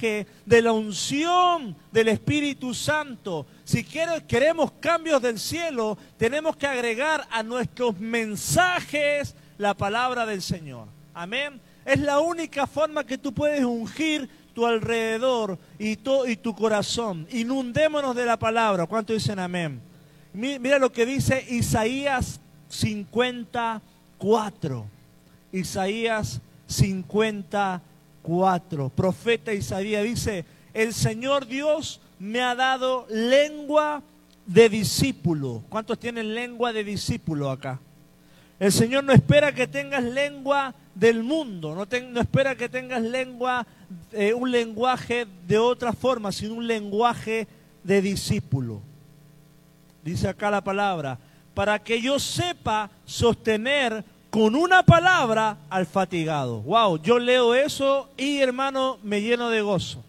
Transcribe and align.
de 0.00 0.62
la 0.62 0.72
unción 0.72 1.76
del 1.92 2.08
Espíritu 2.08 2.74
Santo. 2.74 3.46
Si 3.64 3.84
queremos 3.84 4.72
cambios 4.80 5.22
del 5.22 5.38
cielo, 5.38 5.96
tenemos 6.16 6.56
que 6.56 6.66
agregar 6.66 7.28
a 7.30 7.42
nuestros 7.42 8.00
mensajes 8.00 9.34
la 9.58 9.74
palabra 9.74 10.24
del 10.26 10.42
Señor. 10.42 10.88
Amén. 11.12 11.60
Es 11.84 12.00
la 12.00 12.20
única 12.20 12.66
forma 12.66 13.04
que 13.04 13.18
tú 13.18 13.32
puedes 13.32 13.64
ungir 13.64 14.28
tu 14.54 14.66
alrededor 14.66 15.58
y 15.78 15.96
tu, 15.96 16.26
y 16.26 16.36
tu 16.36 16.54
corazón. 16.54 17.26
Inundémonos 17.30 18.16
de 18.16 18.24
la 18.24 18.38
palabra. 18.38 18.86
¿Cuánto 18.86 19.12
dicen 19.12 19.38
amén? 19.38 19.82
Mira 20.32 20.78
lo 20.78 20.92
que 20.92 21.04
dice 21.04 21.44
Isaías 21.48 22.40
54. 22.68 24.86
Isaías 25.52 26.40
54. 26.66 27.89
Profeta 28.94 29.52
Isaías 29.52 30.04
dice, 30.04 30.44
el 30.74 30.92
Señor 30.94 31.46
Dios 31.46 32.00
me 32.18 32.40
ha 32.40 32.54
dado 32.54 33.06
lengua 33.08 34.02
de 34.46 34.68
discípulo. 34.68 35.62
¿Cuántos 35.68 35.98
tienen 35.98 36.34
lengua 36.34 36.72
de 36.72 36.84
discípulo 36.84 37.50
acá? 37.50 37.80
El 38.58 38.72
Señor 38.72 39.04
no 39.04 39.12
espera 39.12 39.54
que 39.54 39.66
tengas 39.66 40.04
lengua 40.04 40.74
del 40.94 41.22
mundo, 41.22 41.74
no, 41.74 42.20
espera 42.20 42.54
que 42.54 42.68
tengas 42.68 43.00
lengua, 43.00 43.66
eh, 44.12 44.34
un 44.34 44.50
lenguaje 44.50 45.26
de 45.46 45.58
otra 45.58 45.94
forma, 45.94 46.30
sino 46.30 46.54
un 46.54 46.66
lenguaje 46.66 47.48
de 47.82 48.02
discípulo. 48.02 48.82
Dice 50.04 50.28
acá 50.28 50.50
la 50.50 50.62
palabra, 50.62 51.18
para 51.54 51.78
que 51.78 52.02
yo 52.02 52.18
sepa 52.18 52.90
sostener 53.06 54.04
con 54.30 54.54
una 54.54 54.84
palabra 54.84 55.56
al 55.68 55.86
fatigado. 55.86 56.60
Wow, 56.62 57.02
yo 57.02 57.18
leo 57.18 57.54
eso 57.54 58.08
y 58.16 58.38
hermano 58.38 58.98
me 59.02 59.20
lleno 59.20 59.50
de 59.50 59.60
gozo. 59.60 60.02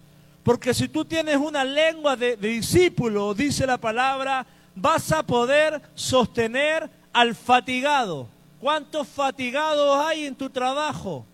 Porque 0.44 0.74
si 0.74 0.88
tú 0.88 1.06
tienes 1.06 1.38
una 1.38 1.64
lengua 1.64 2.16
de 2.16 2.38
discípulo, 2.38 3.34
dice 3.34 3.66
la 3.68 3.78
palabra, 3.78 4.46
vas 4.76 5.12
a 5.12 5.24
poder 5.24 5.82
sostener 5.96 6.90
al 7.14 7.36
fatigado. 7.36 8.28
¿Cuántos 8.60 9.08
fatigados 9.08 10.06
hay 10.06 10.26
en 10.26 10.36
tu 10.36 10.50
trabajo? 10.50 11.26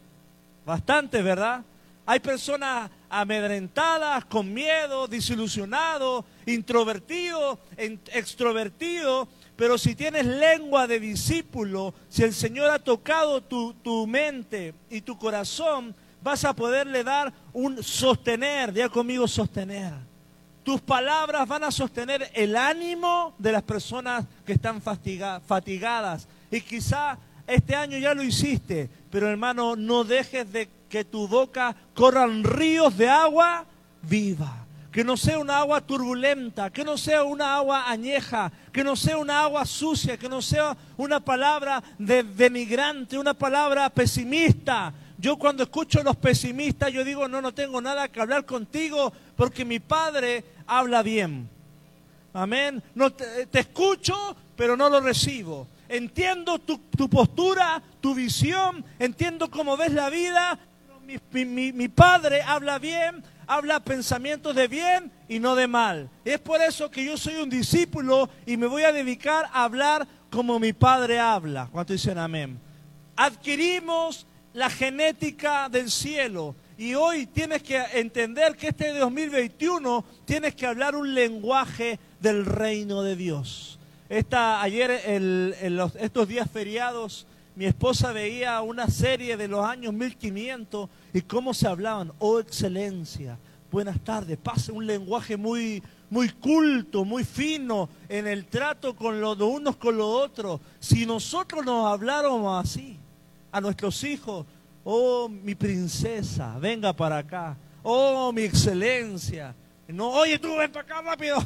Bastantes, 0.66 1.24
¿verdad? 1.24 1.62
Hay 2.06 2.20
personas 2.22 2.90
amedrentadas, 3.10 4.24
con 4.26 4.54
miedo, 4.54 5.08
desilusionados, 5.08 6.24
introvertidos, 6.46 7.60
extrovertidos. 7.78 9.28
Pero 9.58 9.78
si 9.80 9.96
tienes 9.96 10.26
lengua 10.26 10.86
de 10.86 11.00
discípulo, 11.00 11.94
si 12.08 12.24
el 12.24 12.34
Señor 12.34 12.70
ha 12.70 12.80
tocado 12.80 13.42
tu, 13.42 13.74
tu 13.74 14.06
mente 14.06 14.76
y 14.90 15.02
tu 15.02 15.18
corazón, 15.18 15.96
vas 16.22 16.46
a 16.46 16.54
poderle 16.54 17.04
dar 17.04 17.34
un 17.54 17.84
sostener, 17.84 18.72
ya 18.72 18.88
conmigo 18.88 19.28
sostener. 19.28 19.94
Tus 20.62 20.80
palabras 20.80 21.48
van 21.48 21.64
a 21.64 21.72
sostener 21.72 22.30
el 22.36 22.56
ánimo 22.56 23.34
de 23.40 23.52
las 23.52 23.64
personas 23.64 24.26
que 24.46 24.54
están 24.54 24.80
fatigadas, 24.80 26.28
y 26.52 26.62
quizá 26.62 27.18
este 27.48 27.74
año 27.74 27.98
ya 27.98 28.14
lo 28.14 28.22
hiciste, 28.22 28.90
pero 29.10 29.28
hermano, 29.28 29.76
no 29.76 30.04
dejes 30.04 30.52
de 30.52 30.70
que 30.88 31.04
tu 31.04 31.28
boca 31.28 31.76
corran 31.96 32.44
ríos 32.44 32.96
de 32.96 33.10
agua 33.10 33.66
viva. 34.04 34.67
Que 34.98 35.04
no 35.04 35.16
sea 35.16 35.38
una 35.38 35.60
agua 35.60 35.80
turbulenta, 35.80 36.72
que 36.72 36.84
no 36.84 36.98
sea 36.98 37.24
una 37.24 37.56
agua 37.56 37.88
añeja, 37.88 38.52
que 38.74 38.84
no 38.84 38.96
sea 38.96 39.20
una 39.20 39.42
agua 39.42 39.64
sucia, 39.64 40.18
que 40.18 40.28
no 40.28 40.42
sea 40.42 40.76
una 40.98 41.20
palabra 41.20 41.84
de 42.00 42.24
denigrante, 42.24 43.16
una 43.16 43.36
palabra 43.36 43.92
pesimista. 43.92 44.92
Yo 45.20 45.38
cuando 45.38 45.62
escucho 45.62 46.00
a 46.00 46.04
los 46.04 46.16
pesimistas, 46.16 46.92
yo 46.92 47.04
digo, 47.04 47.28
no, 47.28 47.44
no 47.44 47.54
tengo 47.54 47.80
nada 47.80 48.08
que 48.08 48.20
hablar 48.20 48.44
contigo 48.48 49.14
porque 49.36 49.64
mi 49.64 49.80
padre 49.80 50.44
habla 50.66 51.04
bien. 51.04 51.48
Amén. 52.34 52.82
No 52.96 53.14
te 53.14 53.60
escucho, 53.60 54.36
pero 54.56 54.76
no 54.76 54.90
lo 54.90 55.00
recibo 55.00 55.68
entiendo 55.90 56.60
tu, 56.60 57.10
postura, 57.10 57.82
tu 58.02 58.14
visión, 58.14 58.84
entiendo 59.00 59.50
cómo 59.50 59.78
ves 59.78 59.94
la 59.94 60.10
vida. 60.10 60.60
Mi, 61.32 61.46
mi, 61.46 61.88
padre 61.88 62.42
habla 62.42 62.80
bien, 62.80 63.24
habla 63.48 63.80
pensamientos 63.80 64.54
de 64.56 64.68
bien 64.68 65.12
y 65.28 65.40
no 65.40 65.56
de 65.56 65.68
mal. 65.68 66.10
Es 66.26 66.40
por 66.40 66.62
eso 66.62 66.92
que 66.92 67.04
yo 67.04 67.18
soy 67.18 67.36
un 67.36 67.50
discípulo 67.50 68.30
y 68.46 68.58
me 68.58 68.68
voy 68.68 68.84
a 68.84 68.92
dedicar 68.92 69.46
a 69.52 69.64
hablar 69.64 70.08
como 70.30 70.60
mi 70.60 70.74
padre 70.74 71.20
habla. 71.20 71.70
¿Cuánto 71.72 71.94
dicen 71.94 72.18
amén? 72.18 72.60
Adquirimos 73.16 74.28
la 74.54 74.70
genética 74.70 75.70
del 75.70 75.90
cielo. 75.90 76.56
Y 76.78 76.94
hoy 76.94 77.26
tienes 77.26 77.64
que 77.64 77.82
entender 77.94 78.56
que 78.56 78.68
este 78.68 78.94
2021 78.94 80.06
tienes 80.26 80.54
que 80.54 80.68
hablar 80.68 80.96
un 80.96 81.16
lenguaje 81.16 82.00
del 82.20 82.46
reino 82.46 83.02
de 83.02 83.16
Dios. 83.16 83.80
Esta, 84.10 84.62
ayer, 84.62 84.92
estos 86.00 86.28
días 86.28 86.50
feriados, 86.52 87.26
mi 87.56 87.66
esposa 87.66 88.12
veía 88.12 88.62
una 88.62 88.88
serie 88.88 89.36
de 89.36 89.48
los 89.48 89.66
años 89.66 89.92
1500 89.94 90.90
y 91.18 91.22
cómo 91.24 91.52
se 91.52 91.68
hablaban. 91.68 92.14
Oh, 92.20 92.40
excelencia, 92.40 93.40
buenas 93.72 94.00
tardes. 94.02 94.38
Pase 94.38 94.72
un 94.72 94.86
lenguaje 94.86 95.36
muy, 95.36 95.82
muy 96.12 96.30
culto, 96.30 97.04
muy 97.04 97.24
fino 97.24 97.90
en 98.08 98.28
el 98.28 98.46
trato 98.46 98.96
con 98.96 99.20
los 99.20 99.40
unos 99.40 99.78
con 99.78 99.98
los 99.98 100.08
otros. 100.08 100.62
Si 100.80 101.08
nosotros 101.08 101.66
nos 101.66 101.92
habláramos 101.92 102.64
así 102.64 103.00
a 103.52 103.60
nuestros 103.60 104.04
hijos, 104.04 104.46
oh, 104.84 105.28
mi 105.28 105.56
princesa, 105.56 106.60
venga 106.60 106.94
para 106.94 107.18
acá. 107.18 107.58
Oh, 107.82 108.32
mi 108.32 108.44
excelencia. 108.44 109.56
No, 109.88 110.12
oye, 110.12 110.38
tú 110.38 110.56
ven 110.56 110.72
para 110.72 110.86
acá 110.86 111.02
rápido. 111.02 111.38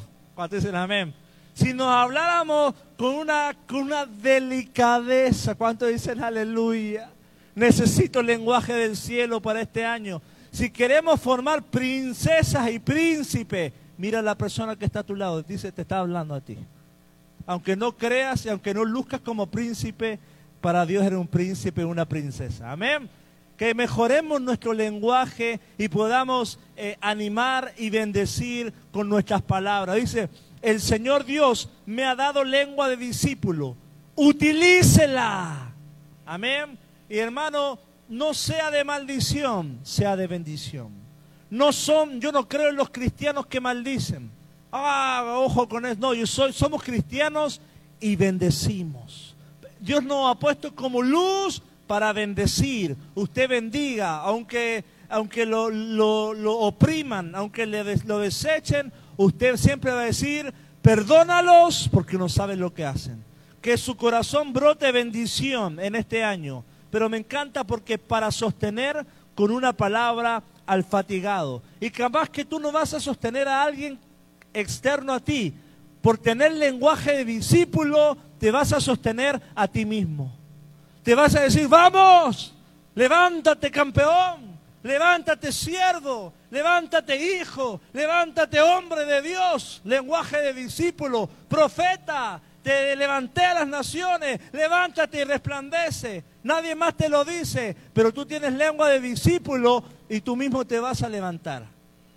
Dicen 0.50 0.76
amén 0.76 1.14
si 1.54 1.74
nos 1.74 1.88
habláramos 1.88 2.74
con 2.98 3.16
una, 3.16 3.56
con 3.68 3.82
una 3.84 4.06
delicadeza, 4.06 5.56
¿cuánto 5.56 5.86
dicen 5.86 6.24
aleluya? 6.24 7.10
Necesito 7.56 8.20
el 8.20 8.28
lenguaje 8.28 8.74
del 8.74 8.96
cielo 8.96 9.42
para 9.42 9.62
este 9.62 9.86
año. 9.86 10.22
Si 10.52 10.70
queremos 10.70 11.20
formar 11.20 11.64
princesas 11.64 12.70
y 12.72 12.80
príncipes, 12.80 13.72
mira 13.98 14.20
a 14.20 14.22
la 14.22 14.36
persona 14.36 14.76
que 14.76 14.86
está 14.86 15.00
a 15.00 15.04
tu 15.04 15.16
lado, 15.16 15.42
dice, 15.44 15.72
te 15.72 15.82
está 15.84 16.00
hablando 16.00 16.34
a 16.34 16.42
ti. 16.42 16.58
Aunque 17.46 17.76
no 17.76 17.96
creas 17.98 18.46
y 18.46 18.50
aunque 18.50 18.74
no 18.74 18.84
luzcas 18.86 19.22
como 19.22 19.48
príncipe, 19.48 20.20
para 20.60 20.86
Dios 20.86 21.04
eres 21.04 21.18
un 21.18 21.28
príncipe 21.28 21.82
y 21.82 21.86
una 21.86 22.06
princesa. 22.06 22.72
Amén. 22.72 23.10
Que 23.58 23.74
mejoremos 23.74 24.42
nuestro 24.42 24.74
lenguaje 24.74 25.60
y 25.78 25.88
podamos 25.88 26.60
eh, 26.76 26.98
animar 27.02 27.74
y 27.78 27.90
bendecir 27.90 28.74
con 28.92 29.10
nuestras 29.10 29.42
palabras. 29.42 29.96
Dice, 29.96 30.30
el 30.62 30.80
Señor 30.80 31.26
Dios 31.26 31.70
me 31.86 32.06
ha 32.06 32.16
dado 32.16 32.44
lengua 32.44 32.90
de 32.90 32.98
discípulo. 32.98 33.76
Utilícela. 34.16 35.74
Amén. 36.26 36.78
Y 37.12 37.20
hermano, 37.20 37.78
no 38.08 38.34
sea 38.34 38.72
de 38.72 38.86
maldición, 38.86 39.82
sea 39.84 40.16
de 40.16 40.28
bendición. 40.28 40.94
No 41.50 41.74
son, 41.74 42.22
yo 42.22 42.32
no 42.32 42.48
creo 42.48 42.70
en 42.70 42.78
los 42.78 42.90
cristianos 42.90 43.48
que 43.48 43.60
maldicen. 43.60 44.32
Ah, 44.72 45.36
ojo 45.40 45.68
con 45.68 45.86
eso. 45.86 45.98
No, 46.00 46.14
yo 46.14 46.26
soy, 46.26 46.54
somos 46.54 46.82
cristianos 46.82 47.60
y 48.00 48.16
bendecimos. 48.16 49.36
Dios 49.82 50.02
nos 50.02 50.32
ha 50.32 50.40
puesto 50.40 50.74
como 50.74 51.02
luz 51.02 51.62
para 51.86 52.14
bendecir. 52.14 52.96
Usted 53.14 53.50
bendiga, 53.50 54.20
aunque, 54.20 54.86
aunque 55.10 55.46
lo, 55.46 55.70
lo 55.70 56.60
opriman, 56.60 57.36
aunque 57.36 57.66
le, 57.66 57.98
lo 58.06 58.20
desechen, 58.20 58.94
usted 59.18 59.58
siempre 59.58 59.92
va 59.92 60.00
a 60.00 60.06
decir, 60.06 60.54
perdónalos 60.82 61.90
porque 61.92 62.18
no 62.18 62.30
saben 62.30 62.62
lo 62.62 62.74
que 62.74 62.86
hacen. 62.86 63.22
Que 63.62 63.76
su 63.76 63.98
corazón 63.98 64.54
brote 64.54 64.90
bendición 64.94 65.78
en 65.78 65.96
este 65.96 66.24
año. 66.24 66.64
Pero 66.92 67.10
me 67.10 67.18
encanta 67.18 67.64
porque 67.64 67.98
para 67.98 68.30
sostener 68.32 69.06
con 69.34 69.50
una 69.50 69.74
palabra 69.74 70.44
al 70.66 70.84
fatigado. 70.84 71.64
Y 71.80 71.90
capaz 71.90 72.30
que 72.30 72.46
tú 72.46 72.60
no 72.60 72.72
vas 72.72 72.94
a 72.94 73.00
sostener 73.00 73.48
a 73.48 73.64
alguien 73.64 73.98
externo 74.54 75.14
a 75.14 75.20
ti. 75.20 75.54
Por 76.02 76.18
tener 76.18 76.52
lenguaje 76.52 77.18
de 77.18 77.26
discípulo, 77.26 78.18
te 78.40 78.52
vas 78.52 78.74
a 78.74 78.82
sostener 78.82 79.42
a 79.56 79.68
ti 79.68 79.86
mismo. 79.86 80.36
Te 81.04 81.16
vas 81.16 81.36
a 81.36 81.42
decir, 81.42 81.68
vamos, 81.68 82.54
levántate 82.96 83.72
campeón, 83.72 84.58
levántate 84.84 85.52
siervo, 85.52 86.34
levántate 86.50 87.16
hijo, 87.16 87.82
levántate 87.94 88.60
hombre 88.62 89.06
de 89.06 89.22
Dios, 89.22 89.82
lenguaje 89.84 90.38
de 90.38 90.54
discípulo, 90.54 91.30
profeta, 91.48 92.42
te 92.62 92.96
levanté 92.96 93.44
a 93.44 93.54
las 93.54 93.68
naciones, 93.68 94.40
levántate 94.52 95.22
y 95.22 95.24
resplandece. 95.24 96.24
Nadie 96.44 96.76
más 96.76 96.96
te 96.96 97.10
lo 97.10 97.26
dice, 97.26 97.76
pero 97.94 98.14
tú 98.14 98.26
tienes 98.26 98.54
lengua 98.54 98.90
de 98.90 99.00
discípulo 99.00 99.84
y 100.10 100.22
tú 100.22 100.36
mismo 100.36 100.66
te 100.66 100.80
vas 100.80 101.02
a 101.04 101.10
levantar. 101.10 101.66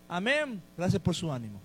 Amén. 0.08 0.62
Gracias 0.76 1.00
por 1.00 1.14
su 1.14 1.32
ánimo. 1.32 1.61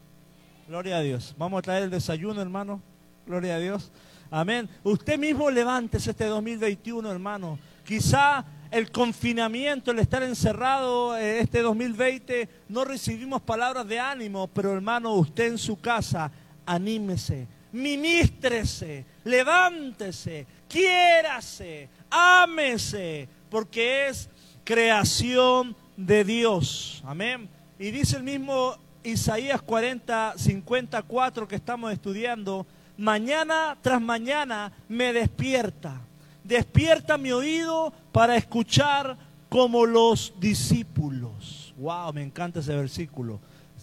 Gloria 0.68 0.98
a 0.98 1.02
Dios. 1.02 1.36
Vamos 1.38 1.60
a 1.60 1.62
traer 1.62 1.84
el 1.84 1.90
desayuno, 1.90 2.42
hermano. 2.42 2.82
Gloria 3.26 3.56
a 3.56 3.60
Dios. 3.60 3.92
Amén. 4.32 4.70
Usted 4.84 5.18
mismo 5.18 5.50
levántese 5.50 6.12
este 6.12 6.26
2021, 6.26 7.12
hermano. 7.12 7.60
Quizá 7.84 8.46
el 8.72 8.92
confinamiento, 8.92 9.92
el 9.92 10.00
estar 10.00 10.22
encerrado 10.22 11.18
eh, 11.18 11.40
este 11.40 11.62
2020, 11.62 12.48
no 12.70 12.86
recibimos 12.86 13.42
palabras 13.42 13.88
de 13.88 14.00
ánimo, 14.00 14.48
pero 14.48 14.72
hermano, 14.72 15.14
usted 15.16 15.48
en 15.48 15.58
su 15.58 15.80
casa, 15.80 16.32
anímese, 16.66 17.48
ministrese, 17.72 19.06
levántese, 19.24 20.46
quiérase, 20.68 21.90
ámese, 22.10 23.28
porque 23.50 24.08
es 24.08 24.30
creación 24.64 25.76
de 25.98 26.24
Dios. 26.24 27.04
Amén. 27.06 27.50
Y 27.78 27.92
dice 27.92 28.18
el 28.18 28.24
mismo 28.24 28.76
Isaías 29.04 29.62
40, 29.62 30.34
54 30.38 31.48
que 31.48 31.56
estamos 31.56 31.92
estudiando, 31.94 32.66
mañana 32.98 33.78
tras 33.82 34.02
mañana 34.02 34.72
me 34.88 35.14
despierta. 35.14 36.02
Despierta 36.44 37.18
mi 37.18 37.32
oído 37.32 37.94
para 38.12 38.36
escuchar 38.36 39.18
como 39.50 39.86
los 39.86 40.34
discípulos. 40.40 41.74
Wow, 41.78 42.14
me 42.14 42.24
encanta 42.24 42.60
ese 42.60 42.76
versículo. 42.76 43.40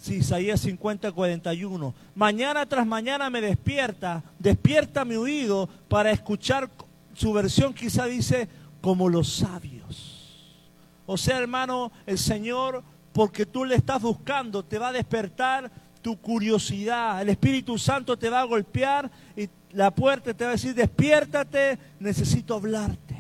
Isaías 0.09 0.61
50, 0.61 1.13
41. 1.13 1.95
Mañana 2.15 2.67
tras 2.67 2.87
mañana 2.87 3.31
me 3.31 3.41
despierta, 3.41 4.23
despierta 4.39 5.05
mi 5.05 5.17
oído 5.17 5.69
para 5.89 6.11
escuchar, 6.11 6.71
su 7.15 7.33
versión 7.33 7.73
quizá 7.75 8.07
dice, 8.07 8.49
como 8.81 9.09
los 9.09 9.33
sabios. 9.37 10.67
O 11.07 11.17
sea, 11.17 11.39
hermano, 11.39 11.93
el 12.05 12.19
Señor, 12.19 12.83
porque 13.13 13.47
tú 13.47 13.65
le 13.65 13.77
estás 13.77 14.03
buscando, 14.03 14.65
te 14.65 14.79
va 14.79 14.89
a 14.89 14.93
despertar 14.93 15.71
tu 16.03 16.17
curiosidad. 16.21 17.21
El 17.23 17.31
Espíritu 17.31 17.79
Santo 17.79 18.17
te 18.17 18.31
va 18.31 18.41
a 18.41 18.45
golpear 18.45 19.11
y 19.37 19.49
la 19.73 19.91
puerta 19.91 20.33
te 20.35 20.45
va 20.45 20.51
a 20.51 20.53
decir, 20.55 20.75
despiértate, 20.75 21.79
necesito 21.99 22.55
hablarte. 22.55 23.17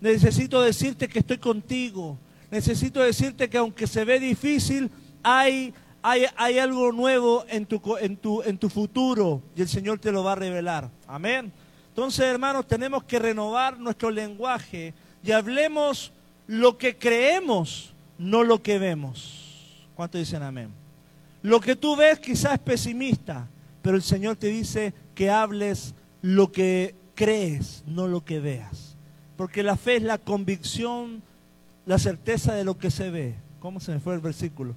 Necesito 0.00 0.60
decirte 0.60 1.08
que 1.08 1.20
estoy 1.20 1.38
contigo. 1.38 2.18
Necesito 2.50 3.00
decirte 3.00 3.48
que 3.48 3.56
aunque 3.56 3.86
se 3.86 4.04
ve 4.04 4.20
difícil, 4.20 4.90
hay, 5.22 5.72
hay, 6.02 6.58
algo 6.58 6.92
nuevo 6.92 7.44
en 7.48 7.66
tu, 7.66 7.80
en, 7.96 8.58
tu, 8.58 8.68
futuro 8.68 9.42
y 9.54 9.62
el 9.62 9.68
Señor 9.68 9.98
te 9.98 10.10
lo 10.10 10.24
va 10.24 10.32
a 10.32 10.36
revelar. 10.36 10.90
Amén. 11.06 11.52
Entonces, 11.88 12.24
hermanos, 12.24 12.66
tenemos 12.66 13.04
que 13.04 13.18
renovar 13.18 13.78
nuestro 13.78 14.10
lenguaje 14.10 14.94
y 15.22 15.30
hablemos 15.30 16.12
lo 16.46 16.76
que 16.76 16.96
creemos, 16.98 17.94
no 18.18 18.42
lo 18.42 18.62
que 18.62 18.78
vemos. 18.78 19.86
¿Cuánto 19.94 20.18
dicen 20.18 20.42
amén? 20.42 20.70
Lo 21.42 21.60
que 21.60 21.76
tú 21.76 21.94
ves 21.96 22.18
quizás 22.18 22.54
es 22.54 22.58
pesimista, 22.58 23.46
pero 23.80 23.96
el 23.96 24.02
Señor 24.02 24.36
te 24.36 24.48
dice 24.48 24.94
que 25.14 25.30
hables 25.30 25.94
lo 26.20 26.50
que 26.50 26.94
crees, 27.14 27.84
no 27.86 28.08
lo 28.08 28.24
que 28.24 28.40
veas. 28.40 28.96
Porque 29.36 29.62
la 29.62 29.76
fe 29.76 29.96
es 29.96 30.02
la 30.02 30.18
convicción, 30.18 31.22
la 31.86 31.98
certeza 31.98 32.54
de 32.54 32.64
lo 32.64 32.78
que 32.78 32.90
se 32.90 33.10
ve. 33.10 33.34
¿Cómo 33.60 33.80
se 33.80 33.92
me 33.92 34.00
fue 34.00 34.14
el 34.14 34.20
versículo? 34.20 34.74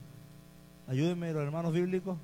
Ayúdenme 0.87 1.33
los 1.33 1.43
hermanos 1.43 1.73
bíblicos. 1.73 2.17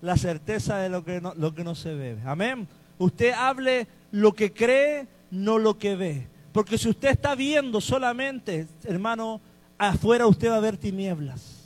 La 0.00 0.16
certeza 0.16 0.78
de 0.78 0.88
lo 0.88 1.04
que 1.04 1.20
no, 1.20 1.32
lo 1.36 1.54
que 1.54 1.64
no 1.64 1.74
se 1.74 1.94
ve. 1.94 2.18
Amén. 2.24 2.68
Usted 2.98 3.32
hable 3.32 3.86
lo 4.10 4.34
que 4.34 4.52
cree, 4.52 5.06
no 5.30 5.58
lo 5.58 5.78
que 5.78 5.96
ve. 5.96 6.28
Porque 6.52 6.78
si 6.78 6.88
usted 6.88 7.10
está 7.10 7.34
viendo 7.34 7.80
solamente, 7.80 8.66
hermano, 8.84 9.40
afuera 9.78 10.26
usted 10.26 10.50
va 10.50 10.56
a 10.56 10.60
ver 10.60 10.76
tinieblas 10.76 11.56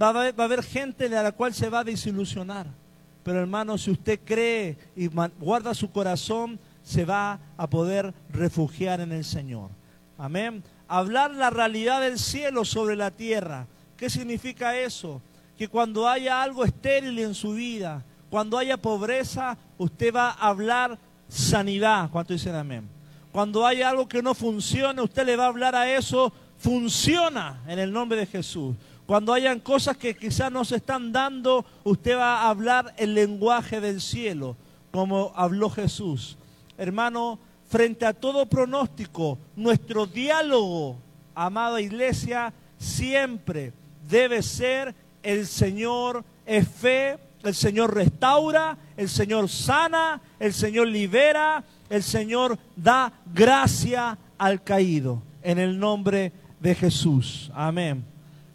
Va 0.00 0.08
a, 0.08 0.44
haber, 0.44 0.62
gente 0.62 1.06
a 1.16 1.22
la 1.22 1.32
cual 1.32 1.54
se 1.54 1.68
va 1.68 1.80
a 1.80 1.84
desilusionar. 1.84 2.66
Pero 3.22 3.38
hermano, 3.38 3.78
si 3.78 3.90
usted 3.90 4.18
cree 4.24 4.76
y 4.96 5.06
guarda 5.06 5.74
su 5.74 5.90
corazón, 5.90 6.58
se 6.82 7.04
va 7.04 7.38
a 7.56 7.68
poder 7.68 8.12
refugiar 8.30 9.00
en 9.00 9.12
el 9.12 9.24
Señor. 9.24 9.70
Amén. 10.18 10.64
Hablar 10.88 11.32
la 11.32 11.50
realidad 11.50 12.00
del 12.00 12.18
cielo 12.18 12.64
sobre 12.64 12.96
la 12.96 13.10
tierra. 13.12 13.66
¿Qué 13.96 14.10
significa 14.10 14.76
eso? 14.76 15.22
Que 15.62 15.68
cuando 15.68 16.08
haya 16.08 16.42
algo 16.42 16.64
estéril 16.64 17.16
en 17.20 17.36
su 17.36 17.52
vida, 17.52 18.04
cuando 18.28 18.58
haya 18.58 18.76
pobreza, 18.76 19.56
usted 19.78 20.12
va 20.12 20.30
a 20.30 20.48
hablar 20.48 20.98
sanidad. 21.28 22.10
¿Cuánto 22.10 22.32
dicen 22.32 22.56
amén? 22.56 22.88
Cuando 23.30 23.64
haya 23.64 23.88
algo 23.88 24.08
que 24.08 24.24
no 24.24 24.34
funcione, 24.34 25.00
usted 25.00 25.24
le 25.24 25.36
va 25.36 25.44
a 25.44 25.46
hablar 25.46 25.76
a 25.76 25.88
eso, 25.88 26.32
funciona 26.58 27.62
en 27.68 27.78
el 27.78 27.92
nombre 27.92 28.18
de 28.18 28.26
Jesús. 28.26 28.74
Cuando 29.06 29.32
hayan 29.32 29.60
cosas 29.60 29.96
que 29.96 30.16
quizás 30.16 30.50
no 30.50 30.64
se 30.64 30.78
están 30.78 31.12
dando, 31.12 31.64
usted 31.84 32.16
va 32.16 32.40
a 32.40 32.48
hablar 32.48 32.92
el 32.96 33.14
lenguaje 33.14 33.80
del 33.80 34.00
cielo, 34.00 34.56
como 34.90 35.32
habló 35.36 35.70
Jesús. 35.70 36.36
Hermano, 36.76 37.38
frente 37.68 38.04
a 38.04 38.14
todo 38.14 38.46
pronóstico, 38.46 39.38
nuestro 39.54 40.06
diálogo, 40.06 40.96
amada 41.36 41.80
iglesia, 41.80 42.52
siempre 42.78 43.72
debe 44.08 44.42
ser 44.42 44.92
el 45.22 45.46
Señor 45.46 46.24
es 46.46 46.68
fe, 46.68 47.18
el 47.42 47.54
Señor 47.54 47.94
restaura, 47.94 48.76
el 48.96 49.08
Señor 49.08 49.48
sana, 49.48 50.20
el 50.38 50.52
Señor 50.52 50.88
libera, 50.88 51.64
el 51.88 52.02
Señor 52.02 52.58
da 52.76 53.12
gracia 53.32 54.18
al 54.38 54.62
caído. 54.62 55.22
En 55.42 55.58
el 55.58 55.78
nombre 55.78 56.32
de 56.60 56.74
Jesús. 56.74 57.50
Amén. 57.54 58.04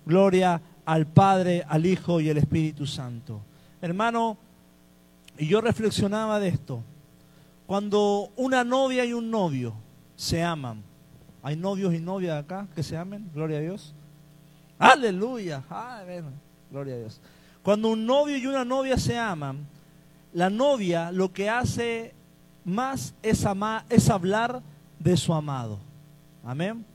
Gloria 0.06 0.62
al 0.86 1.06
Padre, 1.06 1.66
al 1.68 1.86
Hijo 1.86 2.22
y 2.22 2.30
al 2.30 2.38
Espíritu 2.38 2.88
Santo. 2.88 3.42
Hermano, 3.82 4.38
y 5.38 5.48
yo 5.48 5.62
reflexionaba 5.62 6.40
de 6.40 6.48
esto. 6.48 6.82
Cuando 7.66 8.32
una 8.38 8.64
novia 8.64 9.04
y 9.04 9.12
un 9.12 9.30
novio 9.30 9.74
se 10.16 10.42
aman, 10.42 10.82
¿hay 11.44 11.58
novios 11.58 11.94
y 11.94 12.00
novias 12.00 12.42
acá 12.42 12.68
que 12.74 12.82
se 12.82 12.96
amen? 12.96 13.30
Gloria 13.34 13.58
a 13.58 13.62
Dios. 13.62 13.94
Aleluya. 14.80 15.64
Gloria 16.72 16.96
a 16.96 16.98
Dios. 16.98 17.20
Cuando 17.64 17.90
un 17.90 18.06
novio 18.06 18.38
y 18.38 18.46
una 18.48 18.66
novia 18.66 18.98
se 18.98 19.18
aman, 19.18 19.66
la 20.34 20.50
novia 20.50 21.12
lo 21.12 21.32
que 21.32 21.50
hace 21.50 22.14
más 22.64 23.14
es, 23.24 23.46
amar, 23.46 23.86
es 23.90 24.10
hablar 24.10 24.62
de 25.00 25.18
su 25.18 25.34
amado. 25.34 25.80
Amén. 26.44 26.86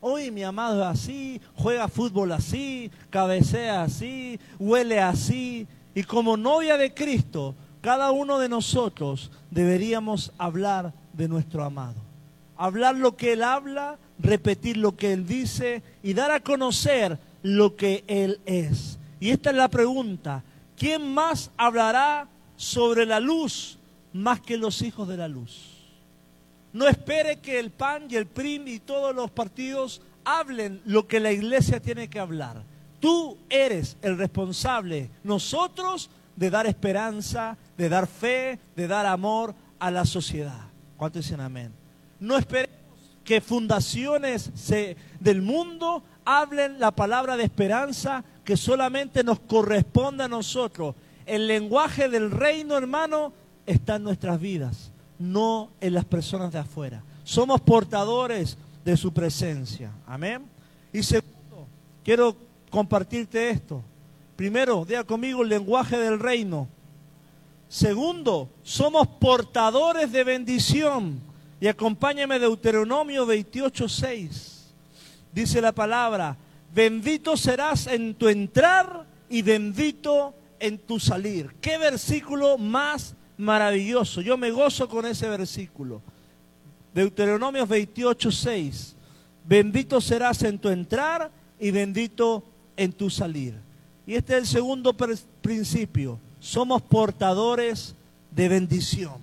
Hoy 0.00 0.30
mi 0.30 0.42
amado 0.42 0.82
es 0.82 0.88
así, 0.88 1.40
juega 1.54 1.86
fútbol 1.88 2.32
así, 2.32 2.90
cabecea 3.10 3.82
así, 3.82 4.38
huele 4.58 5.00
así. 5.00 5.66
Y 5.94 6.02
como 6.02 6.36
novia 6.36 6.76
de 6.76 6.92
Cristo, 6.92 7.54
cada 7.80 8.10
uno 8.10 8.38
de 8.38 8.48
nosotros 8.48 9.30
deberíamos 9.50 10.32
hablar 10.38 10.92
de 11.12 11.28
nuestro 11.28 11.64
amado. 11.64 12.00
Hablar 12.56 12.96
lo 12.96 13.16
que 13.16 13.32
Él 13.32 13.42
habla, 13.42 13.98
repetir 14.18 14.76
lo 14.76 14.96
que 14.96 15.12
Él 15.12 15.26
dice 15.26 15.82
y 16.02 16.14
dar 16.14 16.30
a 16.30 16.40
conocer 16.40 17.18
lo 17.42 17.76
que 17.76 18.04
Él 18.06 18.40
es. 18.46 18.98
Y 19.22 19.30
esta 19.30 19.50
es 19.50 19.56
la 19.56 19.68
pregunta. 19.68 20.42
¿Quién 20.76 21.14
más 21.14 21.52
hablará 21.56 22.26
sobre 22.56 23.06
la 23.06 23.20
luz 23.20 23.78
más 24.12 24.40
que 24.40 24.56
los 24.56 24.82
hijos 24.82 25.06
de 25.06 25.16
la 25.16 25.28
luz? 25.28 25.78
No 26.72 26.88
espere 26.88 27.38
que 27.38 27.60
el 27.60 27.70
PAN 27.70 28.08
y 28.10 28.16
el 28.16 28.26
PRIM 28.26 28.66
y 28.66 28.80
todos 28.80 29.14
los 29.14 29.30
partidos 29.30 30.02
hablen 30.24 30.82
lo 30.86 31.06
que 31.06 31.20
la 31.20 31.30
iglesia 31.30 31.78
tiene 31.78 32.10
que 32.10 32.18
hablar. 32.18 32.64
Tú 32.98 33.38
eres 33.48 33.96
el 34.02 34.18
responsable, 34.18 35.08
nosotros, 35.22 36.10
de 36.34 36.50
dar 36.50 36.66
esperanza, 36.66 37.56
de 37.78 37.88
dar 37.88 38.08
fe, 38.08 38.58
de 38.74 38.88
dar 38.88 39.06
amor 39.06 39.54
a 39.78 39.92
la 39.92 40.04
sociedad. 40.04 40.64
¿Cuánto 40.96 41.20
dicen 41.20 41.38
amén? 41.38 41.72
No 42.18 42.36
esperemos 42.36 42.74
que 43.22 43.40
fundaciones 43.40 44.50
del 45.20 45.42
mundo 45.42 46.02
hablen 46.24 46.80
la 46.80 46.90
palabra 46.90 47.36
de 47.36 47.44
esperanza 47.44 48.24
que 48.44 48.56
solamente 48.56 49.22
nos 49.24 49.40
corresponde 49.40 50.24
a 50.24 50.28
nosotros. 50.28 50.94
El 51.26 51.46
lenguaje 51.46 52.08
del 52.08 52.30
reino, 52.30 52.76
hermano, 52.76 53.32
está 53.66 53.96
en 53.96 54.04
nuestras 54.04 54.40
vidas 54.40 54.92
no 55.22 55.70
en 55.80 55.94
las 55.94 56.04
personas 56.04 56.52
de 56.52 56.58
afuera. 56.58 57.02
Somos 57.22 57.60
portadores 57.60 58.58
de 58.84 58.96
su 58.96 59.12
presencia. 59.12 59.92
Amén. 60.06 60.42
Y 60.92 61.02
segundo, 61.02 61.68
quiero 62.04 62.36
compartirte 62.70 63.50
esto. 63.50 63.82
Primero, 64.34 64.84
diga 64.84 65.04
conmigo 65.04 65.42
el 65.42 65.48
lenguaje 65.48 65.96
del 65.96 66.18
reino. 66.18 66.66
Segundo, 67.68 68.50
somos 68.64 69.06
portadores 69.06 70.10
de 70.10 70.24
bendición. 70.24 71.20
Y 71.60 71.68
acompáñame 71.68 72.40
Deuteronomio 72.40 73.24
28:6. 73.24 74.72
Dice 75.32 75.60
la 75.60 75.70
palabra, 75.72 76.36
bendito 76.74 77.36
serás 77.36 77.86
en 77.86 78.14
tu 78.14 78.28
entrar 78.28 79.06
y 79.28 79.42
bendito 79.42 80.34
en 80.58 80.78
tu 80.78 80.98
salir. 81.00 81.54
¿Qué 81.60 81.78
versículo 81.78 82.58
más 82.58 83.14
maravilloso. 83.42 84.20
Yo 84.20 84.36
me 84.36 84.50
gozo 84.50 84.88
con 84.88 85.04
ese 85.06 85.28
versículo. 85.28 86.00
Deuteronomio 86.94 87.66
28, 87.66 88.30
6. 88.30 88.96
Bendito 89.44 90.00
serás 90.00 90.42
en 90.42 90.58
tu 90.58 90.68
entrar 90.68 91.30
y 91.58 91.70
bendito 91.70 92.44
en 92.76 92.92
tu 92.92 93.10
salir. 93.10 93.54
Y 94.06 94.14
este 94.14 94.34
es 94.34 94.40
el 94.40 94.46
segundo 94.46 94.94
principio. 95.42 96.18
Somos 96.38 96.82
portadores 96.82 97.94
de 98.30 98.48
bendición. 98.48 99.20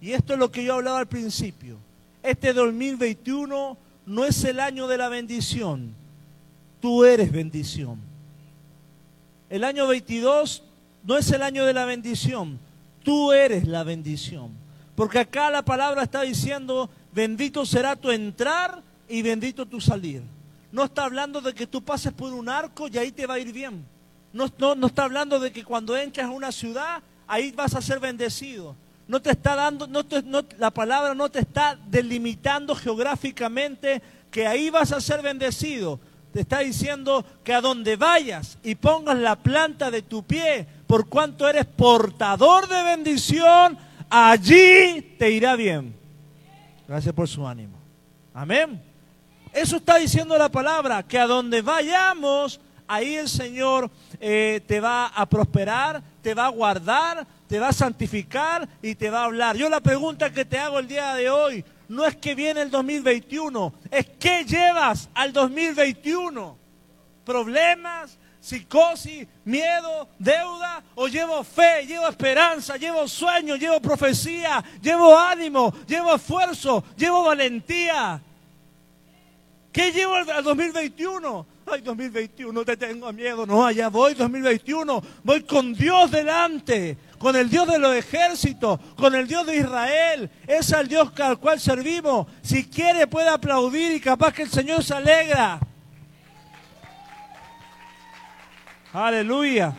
Y 0.00 0.12
esto 0.12 0.32
es 0.32 0.38
lo 0.38 0.50
que 0.50 0.64
yo 0.64 0.74
hablaba 0.74 0.98
al 0.98 1.08
principio. 1.08 1.76
Este 2.22 2.52
2021 2.52 3.76
no 4.06 4.24
es 4.24 4.44
el 4.44 4.60
año 4.60 4.86
de 4.86 4.98
la 4.98 5.08
bendición. 5.08 5.94
Tú 6.82 7.04
eres 7.04 7.30
bendición. 7.30 8.00
El 9.48 9.62
año 9.62 9.86
22 9.86 10.64
no 11.04 11.16
es 11.16 11.30
el 11.30 11.42
año 11.42 11.64
de 11.64 11.72
la 11.72 11.84
bendición. 11.84 12.58
Tú 13.04 13.32
eres 13.32 13.68
la 13.68 13.84
bendición. 13.84 14.50
Porque 14.96 15.20
acá 15.20 15.48
la 15.48 15.64
palabra 15.64 16.02
está 16.02 16.22
diciendo, 16.22 16.90
bendito 17.12 17.64
será 17.64 17.94
tu 17.94 18.10
entrar 18.10 18.82
y 19.08 19.22
bendito 19.22 19.64
tu 19.64 19.80
salir. 19.80 20.22
No 20.72 20.82
está 20.82 21.04
hablando 21.04 21.40
de 21.40 21.54
que 21.54 21.68
tú 21.68 21.84
pases 21.84 22.12
por 22.12 22.32
un 22.32 22.48
arco 22.48 22.88
y 22.88 22.98
ahí 22.98 23.12
te 23.12 23.28
va 23.28 23.34
a 23.34 23.38
ir 23.38 23.52
bien. 23.52 23.86
No, 24.32 24.50
no, 24.74 24.88
está 24.88 25.04
hablando 25.04 25.38
de 25.38 25.52
que 25.52 25.62
cuando 25.62 25.96
entras 25.96 26.26
a 26.26 26.30
una 26.30 26.50
ciudad, 26.50 27.00
ahí 27.28 27.52
vas 27.52 27.76
a 27.76 27.80
ser 27.80 28.00
bendecido. 28.00 28.74
No 29.06 29.22
te 29.22 29.30
está 29.30 29.54
dando, 29.54 29.86
no 29.86 30.04
la 30.58 30.72
palabra 30.72 31.14
no 31.14 31.30
te 31.30 31.38
está 31.38 31.78
delimitando 31.88 32.74
geográficamente 32.74 34.02
que 34.32 34.48
ahí 34.48 34.68
vas 34.68 34.90
a 34.90 35.00
ser 35.00 35.22
bendecido. 35.22 36.00
Te 36.32 36.40
está 36.40 36.60
diciendo 36.60 37.24
que 37.44 37.52
a 37.52 37.60
donde 37.60 37.96
vayas 37.96 38.58
y 38.62 38.74
pongas 38.74 39.18
la 39.18 39.36
planta 39.36 39.90
de 39.90 40.02
tu 40.02 40.22
pie, 40.22 40.66
por 40.86 41.08
cuanto 41.08 41.46
eres 41.46 41.66
portador 41.66 42.68
de 42.68 42.82
bendición, 42.82 43.76
allí 44.08 45.14
te 45.18 45.30
irá 45.30 45.56
bien. 45.56 45.94
Gracias 46.88 47.14
por 47.14 47.28
su 47.28 47.46
ánimo. 47.46 47.76
Amén. 48.32 48.82
Eso 49.52 49.76
está 49.76 49.96
diciendo 49.96 50.38
la 50.38 50.48
palabra, 50.48 51.02
que 51.02 51.18
a 51.18 51.26
donde 51.26 51.60
vayamos, 51.60 52.58
ahí 52.88 53.16
el 53.16 53.28
Señor 53.28 53.90
eh, 54.18 54.62
te 54.66 54.80
va 54.80 55.08
a 55.08 55.26
prosperar, 55.26 56.02
te 56.22 56.32
va 56.32 56.46
a 56.46 56.50
guardar, 56.50 57.26
te 57.46 57.58
va 57.58 57.68
a 57.68 57.72
santificar 57.74 58.66
y 58.80 58.94
te 58.94 59.10
va 59.10 59.20
a 59.20 59.24
hablar. 59.24 59.56
Yo 59.56 59.68
la 59.68 59.80
pregunta 59.80 60.32
que 60.32 60.46
te 60.46 60.58
hago 60.58 60.78
el 60.78 60.88
día 60.88 61.14
de 61.14 61.28
hoy 61.28 61.62
no 61.92 62.06
es 62.06 62.16
que 62.16 62.34
viene 62.34 62.62
el 62.62 62.70
2021, 62.70 63.74
es 63.90 64.06
que 64.18 64.44
llevas 64.46 65.10
al 65.12 65.30
2021. 65.30 66.56
Problemas, 67.22 68.18
psicosis, 68.40 69.28
miedo, 69.44 70.08
deuda, 70.18 70.82
o 70.94 71.06
llevo 71.06 71.44
fe, 71.44 71.86
llevo 71.86 72.08
esperanza, 72.08 72.78
llevo 72.78 73.06
sueño, 73.06 73.56
llevo 73.56 73.78
profecía, 73.80 74.64
llevo 74.80 75.16
ánimo, 75.18 75.70
llevo 75.86 76.14
esfuerzo, 76.14 76.82
llevo 76.96 77.24
valentía. 77.24 78.22
¿Qué 79.70 79.92
llevo 79.92 80.14
al 80.14 80.42
2021? 80.42 81.46
Ay, 81.64 81.80
2021, 81.80 82.64
te 82.64 82.76
tengo 82.76 83.12
miedo. 83.12 83.46
No, 83.46 83.64
allá 83.64 83.88
voy, 83.88 84.14
2021. 84.14 85.02
Voy 85.22 85.42
con 85.42 85.72
Dios 85.72 86.10
delante, 86.10 86.98
con 87.18 87.36
el 87.36 87.48
Dios 87.48 87.68
de 87.68 87.78
los 87.78 87.94
ejércitos, 87.94 88.80
con 88.96 89.14
el 89.14 89.26
Dios 89.28 89.46
de 89.46 89.56
Israel. 89.58 90.30
Es 90.46 90.72
el 90.72 90.88
Dios 90.88 91.10
al 91.20 91.38
cual 91.38 91.60
servimos. 91.60 92.26
Si 92.42 92.68
quiere, 92.68 93.06
puede 93.06 93.28
aplaudir 93.28 93.92
y 93.92 94.00
capaz 94.00 94.32
que 94.32 94.42
el 94.42 94.50
Señor 94.50 94.82
se 94.82 94.94
alegra. 94.94 95.60
Aleluya. 98.92 99.74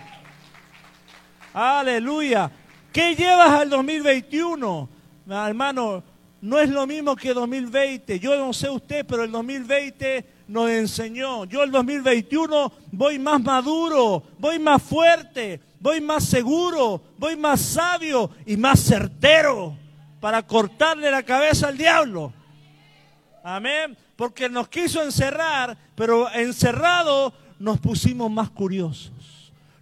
Aleluya. 1.53 2.49
¿Qué 2.91 3.15
llevas 3.15 3.49
al 3.49 3.69
2021? 3.69 4.89
Hermano, 5.27 6.03
no 6.41 6.59
es 6.59 6.69
lo 6.69 6.87
mismo 6.87 7.15
que 7.15 7.33
2020. 7.33 8.19
Yo 8.19 8.35
no 8.37 8.53
sé 8.53 8.69
usted, 8.69 9.05
pero 9.05 9.23
el 9.23 9.31
2020 9.31 10.32
nos 10.47 10.69
enseñó. 10.69 11.45
Yo 11.45 11.63
el 11.63 11.71
2021 11.71 12.71
voy 12.91 13.19
más 13.19 13.41
maduro, 13.41 14.23
voy 14.39 14.59
más 14.59 14.81
fuerte, 14.81 15.59
voy 15.79 16.01
más 16.01 16.25
seguro, 16.25 17.01
voy 17.17 17.35
más 17.35 17.61
sabio 17.61 18.29
y 18.45 18.57
más 18.57 18.79
certero 18.79 19.75
para 20.19 20.41
cortarle 20.45 21.09
la 21.11 21.23
cabeza 21.23 21.67
al 21.67 21.77
diablo. 21.77 22.33
Amén. 23.43 23.97
Porque 24.15 24.47
nos 24.47 24.69
quiso 24.69 25.01
encerrar, 25.01 25.77
pero 25.95 26.31
encerrado 26.31 27.33
nos 27.59 27.79
pusimos 27.79 28.29
más 28.31 28.49
curiosos 28.49 29.22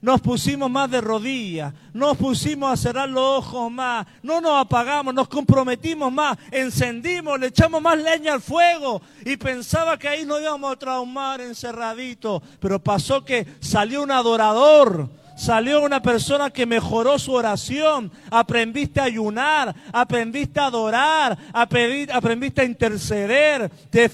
nos 0.02 0.20
pusimos 0.20 0.70
más 0.70 0.90
de 0.90 1.00
rodillas, 1.00 1.74
nos 1.94 2.18
pusimos 2.18 2.74
a 2.74 2.78
cerrar 2.78 3.08
los 3.08 3.24
ojos 3.24 3.72
más, 3.72 4.08
no 4.24 4.42
nos 4.42 4.60
apagamos, 4.60 5.14
nos 5.14 5.28
comprometimos 5.28 6.12
más, 6.12 6.38
encendimos, 6.50 7.40
le 7.40 7.48
echamos 7.48 7.82
más 7.82 7.98
leña 7.98 8.34
al 8.34 8.42
fuego 8.42 9.02
y 9.24 9.38
pensaba 9.38 9.98
que 9.98 10.08
ahí 10.08 10.26
nos 10.26 10.42
íbamos 10.42 10.74
a 10.74 10.76
traumar 10.76 11.40
encerradito, 11.42 12.42
pero 12.60 12.80
pasó 12.80 13.24
que 13.24 13.46
salió 13.60 14.02
un 14.04 14.12
adorador. 14.12 15.10
Salió 15.34 15.82
una 15.82 16.04
persona 16.04 16.52
que 16.52 16.68
mejoró 16.68 17.18
su 17.18 17.34
oración, 17.34 18.12
aprendiste 18.30 19.00
a 19.00 19.06
ayunar, 19.06 19.74
aprendiste 19.92 20.60
a 20.60 20.66
adorar, 20.66 21.36
aprendiste 21.52 22.62
a 22.62 22.66
interceder, 22.66 23.72
te 23.90 24.12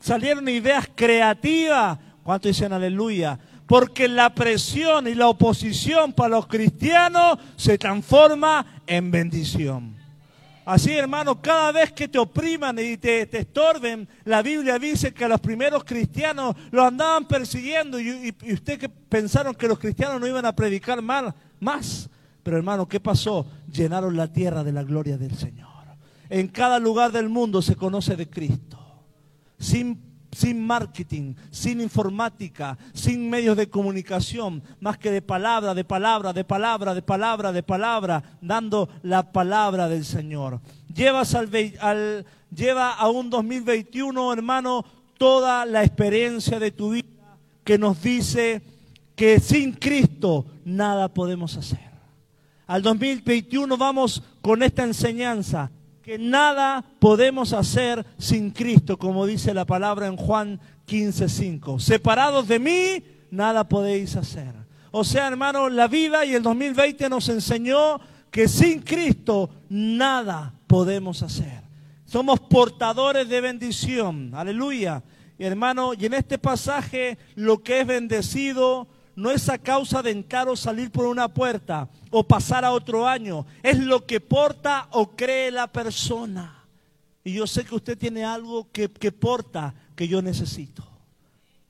salieron 0.00 0.46
ideas 0.48 0.86
creativas. 0.94 1.98
¿Cuánto 2.22 2.48
dicen 2.48 2.74
aleluya? 2.74 3.38
Porque 3.66 4.08
la 4.08 4.34
presión 4.34 5.08
y 5.08 5.14
la 5.14 5.28
oposición 5.28 6.12
para 6.12 6.36
los 6.36 6.46
cristianos 6.46 7.38
se 7.56 7.76
transforma 7.78 8.80
en 8.86 9.10
bendición. 9.10 9.96
Así, 10.64 10.92
hermano, 10.92 11.40
cada 11.40 11.70
vez 11.70 11.92
que 11.92 12.08
te 12.08 12.18
opriman 12.18 12.76
y 12.80 12.96
te, 12.96 13.38
estorben, 13.38 14.08
la 14.24 14.42
Biblia 14.42 14.78
dice 14.80 15.14
que 15.14 15.24
a 15.24 15.28
los 15.28 15.40
primeros 15.40 15.84
cristianos 15.84 16.56
los 16.72 16.84
andaban 16.84 17.26
persiguiendo 17.26 18.00
y, 18.00 18.34
y, 18.42 18.52
ustedes 18.52 18.80
que 18.80 18.88
pensaron 18.88 19.54
que 19.54 19.68
los 19.68 19.78
cristianos 19.78 20.20
no 20.20 20.26
iban 20.26 20.44
a 20.44 20.54
predicar 20.54 21.00
mal, 21.02 21.32
más. 21.60 22.10
Pero 22.42 22.56
hermano, 22.56 22.88
¿qué 22.88 22.98
pasó? 22.98 23.46
Llenaron 23.72 24.16
la 24.16 24.32
tierra 24.32 24.64
de 24.64 24.72
la 24.72 24.82
gloria 24.82 25.16
del 25.16 25.36
Señor. 25.36 25.68
En 26.28 26.48
cada 26.48 26.80
lugar 26.80 27.12
del 27.12 27.28
mundo 27.28 27.62
se 27.62 27.76
conoce 27.76 28.16
de 28.16 28.28
Cristo. 28.28 28.78
Sin 29.58 30.05
sin 30.36 30.66
marketing, 30.66 31.34
sin 31.50 31.80
informática, 31.80 32.76
sin 32.92 33.30
medios 33.30 33.56
de 33.56 33.70
comunicación, 33.70 34.62
más 34.80 34.98
que 34.98 35.10
de 35.10 35.22
palabra, 35.22 35.72
de 35.72 35.82
palabra, 35.82 36.34
de 36.34 36.44
palabra, 36.44 36.94
de 36.94 37.00
palabra, 37.00 37.52
de 37.52 37.62
palabra, 37.62 38.22
dando 38.42 38.90
la 39.02 39.32
palabra 39.32 39.88
del 39.88 40.04
Señor. 40.04 40.60
Llevas 40.94 41.34
al, 41.34 42.26
lleva 42.54 42.92
a 42.92 43.08
un 43.08 43.30
2021, 43.30 44.30
hermano, 44.34 44.84
toda 45.16 45.64
la 45.64 45.82
experiencia 45.82 46.58
de 46.58 46.70
tu 46.70 46.90
vida 46.90 47.38
que 47.64 47.78
nos 47.78 48.02
dice 48.02 48.60
que 49.14 49.40
sin 49.40 49.72
Cristo 49.72 50.44
nada 50.66 51.08
podemos 51.08 51.56
hacer. 51.56 51.80
Al 52.66 52.82
2021 52.82 53.74
vamos 53.78 54.22
con 54.42 54.62
esta 54.62 54.84
enseñanza 54.84 55.70
que 56.06 56.18
nada 56.18 56.84
podemos 57.00 57.52
hacer 57.52 58.06
sin 58.16 58.52
Cristo, 58.52 58.96
como 58.96 59.26
dice 59.26 59.52
la 59.52 59.64
palabra 59.64 60.06
en 60.06 60.16
Juan 60.16 60.60
15:5. 60.86 61.80
Separados 61.80 62.46
de 62.46 62.60
mí, 62.60 63.02
nada 63.32 63.68
podéis 63.68 64.14
hacer. 64.14 64.54
O 64.92 65.02
sea, 65.02 65.26
hermano, 65.26 65.68
la 65.68 65.88
vida 65.88 66.24
y 66.24 66.36
el 66.36 66.44
2020 66.44 67.08
nos 67.08 67.28
enseñó 67.28 67.98
que 68.30 68.46
sin 68.46 68.82
Cristo 68.82 69.50
nada 69.68 70.54
podemos 70.68 71.24
hacer. 71.24 71.62
Somos 72.04 72.38
portadores 72.38 73.28
de 73.28 73.40
bendición. 73.40 74.30
Aleluya. 74.32 75.02
Y 75.40 75.44
hermano, 75.44 75.92
y 75.92 76.06
en 76.06 76.14
este 76.14 76.38
pasaje 76.38 77.18
lo 77.34 77.64
que 77.64 77.80
es 77.80 77.86
bendecido 77.88 78.86
no 79.16 79.30
es 79.30 79.48
a 79.48 79.58
causa 79.58 80.02
de 80.02 80.10
encaro 80.10 80.54
salir 80.54 80.90
por 80.90 81.06
una 81.06 81.28
puerta 81.28 81.88
o 82.10 82.22
pasar 82.22 82.64
a 82.64 82.72
otro 82.72 83.08
año, 83.08 83.46
es 83.62 83.78
lo 83.78 84.06
que 84.06 84.20
porta 84.20 84.88
o 84.92 85.16
cree 85.16 85.50
la 85.50 85.66
persona. 85.66 86.64
Y 87.24 87.32
yo 87.32 87.46
sé 87.46 87.64
que 87.64 87.74
usted 87.74 87.98
tiene 87.98 88.24
algo 88.24 88.70
que, 88.70 88.88
que 88.88 89.10
porta 89.10 89.74
que 89.96 90.06
yo 90.06 90.22
necesito. 90.22 90.86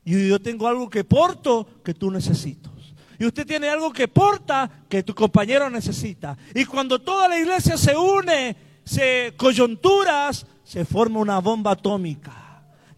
Y 0.05 0.29
yo 0.29 0.41
tengo 0.41 0.69
algo 0.69 0.91
que 0.91 1.05
porto 1.05 1.67
que 1.85 1.95
tú 1.95 2.11
necesitas. 2.11 2.73
Y 3.19 3.25
usted 3.25 3.47
tiene 3.47 3.69
algo 3.69 3.93
que 3.93 4.09
porta 4.09 4.85
que 4.89 5.03
tu 5.03 5.15
compañero 5.15 5.71
necesita. 5.71 6.37
Y 6.55 6.65
cuando 6.65 7.01
toda 7.01 7.29
la 7.29 7.39
iglesia 7.39 7.77
se 7.77 7.97
une, 7.97 8.57
se 8.85 9.35
coyunturas, 9.37 10.47
se 10.65 10.85
forma 10.85 11.21
una 11.21 11.39
bomba 11.39 11.71
atómica. 11.73 12.46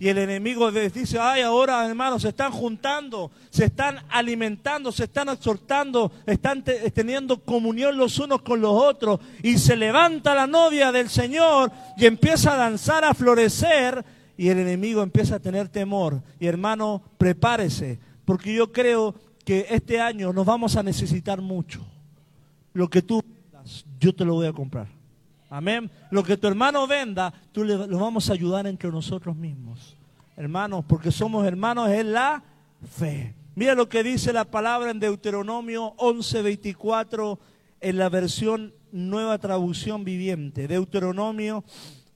Y 0.00 0.08
el 0.08 0.18
enemigo 0.18 0.70
dice, 0.70 1.18
ay, 1.18 1.42
ahora 1.42 1.84
hermanos, 1.84 2.22
se 2.22 2.28
están 2.28 2.52
juntando, 2.52 3.32
se 3.50 3.64
están 3.64 3.98
alimentando, 4.08 4.92
se 4.92 5.04
están 5.04 5.28
exhortando, 5.28 6.12
están 6.24 6.62
teniendo 6.62 7.40
comunión 7.40 7.96
los 7.96 8.18
unos 8.20 8.42
con 8.42 8.60
los 8.60 8.72
otros. 8.72 9.18
Y 9.42 9.58
se 9.58 9.76
levanta 9.76 10.34
la 10.36 10.46
novia 10.46 10.92
del 10.92 11.08
Señor 11.08 11.72
y 11.96 12.06
empieza 12.06 12.54
a 12.54 12.56
danzar, 12.56 13.04
a 13.04 13.12
florecer. 13.14 14.04
Y 14.36 14.50
el 14.50 14.58
enemigo 14.58 15.02
empieza 15.02 15.36
a 15.36 15.40
tener 15.40 15.68
temor. 15.68 16.22
Y 16.38 16.46
hermano, 16.46 17.02
prepárese, 17.18 17.98
porque 18.24 18.54
yo 18.54 18.70
creo 18.70 19.16
que 19.44 19.66
este 19.70 20.00
año 20.00 20.32
nos 20.32 20.46
vamos 20.46 20.76
a 20.76 20.82
necesitar 20.84 21.40
mucho. 21.40 21.84
Lo 22.72 22.88
que 22.88 23.02
tú 23.02 23.24
yo 23.98 24.14
te 24.14 24.24
lo 24.24 24.34
voy 24.34 24.46
a 24.46 24.52
comprar. 24.52 24.97
Amén. 25.50 25.90
Lo 26.10 26.22
que 26.22 26.36
tu 26.36 26.46
hermano 26.46 26.86
venda, 26.86 27.32
tú 27.52 27.64
le, 27.64 27.86
lo 27.86 27.98
vamos 27.98 28.28
a 28.28 28.34
ayudar 28.34 28.66
entre 28.66 28.90
nosotros 28.90 29.34
mismos. 29.34 29.96
Hermanos, 30.36 30.84
porque 30.86 31.10
somos 31.10 31.46
hermanos 31.46 31.88
en 31.90 32.12
la 32.12 32.42
fe. 32.96 33.34
Mira 33.54 33.74
lo 33.74 33.88
que 33.88 34.02
dice 34.02 34.32
la 34.32 34.44
palabra 34.44 34.90
en 34.90 35.00
Deuteronomio 35.00 35.94
11:24 35.96 37.38
en 37.80 37.98
la 37.98 38.08
versión 38.08 38.72
nueva 38.92 39.38
traducción 39.38 40.04
viviente. 40.04 40.68
Deuteronomio 40.68 41.64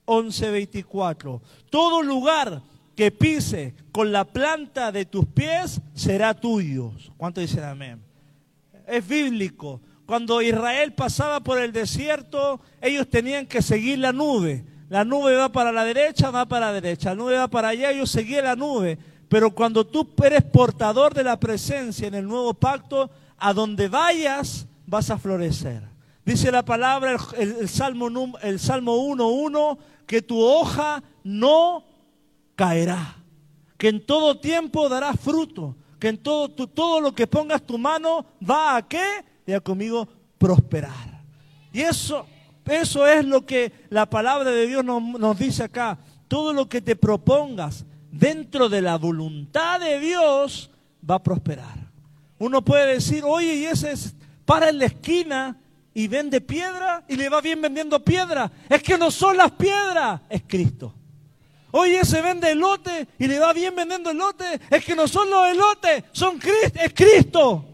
11:24. 0.05 1.41
Todo 1.69 2.01
lugar 2.01 2.61
que 2.95 3.11
pise 3.11 3.73
con 3.91 4.11
la 4.11 4.23
planta 4.23 4.91
de 4.91 5.05
tus 5.05 5.25
pies 5.25 5.81
será 5.93 6.33
tuyo. 6.33 6.91
¿Cuánto 7.17 7.41
dicen 7.41 7.63
amén? 7.63 8.01
Es 8.87 9.05
bíblico. 9.05 9.81
Cuando 10.05 10.41
Israel 10.41 10.93
pasaba 10.93 11.39
por 11.39 11.59
el 11.59 11.71
desierto, 11.71 12.59
ellos 12.81 13.09
tenían 13.09 13.45
que 13.45 13.61
seguir 13.61 13.99
la 13.99 14.11
nube. 14.11 14.65
La 14.89 15.05
nube 15.05 15.35
va 15.35 15.51
para 15.51 15.71
la 15.71 15.85
derecha, 15.85 16.29
va 16.29 16.45
para 16.45 16.67
la 16.67 16.73
derecha. 16.73 17.09
La 17.09 17.15
nube 17.15 17.37
va 17.37 17.47
para 17.47 17.69
allá, 17.69 17.91
ellos 17.91 18.11
seguían 18.11 18.45
la 18.45 18.55
nube. 18.55 18.97
Pero 19.29 19.51
cuando 19.51 19.85
tú 19.85 20.07
eres 20.23 20.43
portador 20.43 21.13
de 21.13 21.23
la 21.23 21.39
presencia 21.39 22.07
en 22.07 22.15
el 22.15 22.27
nuevo 22.27 22.53
pacto, 22.53 23.09
a 23.37 23.53
donde 23.53 23.87
vayas 23.87 24.67
vas 24.85 25.09
a 25.09 25.17
florecer. 25.17 25.83
Dice 26.25 26.51
la 26.51 26.63
palabra, 26.63 27.17
el, 27.37 27.67
Salmo, 27.67 28.37
el 28.41 28.59
Salmo 28.59 28.95
1.1, 28.97 29.77
que 30.05 30.21
tu 30.21 30.39
hoja 30.39 31.03
no 31.23 31.83
caerá, 32.55 33.17
que 33.77 33.89
en 33.89 34.05
todo 34.05 34.39
tiempo 34.39 34.87
dará 34.87 35.13
fruto, 35.13 35.75
que 35.99 36.09
en 36.09 36.17
todo, 36.17 36.49
todo 36.49 37.01
lo 37.01 37.13
que 37.13 37.27
pongas 37.27 37.61
tu 37.63 37.77
mano 37.77 38.25
va 38.47 38.77
a 38.77 38.87
qué? 38.87 39.25
Ya 39.45 39.59
conmigo, 39.59 40.07
prosperar. 40.37 41.21
Y 41.71 41.81
eso, 41.81 42.25
eso 42.65 43.07
es 43.07 43.25
lo 43.25 43.45
que 43.45 43.71
la 43.89 44.09
palabra 44.09 44.51
de 44.51 44.67
Dios 44.67 44.83
nos, 44.85 45.39
dice 45.39 45.63
acá. 45.63 45.97
Todo 46.27 46.53
lo 46.53 46.69
que 46.69 46.81
te 46.81 46.95
propongas 46.95 47.85
dentro 48.11 48.69
de 48.69 48.81
la 48.81 48.97
voluntad 48.97 49.79
de 49.79 49.99
Dios 49.99 50.71
va 51.09 51.15
a 51.15 51.23
prosperar. 51.23 51.91
Uno 52.39 52.63
puede 52.63 52.95
decir, 52.95 53.23
oye, 53.25 53.55
y 53.55 53.65
ese 53.65 53.91
es, 53.91 54.15
para 54.45 54.69
en 54.69 54.79
la 54.79 54.85
esquina 54.85 55.57
y 55.93 56.07
vende 56.07 56.41
piedra 56.41 57.03
y 57.07 57.15
le 57.15 57.29
va 57.29 57.41
bien 57.41 57.61
vendiendo 57.61 58.03
piedra. 58.03 58.51
Es 58.69 58.81
que 58.81 58.97
no 58.97 59.11
son 59.11 59.37
las 59.37 59.51
piedras, 59.51 60.21
es 60.29 60.43
Cristo. 60.47 60.93
Oye, 61.71 62.05
se 62.05 62.21
vende 62.21 62.51
elote 62.51 63.07
y 63.17 63.27
le 63.27 63.39
va 63.39 63.51
bien 63.51 63.75
vendiendo 63.75 64.11
elote. 64.11 64.61
Es 64.69 64.85
que 64.85 64.95
no 64.95 65.07
son 65.07 65.29
los 65.29 65.47
elotes, 65.47 66.03
son 66.11 66.37
Cristo, 66.37 66.79
es 66.79 66.93
Cristo. 66.93 67.72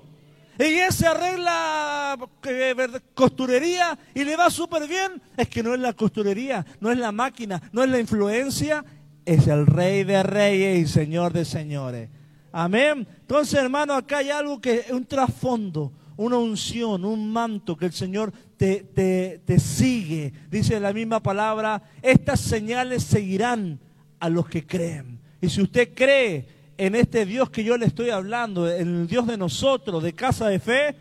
Y 0.59 0.77
ese 0.77 1.07
arregla 1.07 2.17
eh, 2.43 2.75
costurería 3.13 3.97
y 4.13 4.25
le 4.25 4.35
va 4.35 4.49
súper 4.49 4.89
bien. 4.89 5.21
Es 5.37 5.47
que 5.47 5.63
no 5.63 5.73
es 5.73 5.79
la 5.79 5.93
costurería, 5.93 6.65
no 6.81 6.91
es 6.91 6.97
la 6.97 7.13
máquina, 7.13 7.61
no 7.71 7.81
es 7.81 7.89
la 7.89 7.99
influencia. 7.99 8.83
Es 9.25 9.47
el 9.47 9.65
rey 9.65 10.03
de 10.03 10.21
reyes 10.21 10.79
y 10.79 10.91
señor 10.91 11.31
de 11.31 11.45
señores. 11.45 12.09
Amén. 12.51 13.07
Entonces, 13.21 13.53
hermano, 13.59 13.93
acá 13.93 14.17
hay 14.17 14.31
algo 14.31 14.59
que 14.59 14.79
es 14.79 14.91
un 14.91 15.05
trasfondo, 15.05 15.93
una 16.17 16.37
unción, 16.37 17.05
un 17.05 17.31
manto 17.31 17.77
que 17.77 17.85
el 17.85 17.93
Señor 17.93 18.33
te, 18.57 18.83
te, 18.83 19.39
te 19.45 19.59
sigue. 19.59 20.33
Dice 20.49 20.79
la 20.79 20.91
misma 20.91 21.21
palabra, 21.21 21.83
estas 22.01 22.39
señales 22.41 23.03
seguirán 23.03 23.79
a 24.19 24.29
los 24.29 24.49
que 24.49 24.65
creen. 24.65 25.19
Y 25.41 25.49
si 25.49 25.61
usted 25.61 25.93
cree 25.93 26.58
en 26.79 26.95
este 26.95 27.25
Dios 27.25 27.49
que 27.49 27.61
yo 27.61 27.77
le 27.77 27.87
estoy 27.87 28.09
hablando, 28.09 28.71
en 28.71 29.01
el 29.01 29.07
Dios 29.07 29.27
de 29.27 29.37
nosotros, 29.37 30.01
de 30.01 30.13
casa 30.13 30.47
de 30.47 30.59
fe, 30.59 30.95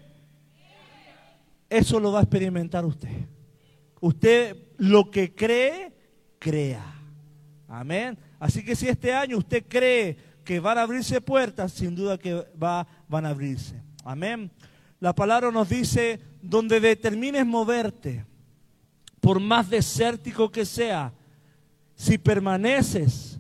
eso 1.70 2.00
lo 2.00 2.10
va 2.10 2.18
a 2.18 2.22
experimentar 2.22 2.84
usted. 2.84 3.28
Usted 4.00 4.56
lo 4.78 5.08
que 5.08 5.36
cree, 5.36 5.92
crea. 6.40 6.84
Amén. 7.68 8.18
Así 8.40 8.64
que 8.64 8.74
si 8.74 8.88
este 8.88 9.14
año 9.14 9.38
usted 9.38 9.66
cree 9.68 10.16
que 10.44 10.58
van 10.58 10.78
a 10.78 10.82
abrirse 10.82 11.20
puertas, 11.20 11.74
sin 11.74 11.94
duda 11.94 12.18
que 12.18 12.44
va, 12.60 12.84
van 13.06 13.24
a 13.24 13.28
abrirse. 13.28 13.80
Amén. 14.02 14.50
La 14.98 15.14
palabra 15.14 15.52
nos 15.52 15.68
dice, 15.68 16.18
donde 16.42 16.80
determines 16.80 17.46
moverte, 17.46 18.26
por 19.20 19.38
más 19.38 19.70
desértico 19.70 20.50
que 20.50 20.64
sea, 20.64 21.12
si 21.94 22.18
permaneces, 22.18 23.38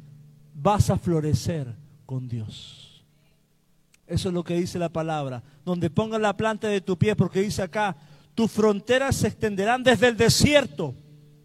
vas 0.54 0.88
a 0.88 0.96
florecer 0.96 1.77
con 2.08 2.26
Dios. 2.26 3.04
Eso 4.06 4.28
es 4.28 4.34
lo 4.34 4.42
que 4.42 4.54
dice 4.54 4.78
la 4.78 4.88
palabra. 4.88 5.42
Donde 5.62 5.90
pongas 5.90 6.18
la 6.18 6.34
planta 6.34 6.66
de 6.66 6.80
tu 6.80 6.96
pie, 6.96 7.14
porque 7.14 7.42
dice 7.42 7.60
acá, 7.60 7.94
tus 8.34 8.50
fronteras 8.50 9.14
se 9.14 9.28
extenderán 9.28 9.82
desde 9.82 10.08
el 10.08 10.16
desierto, 10.16 10.94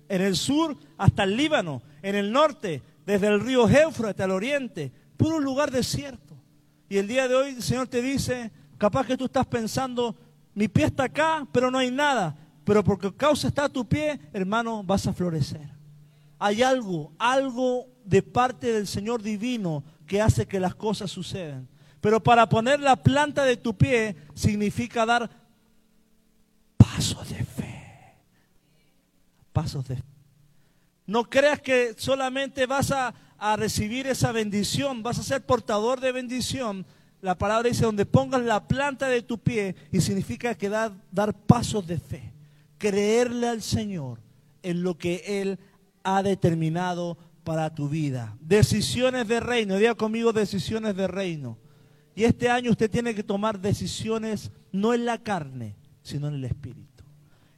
en 0.07 0.21
el 0.21 0.37
sur 0.37 0.77
hasta 0.97 1.25
el 1.25 1.35
Líbano, 1.35 1.81
en 2.01 2.15
el 2.15 2.31
norte, 2.31 2.81
desde 3.05 3.27
el 3.27 3.41
río 3.41 3.67
Éufrates 3.67 4.11
hasta 4.11 4.23
el 4.23 4.31
oriente, 4.31 4.89
puro 5.17 5.37
lugar 5.37 5.69
desierto. 5.69 6.33
Y 6.87 6.95
el 6.97 7.09
día 7.09 7.27
de 7.27 7.35
hoy 7.35 7.49
el 7.55 7.61
Señor 7.61 7.89
te 7.89 8.01
dice, 8.01 8.49
capaz 8.77 9.05
que 9.05 9.17
tú 9.17 9.25
estás 9.25 9.45
pensando, 9.45 10.15
mi 10.53 10.69
pie 10.69 10.85
está 10.85 11.03
acá, 11.03 11.45
pero 11.51 11.69
no 11.69 11.77
hay 11.77 11.91
nada. 11.91 12.37
Pero 12.63 12.85
porque 12.85 13.13
causa 13.13 13.49
está 13.49 13.67
tu 13.67 13.85
pie, 13.85 14.17
hermano, 14.31 14.81
vas 14.81 15.07
a 15.07 15.13
florecer 15.13 15.73
hay 16.45 16.61
algo, 16.61 17.13
algo 17.19 17.87
de 18.03 18.21
parte 18.21 18.73
del 18.73 18.85
Señor 18.85 19.21
divino 19.21 19.81
que 20.05 20.21
hace 20.21 20.47
que 20.47 20.59
las 20.59 20.75
cosas 20.75 21.11
sucedan. 21.11 21.67
Pero 22.01 22.21
para 22.21 22.49
poner 22.49 22.79
la 22.79 22.97
planta 22.97 23.45
de 23.45 23.57
tu 23.57 23.77
pie 23.77 24.15
significa 24.33 25.05
dar 25.05 25.29
pasos 26.75 27.29
de 27.29 27.43
fe. 27.43 28.15
Pasos 29.53 29.87
de 29.87 29.95
fe. 29.95 30.03
No 31.05 31.29
creas 31.29 31.61
que 31.61 31.93
solamente 31.97 32.65
vas 32.65 32.91
a, 32.91 33.13
recibir 33.57 34.07
esa 34.07 34.31
bendición, 34.31 35.03
vas 35.03 35.19
a 35.19 35.23
ser 35.23 35.45
portador 35.45 35.99
de 35.99 36.13
bendición. 36.13 36.85
La 37.21 37.37
palabra 37.37 37.67
dice 37.67 37.83
donde 37.83 38.05
pongas 38.05 38.41
la 38.41 38.69
planta 38.69 39.07
de 39.07 39.21
tu 39.21 39.37
pie 39.37 39.75
y 39.91 39.99
significa 39.99 40.55
que 40.55 40.69
dar 40.69 41.33
pasos 41.45 41.85
de 41.85 41.99
fe. 41.99 42.31
Creerle 42.77 43.49
al 43.49 43.61
Señor 43.61 44.19
en 44.61 44.81
lo 44.81 44.97
que 44.97 45.41
Él 45.41 45.59
ha 46.03 46.23
determinado 46.23 47.17
para 47.43 47.73
tu 47.73 47.89
vida. 47.89 48.35
Decisiones 48.39 49.27
de 49.27 49.39
reino. 49.39 49.77
Diga 49.77 49.95
conmigo 49.95 50.33
decisiones 50.33 50.95
de 50.95 51.07
reino. 51.07 51.57
Y 52.15 52.23
este 52.23 52.49
año 52.49 52.71
usted 52.71 52.89
tiene 52.89 53.15
que 53.15 53.23
tomar 53.23 53.59
decisiones 53.59 54.51
no 54.71 54.93
en 54.93 55.05
la 55.05 55.17
carne, 55.17 55.75
sino 56.01 56.27
en 56.27 56.35
el 56.35 56.45
espíritu. 56.45 57.03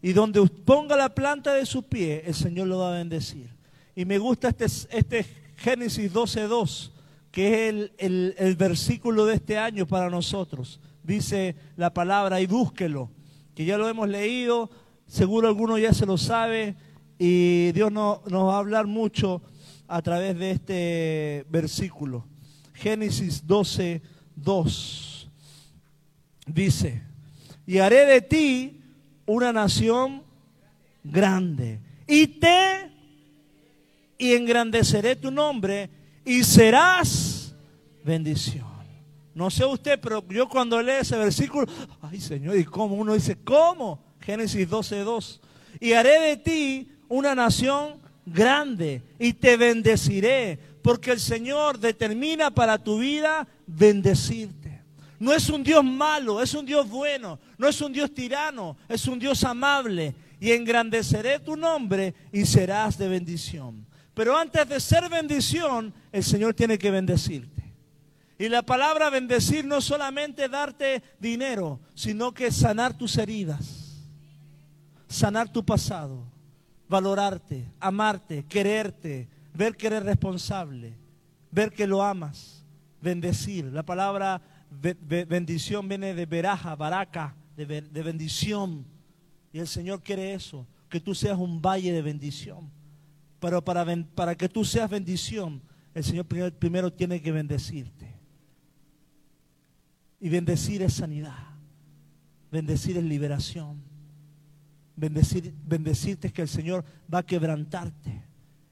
Y 0.01 0.13
donde 0.13 0.45
ponga 0.65 0.95
la 0.95 1.13
planta 1.13 1.53
de 1.53 1.65
su 1.65 1.83
pie, 1.83 2.23
el 2.25 2.33
Señor 2.33 2.67
lo 2.67 2.79
va 2.79 2.93
a 2.93 2.97
bendecir. 2.97 3.49
Y 3.95 4.05
me 4.05 4.17
gusta 4.17 4.49
este, 4.49 4.65
este 4.65 5.25
Génesis 5.57 6.13
12.2, 6.13 6.91
que 7.31 7.67
es 7.67 7.91
el, 7.97 8.35
el 8.37 8.55
versículo 8.55 9.25
de 9.25 9.35
este 9.35 9.57
año 9.57 9.85
para 9.85 10.09
nosotros. 10.09 10.79
Dice 11.03 11.55
la 11.75 11.93
palabra 11.93 12.39
y 12.39 12.45
búsquelo, 12.45 13.09
que 13.53 13.65
ya 13.65 13.77
lo 13.77 13.89
hemos 13.89 14.07
leído, 14.07 14.69
seguro 15.07 15.47
alguno 15.47 15.77
ya 15.77 15.93
se 15.93 16.05
lo 16.05 16.17
sabe, 16.17 16.75
y 17.17 17.71
Dios 17.71 17.91
nos 17.91 18.19
va 18.25 18.55
a 18.55 18.59
hablar 18.59 18.87
mucho 18.87 19.41
a 19.87 20.01
través 20.01 20.37
de 20.37 20.51
este 20.51 21.45
versículo. 21.49 22.25
Génesis 22.73 23.45
12, 23.45 24.01
2. 24.35 25.29
Dice, 26.47 27.01
y 27.65 27.79
haré 27.79 28.05
de 28.05 28.21
ti 28.21 28.81
una 29.25 29.51
nación 29.51 30.23
grande. 31.03 31.79
Y 32.07 32.27
te 32.27 32.91
y 34.17 34.33
engrandeceré 34.33 35.15
tu 35.15 35.31
nombre 35.31 35.89
y 36.23 36.43
serás 36.43 37.53
bendición. 38.03 38.75
No 39.33 39.49
sé 39.51 39.65
usted, 39.65 39.99
pero 39.99 40.25
yo 40.29 40.47
cuando 40.47 40.81
leo 40.81 41.01
ese 41.01 41.17
versículo, 41.17 41.67
ay 42.01 42.21
Señor, 42.21 42.57
¿y 42.57 42.63
cómo? 42.63 42.95
Uno 42.95 43.13
dice, 43.13 43.35
¿cómo? 43.43 44.01
Génesis 44.21 44.69
12, 44.69 44.99
2. 44.99 45.41
Y 45.81 45.91
haré 45.91 46.21
de 46.21 46.37
ti 46.37 46.91
una 47.09 47.35
nación 47.35 47.99
grande 48.25 49.03
y 49.19 49.33
te 49.33 49.57
bendeciré, 49.57 50.59
porque 50.81 51.11
el 51.11 51.19
Señor 51.19 51.79
determina 51.79 52.51
para 52.51 52.77
tu 52.77 52.99
vida 52.99 53.47
bendecirte. 53.67 54.83
No 55.19 55.33
es 55.33 55.49
un 55.49 55.63
Dios 55.63 55.83
malo, 55.83 56.41
es 56.41 56.53
un 56.53 56.65
Dios 56.65 56.89
bueno, 56.89 57.39
no 57.57 57.67
es 57.67 57.79
un 57.81 57.93
Dios 57.93 58.13
tirano, 58.13 58.77
es 58.89 59.07
un 59.07 59.17
Dios 59.17 59.43
amable. 59.43 60.13
Y 60.39 60.51
engrandeceré 60.51 61.39
tu 61.39 61.55
nombre 61.55 62.13
y 62.31 62.45
serás 62.45 62.97
de 62.97 63.07
bendición. 63.07 63.85
Pero 64.13 64.38
antes 64.38 64.67
de 64.67 64.79
ser 64.79 65.09
bendición, 65.09 65.93
el 66.11 66.23
Señor 66.23 66.53
tiene 66.53 66.77
que 66.77 66.91
bendecirte. 66.91 67.63
Y 68.38 68.49
la 68.49 68.61
palabra 68.61 69.09
bendecir 69.09 69.65
no 69.65 69.79
solamente 69.79 70.49
darte 70.49 71.01
dinero, 71.19 71.79
sino 71.95 72.33
que 72.33 72.51
sanar 72.51 72.97
tus 72.97 73.17
heridas, 73.17 74.03
sanar 75.07 75.47
tu 75.51 75.63
pasado 75.63 76.34
valorarte, 76.95 77.69
amarte, 77.81 78.45
quererte, 78.45 79.27
ver 79.53 79.75
que 79.75 79.88
eres 79.88 80.03
responsable, 80.03 80.93
ver 81.51 81.73
que 81.73 81.86
lo 81.86 82.01
amas, 82.01 82.63
bendecir. 83.01 83.65
La 83.65 83.84
palabra 83.84 84.41
bendición 84.71 85.89
viene 85.89 86.13
de 86.13 86.25
veraja, 86.25 86.73
baraca, 86.75 87.36
de, 87.58 87.65
bendición. 88.01 88.86
Y 89.51 89.60
el 89.60 89.67
Señor 89.67 90.03
quiere 90.03 90.34
eso, 90.34 90.65
que 90.88 91.01
tú 91.01 91.13
seas 91.13 91.38
un 91.38 91.62
valle 91.62 91.91
de 91.91 92.01
bendición. 92.01 92.71
Pero 93.41 93.62
para, 93.62 93.86
para 94.15 94.36
que 94.36 94.47
tú 94.47 94.63
seas 94.63 94.89
bendición, 94.89 95.62
el 95.93 96.03
Señor 96.03 96.25
primero 96.25 96.93
tiene 96.93 97.21
que 97.21 97.34
bendecirte. 97.34 98.15
Y 100.21 100.29
bendecir 100.29 100.81
es 100.81 100.93
sanidad. 100.93 101.49
Bendecir 102.49 102.95
es 102.95 103.03
liberación. 103.03 103.94
Bendecir, 104.95 105.53
bendecirte 105.65 106.27
es 106.27 106.34
que 106.34 106.41
el 106.41 106.47
Señor 106.47 106.86
va 107.13 107.19
a 107.19 107.25
quebrantarte. 107.25 108.23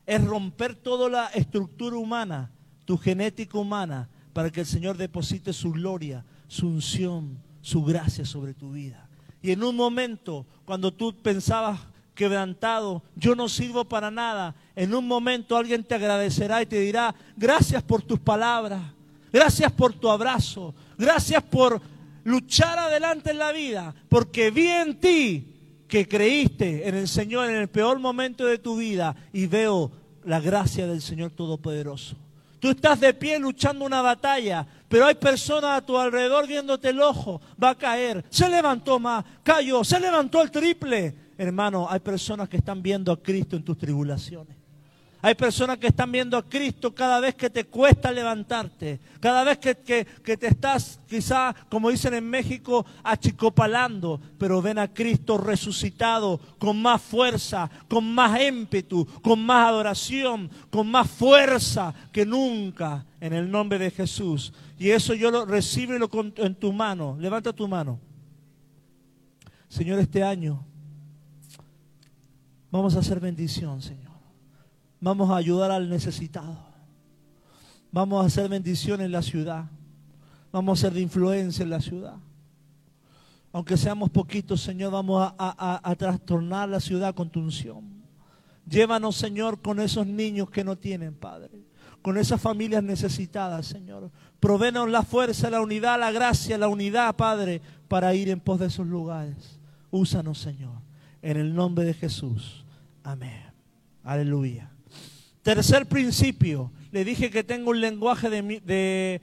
Es 0.06 0.24
romper 0.24 0.76
toda 0.76 1.10
la 1.10 1.28
estructura 1.28 1.98
humana 1.98 2.52
tu 2.86 2.98
genética 2.98 3.58
humana, 3.58 4.10
para 4.34 4.50
que 4.50 4.62
el 4.62 4.66
Señor 4.66 4.98
deposite 4.98 5.54
su 5.54 5.72
gloria, 5.72 6.26
su 6.48 6.68
unción, 6.68 7.38
su 7.62 7.84
gracia 7.84 8.26
sobre 8.26 8.54
tu 8.54 8.72
vida. 8.72 9.08
Y 9.42 9.52
en 9.52 9.64
un 9.64 9.76
momento, 9.76 10.46
cuando 10.66 10.92
tú 10.92 11.16
pensabas 11.22 11.80
quebrantado, 12.16 13.04
yo 13.16 13.36
no 13.36 13.50
sirvo 13.50 13.86
para 13.86 14.12
nada, 14.12 14.56
en 14.76 14.94
un 14.94 15.08
momento 15.08 15.56
alguien 15.56 15.84
te 15.84 15.96
agradecerá 15.96 16.62
y 16.62 16.66
te 16.66 16.80
dirá, 16.80 17.14
gracias 17.36 17.84
por 17.84 18.02
tus 18.02 18.20
palabras, 18.20 18.82
gracias 19.32 19.72
por 19.72 19.94
tu 19.94 20.10
abrazo, 20.10 20.74
gracias 20.98 21.44
por 21.44 21.82
luchar 22.24 22.80
adelante 22.80 23.32
en 23.32 23.38
la 23.40 23.52
vida, 23.52 23.94
porque 24.10 24.52
vi 24.52 24.68
en 24.68 25.00
ti 25.00 25.53
que 25.88 26.08
creíste 26.08 26.88
en 26.88 26.96
el 26.96 27.08
Señor 27.08 27.50
en 27.50 27.58
el 27.58 27.68
peor 27.68 28.00
momento 28.00 28.46
de 28.46 28.58
tu 28.58 28.78
vida 28.78 29.16
y 29.32 29.48
veo 29.48 29.92
la 30.26 30.40
gracia 30.40 30.88
del 30.88 31.02
Señor 31.02 31.32
Todopoderoso. 31.32 32.16
Tú 32.60 32.70
estás 32.70 33.00
de 33.02 33.14
pie 33.14 33.38
luchando 33.40 33.84
una 33.84 34.02
batalla, 34.02 34.66
pero 34.88 35.06
hay 35.06 35.16
personas 35.16 35.78
a 35.78 35.86
tu 35.86 35.98
alrededor 35.98 36.48
viéndote 36.48 36.90
el 36.90 37.02
ojo, 37.02 37.42
va 37.62 37.72
a 37.72 37.78
caer, 37.78 38.24
se 38.30 38.48
levantó 38.50 39.00
más, 39.00 39.26
cayó, 39.44 39.84
se 39.84 40.00
levantó 40.00 40.42
el 40.42 40.50
triple. 40.50 41.14
Hermano, 41.38 41.88
hay 41.90 42.00
personas 42.00 42.48
que 42.48 42.58
están 42.58 42.82
viendo 42.82 43.12
a 43.12 43.22
Cristo 43.22 43.58
en 43.58 43.64
tus 43.64 43.78
tribulaciones. 43.78 44.63
Hay 45.26 45.36
personas 45.36 45.78
que 45.78 45.88
están 45.88 46.12
viendo 46.12 46.36
a 46.36 46.44
Cristo 46.44 46.94
cada 46.94 47.22
vez 47.22 47.34
que 47.36 47.50
te 47.50 47.64
cuesta 47.64 48.12
levantarte, 48.12 49.00
cada 49.22 49.46
vez 49.46 49.58
que, 49.58 49.74
te 49.74 50.48
estás 50.48 51.00
quizá, 51.08 51.56
como 51.70 51.90
dicen 51.90 52.14
en 52.14 52.30
México, 52.30 52.86
achicopalando, 53.02 54.20
pero 54.38 54.62
ven 54.62 54.80
a 54.80 54.94
Cristo 54.94 55.38
resucitado 55.38 56.42
con 56.60 56.82
más 56.82 57.02
fuerza, 57.02 57.72
con 57.88 58.14
más 58.14 58.38
ímpetu, 58.42 59.06
con 59.22 59.46
más 59.46 59.70
adoración, 59.70 60.52
con 60.70 60.92
más 60.92 61.10
fuerza 61.10 61.94
que 62.12 62.26
nunca 62.26 63.06
en 63.22 63.32
el 63.32 63.50
nombre 63.50 63.80
de 63.80 63.92
Jesús. 63.92 64.52
Y 64.78 64.90
eso 64.90 65.14
yo 65.14 65.32
lo 65.32 65.46
recibo 65.46 65.94
en 65.94 66.56
tu 66.56 66.74
mano. 66.74 67.16
Levanta 67.18 67.54
tu 67.54 67.66
mano. 67.66 67.98
Señor, 69.70 70.00
este 70.00 70.22
año 70.22 70.66
vamos 72.70 72.94
a 72.98 73.00
hacer 73.00 73.22
bendición, 73.22 73.82
Señor. 73.82 74.03
Vamos 75.04 75.30
a 75.30 75.36
ayudar 75.36 75.70
al 75.70 75.90
necesitado. 75.90 76.56
Vamos 77.92 78.24
a 78.24 78.28
hacer 78.28 78.48
bendición 78.48 79.02
en 79.02 79.12
la 79.12 79.22
ciudad. 79.22 79.66
Vamos 80.50 80.80
a 80.80 80.82
ser 80.84 80.94
de 80.94 81.02
influencia 81.02 81.62
en 81.62 81.70
la 81.70 81.82
ciudad. 81.82 82.16
Aunque 83.52 83.76
seamos 83.76 84.10
poquitos, 84.12 84.62
Señor, 84.62 84.94
vamos 84.94 85.34
a, 85.38 85.96
trastornar 85.98 86.70
la 86.70 86.80
ciudad 86.80 87.14
con 87.14 87.30
tu 87.30 87.42
unción. 87.42 87.84
Llévanos, 88.66 89.18
Señor, 89.18 89.62
con 89.62 89.82
esos 89.82 90.08
niños 90.08 90.50
que 90.50 90.64
no 90.64 90.78
tienen, 90.78 91.14
Padre. 91.16 91.66
Con 92.02 92.18
esas 92.18 92.40
familias 92.40 92.82
necesitadas, 92.82 93.66
Señor. 93.66 94.10
Provenos 94.40 94.90
la 94.90 95.04
fuerza, 95.04 95.50
la 95.50 95.60
unidad, 95.60 96.00
la 96.00 96.14
gracia, 96.14 96.58
la 96.58 96.70
unidad, 96.70 97.14
Padre, 97.18 97.62
para 97.90 98.16
ir 98.16 98.30
en 98.30 98.40
pos 98.40 98.58
de 98.58 98.68
esos 98.68 98.88
lugares. 98.88 99.60
Úsanos, 99.92 100.40
Señor. 100.40 100.78
En 101.22 101.36
el 101.36 101.54
nombre 101.54 101.84
de 101.84 101.94
Jesús. 101.94 102.64
Amén. 103.04 103.44
Aleluya. 104.02 104.73
Tercer 105.44 105.86
principio, 105.88 106.72
le 106.92 107.04
dije 107.04 107.30
que 107.30 107.44
tengo 107.44 107.72
un 107.72 107.82
lenguaje 107.82 108.30
de, 108.30 109.22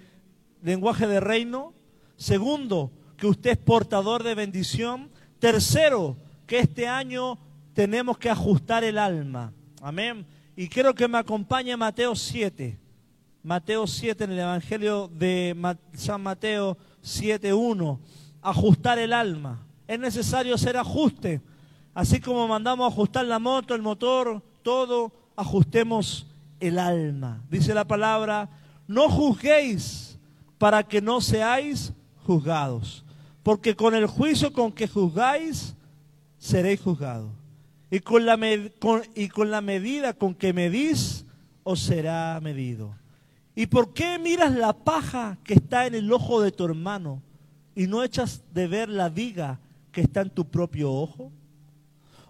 lenguaje 0.62 1.06
de 1.06 1.18
reino. 1.18 1.72
Segundo, 2.16 2.92
que 3.16 3.26
usted 3.26 3.52
es 3.52 3.56
portador 3.56 4.22
de 4.22 4.34
bendición. 4.34 5.10
Tercero, 5.38 6.18
que 6.46 6.58
este 6.58 6.86
año 6.86 7.38
tenemos 7.72 8.18
que 8.18 8.28
ajustar 8.28 8.84
el 8.84 8.98
alma. 8.98 9.54
Amén. 9.80 10.26
Y 10.56 10.68
quiero 10.68 10.94
que 10.94 11.08
me 11.08 11.16
acompañe 11.16 11.74
Mateo 11.74 12.14
7. 12.14 12.78
Mateo 13.42 13.86
7 13.86 14.24
en 14.24 14.32
el 14.32 14.40
Evangelio 14.40 15.08
de 15.08 15.56
San 15.94 16.20
Mateo 16.20 16.76
7.1. 17.02 17.98
Ajustar 18.42 18.98
el 18.98 19.14
alma. 19.14 19.66
Es 19.88 19.98
necesario 19.98 20.54
hacer 20.54 20.76
ajuste. 20.76 21.40
Así 21.94 22.20
como 22.20 22.46
mandamos 22.46 22.84
a 22.84 22.92
ajustar 22.92 23.24
la 23.24 23.38
moto, 23.38 23.74
el 23.74 23.80
motor, 23.80 24.42
todo 24.62 25.19
ajustemos 25.36 26.26
el 26.60 26.78
alma. 26.78 27.42
Dice 27.50 27.74
la 27.74 27.86
palabra, 27.86 28.48
no 28.86 29.08
juzguéis 29.08 30.18
para 30.58 30.82
que 30.82 31.00
no 31.00 31.20
seáis 31.20 31.92
juzgados, 32.24 33.04
porque 33.42 33.74
con 33.74 33.94
el 33.94 34.06
juicio 34.06 34.52
con 34.52 34.72
que 34.72 34.86
juzgáis, 34.86 35.74
seréis 36.38 36.80
juzgados. 36.80 37.32
Y 37.90 38.00
con 38.00 38.24
la, 38.24 38.38
y 39.14 39.28
con 39.28 39.50
la 39.50 39.60
medida 39.60 40.12
con 40.12 40.34
que 40.34 40.52
medís, 40.52 41.24
os 41.64 41.80
será 41.80 42.38
medido. 42.40 42.94
¿Y 43.54 43.66
por 43.66 43.92
qué 43.92 44.18
miras 44.18 44.52
la 44.52 44.72
paja 44.72 45.38
que 45.44 45.54
está 45.54 45.86
en 45.86 45.94
el 45.94 46.12
ojo 46.12 46.40
de 46.40 46.52
tu 46.52 46.64
hermano 46.64 47.22
y 47.74 47.86
no 47.86 48.02
echas 48.02 48.42
de 48.54 48.68
ver 48.68 48.88
la 48.88 49.08
viga 49.08 49.60
que 49.92 50.02
está 50.02 50.20
en 50.20 50.30
tu 50.30 50.46
propio 50.46 50.92
ojo? 50.92 51.32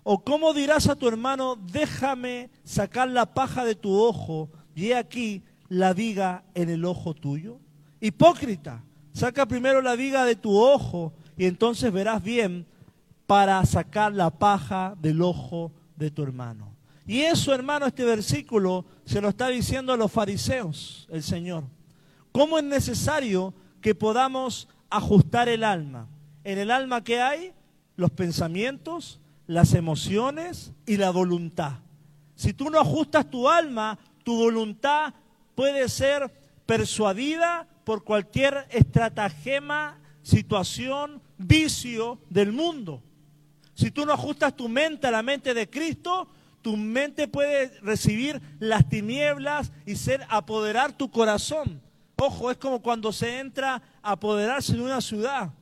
¿O 0.02 0.24
cómo 0.24 0.54
dirás 0.54 0.88
a 0.88 0.96
tu 0.96 1.08
hermano, 1.08 1.56
déjame 1.56 2.50
sacar 2.64 3.08
la 3.08 3.34
paja 3.34 3.64
de 3.64 3.74
tu 3.74 3.92
ojo 3.94 4.50
y 4.74 4.86
he 4.86 4.96
aquí 4.96 5.42
la 5.68 5.92
viga 5.92 6.44
en 6.54 6.70
el 6.70 6.84
ojo 6.84 7.14
tuyo? 7.14 7.58
Hipócrita, 8.00 8.82
saca 9.12 9.46
primero 9.46 9.82
la 9.82 9.96
viga 9.96 10.24
de 10.24 10.36
tu 10.36 10.56
ojo 10.56 11.12
y 11.36 11.44
entonces 11.44 11.92
verás 11.92 12.22
bien 12.22 12.66
para 13.26 13.64
sacar 13.66 14.12
la 14.12 14.30
paja 14.30 14.96
del 15.00 15.22
ojo 15.22 15.72
de 15.96 16.10
tu 16.10 16.22
hermano. 16.22 16.74
Y 17.06 17.20
eso, 17.20 17.54
hermano, 17.54 17.86
este 17.86 18.04
versículo 18.04 18.84
se 19.04 19.20
lo 19.20 19.28
está 19.28 19.48
diciendo 19.48 19.92
a 19.92 19.96
los 19.96 20.10
fariseos, 20.10 21.06
el 21.10 21.22
Señor. 21.22 21.64
¿Cómo 22.32 22.58
es 22.58 22.64
necesario 22.64 23.52
que 23.80 23.94
podamos 23.94 24.68
ajustar 24.88 25.48
el 25.48 25.64
alma? 25.64 26.08
En 26.44 26.58
el 26.58 26.70
alma 26.70 27.02
que 27.02 27.20
hay, 27.20 27.52
los 27.96 28.10
pensamientos, 28.10 29.19
las 29.50 29.74
emociones 29.74 30.72
y 30.86 30.96
la 30.96 31.10
voluntad. 31.10 31.80
Si 32.36 32.52
tú 32.52 32.70
no 32.70 32.78
ajustas 32.78 33.28
tu 33.28 33.48
alma, 33.48 33.98
tu 34.22 34.36
voluntad 34.36 35.12
puede 35.56 35.88
ser 35.88 36.32
persuadida 36.66 37.66
por 37.82 38.04
cualquier 38.04 38.68
estratagema, 38.70 39.98
situación, 40.22 41.20
vicio 41.36 42.20
del 42.30 42.52
mundo. 42.52 43.02
Si 43.74 43.90
tú 43.90 44.06
no 44.06 44.12
ajustas 44.12 44.54
tu 44.54 44.68
mente 44.68 45.08
a 45.08 45.10
la 45.10 45.24
mente 45.24 45.52
de 45.52 45.68
Cristo, 45.68 46.28
tu 46.62 46.76
mente 46.76 47.26
puede 47.26 47.76
recibir 47.80 48.40
las 48.60 48.88
tinieblas 48.88 49.72
y 49.84 49.96
ser 49.96 50.24
apoderar 50.28 50.92
tu 50.92 51.10
corazón. 51.10 51.82
Ojo, 52.16 52.52
es 52.52 52.56
como 52.56 52.80
cuando 52.82 53.12
se 53.12 53.40
entra 53.40 53.82
a 54.00 54.12
apoderarse 54.12 54.74
de 54.74 54.82
una 54.82 55.00
ciudad. 55.00 55.52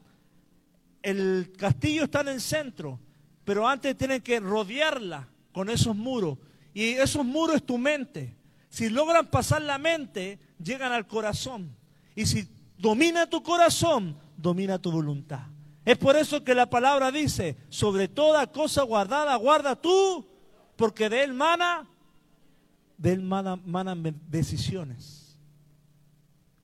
El 1.02 1.54
castillo 1.56 2.04
está 2.04 2.20
en 2.20 2.28
el 2.28 2.42
centro, 2.42 3.00
pero 3.48 3.66
antes 3.66 3.96
tienen 3.96 4.20
que 4.20 4.40
rodearla 4.40 5.26
con 5.52 5.70
esos 5.70 5.96
muros. 5.96 6.36
Y 6.74 6.90
esos 6.90 7.24
muros 7.24 7.56
es 7.56 7.62
tu 7.64 7.78
mente. 7.78 8.36
Si 8.68 8.90
logran 8.90 9.30
pasar 9.30 9.62
la 9.62 9.78
mente, 9.78 10.38
llegan 10.62 10.92
al 10.92 11.06
corazón. 11.06 11.74
Y 12.14 12.26
si 12.26 12.46
domina 12.76 13.26
tu 13.26 13.42
corazón, 13.42 14.18
domina 14.36 14.78
tu 14.78 14.92
voluntad. 14.92 15.46
Es 15.86 15.96
por 15.96 16.14
eso 16.16 16.44
que 16.44 16.54
la 16.54 16.68
palabra 16.68 17.10
dice, 17.10 17.56
sobre 17.70 18.06
toda 18.06 18.48
cosa 18.48 18.82
guardada, 18.82 19.34
guarda 19.36 19.76
tú, 19.76 20.28
porque 20.76 21.08
de 21.08 21.22
él 21.22 21.32
mana, 21.32 21.88
de 22.98 23.12
él 23.14 23.22
manan 23.22 24.14
decisiones. 24.28 25.38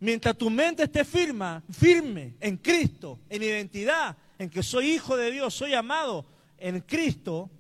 Mientras 0.01 0.37
tu 0.37 0.51
mente 0.51 0.83
esté 0.83 1.03
firme, 1.03 1.63
firme 1.71 2.35
en 2.41 2.59
Cristo, 2.59 3.21
en 3.31 3.43
identidad, 3.43 4.19
en 4.39 4.51
que 4.51 4.63
soy 4.63 4.91
hijo 4.91 5.17
de 5.17 5.31
Dios, 5.31 5.55
soy 5.55 5.73
amado, 5.73 6.27
en 6.65 6.81
Cristo, 6.81 7.51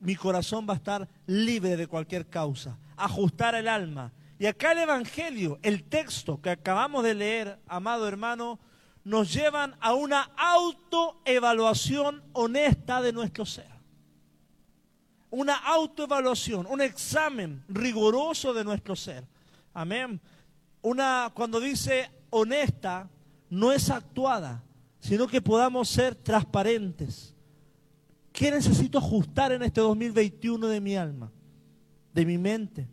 mi 0.00 0.16
corazón 0.16 0.66
va 0.66 0.72
a 0.72 0.76
estar 0.76 1.06
libre 1.26 1.76
de 1.76 1.86
cualquier 1.86 2.26
causa. 2.26 2.78
Ajustar 2.96 3.54
el 3.54 3.68
alma. 3.68 4.10
Y 4.38 4.46
acá 4.46 4.72
el 4.72 4.78
Evangelio, 4.78 5.58
el 5.62 5.84
texto 5.84 6.40
que 6.40 6.48
acabamos 6.48 7.04
de 7.04 7.12
leer, 7.12 7.58
amado 7.66 8.08
hermano, 8.08 8.58
nos 9.04 9.34
llevan 9.34 9.76
a 9.80 9.92
una 9.92 10.30
autoevaluación 10.38 12.22
honesta 12.32 13.02
de 13.02 13.12
nuestro 13.12 13.44
ser. 13.44 13.68
Una 15.28 15.54
autoevaluación, 15.54 16.66
un 16.70 16.80
examen 16.80 17.62
riguroso 17.68 18.54
de 18.54 18.64
nuestro 18.64 18.96
ser. 18.96 19.26
Amén. 19.74 20.18
Una, 20.80 21.30
cuando 21.34 21.60
dice 21.60 22.10
honesta, 22.30 23.10
no 23.50 23.72
es 23.72 23.90
actuada, 23.90 24.62
sino 25.00 25.26
que 25.26 25.42
podamos 25.42 25.90
ser 25.90 26.14
transparentes 26.14 27.34
¿Qué 28.38 28.52
necesito 28.52 28.98
ajustar 28.98 29.50
en 29.50 29.64
este 29.64 29.80
2021 29.80 30.68
de 30.68 30.80
mi 30.80 30.94
alma, 30.94 31.28
de 32.14 32.24
mi 32.24 32.38
mente? 32.38 32.86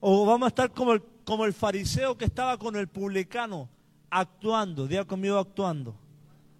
O 0.00 0.26
vamos 0.26 0.46
a 0.46 0.48
estar 0.48 0.72
como 0.72 0.94
el, 0.94 1.02
como 1.24 1.44
el 1.44 1.52
fariseo 1.52 2.18
que 2.18 2.24
estaba 2.24 2.58
con 2.58 2.74
el 2.74 2.88
publicano, 2.88 3.68
actuando, 4.10 4.88
diga 4.88 5.04
conmigo 5.04 5.38
actuando. 5.38 5.94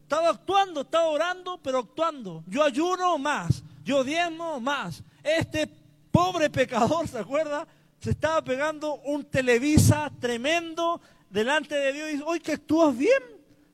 Estaba 0.02 0.28
actuando, 0.30 0.82
estaba 0.82 1.08
orando, 1.08 1.58
pero 1.60 1.80
actuando. 1.80 2.44
Yo 2.46 2.62
ayuno 2.62 3.18
más, 3.18 3.64
yo 3.82 4.04
diezmo 4.04 4.60
más. 4.60 5.02
Este 5.24 5.68
pobre 6.12 6.48
pecador, 6.50 7.08
¿se 7.08 7.18
acuerda? 7.18 7.66
se 7.98 8.10
estaba 8.10 8.44
pegando 8.44 9.00
un 9.06 9.24
televisa 9.24 10.08
tremendo 10.20 11.00
delante 11.30 11.74
de 11.74 11.92
Dios 11.92 12.08
y 12.08 12.12
dice, 12.12 12.24
hoy 12.24 12.38
que 12.38 12.52
actúas 12.52 12.96
bien, 12.96 13.24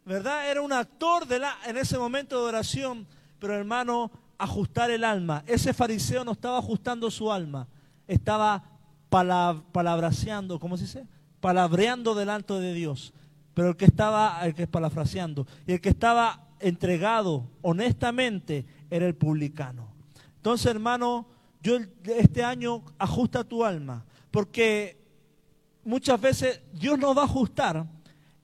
¿verdad? 0.07 0.51
Era 0.51 0.63
un 0.63 0.73
actor 0.73 1.27
en 1.67 1.77
ese 1.77 1.99
momento 1.99 2.41
de 2.41 2.49
oración, 2.49 3.07
pero 3.39 3.55
hermano, 3.55 4.11
ajustar 4.41 4.91
el 4.91 5.05
alma. 5.05 5.45
Ese 5.47 5.73
fariseo 5.73 6.25
no 6.25 6.33
estaba 6.33 6.59
ajustando 6.59 7.11
su 7.11 7.31
alma, 7.31 7.69
estaba 8.07 8.65
palabraseando, 9.09 10.59
¿cómo 10.59 10.77
se 10.77 10.85
dice? 10.85 11.07
Palabreando 11.41 12.15
delante 12.15 12.55
de 12.55 12.73
Dios. 12.75 13.13
Pero 13.55 13.71
el 13.71 13.77
que 13.77 13.85
estaba, 13.85 14.45
el 14.47 14.55
que 14.55 14.63
es 14.63 14.69
palafraseando, 14.69 15.47
y 15.67 15.73
el 15.73 15.81
que 15.81 15.91
estaba 15.91 16.49
entregado 16.61 17.51
honestamente 17.63 18.67
era 18.91 19.07
el 19.07 19.15
publicano. 19.15 19.89
Entonces, 20.37 20.67
hermano, 20.67 21.27
yo 21.63 21.79
este 22.05 22.45
año 22.45 22.83
ajusta 22.99 23.45
tu 23.45 23.65
alma, 23.65 24.05
porque 24.31 24.99
muchas 25.85 26.21
veces 26.21 26.63
Dios 26.73 26.99
nos 26.99 27.17
va 27.17 27.23
a 27.23 27.27
ajustar, 27.27 27.87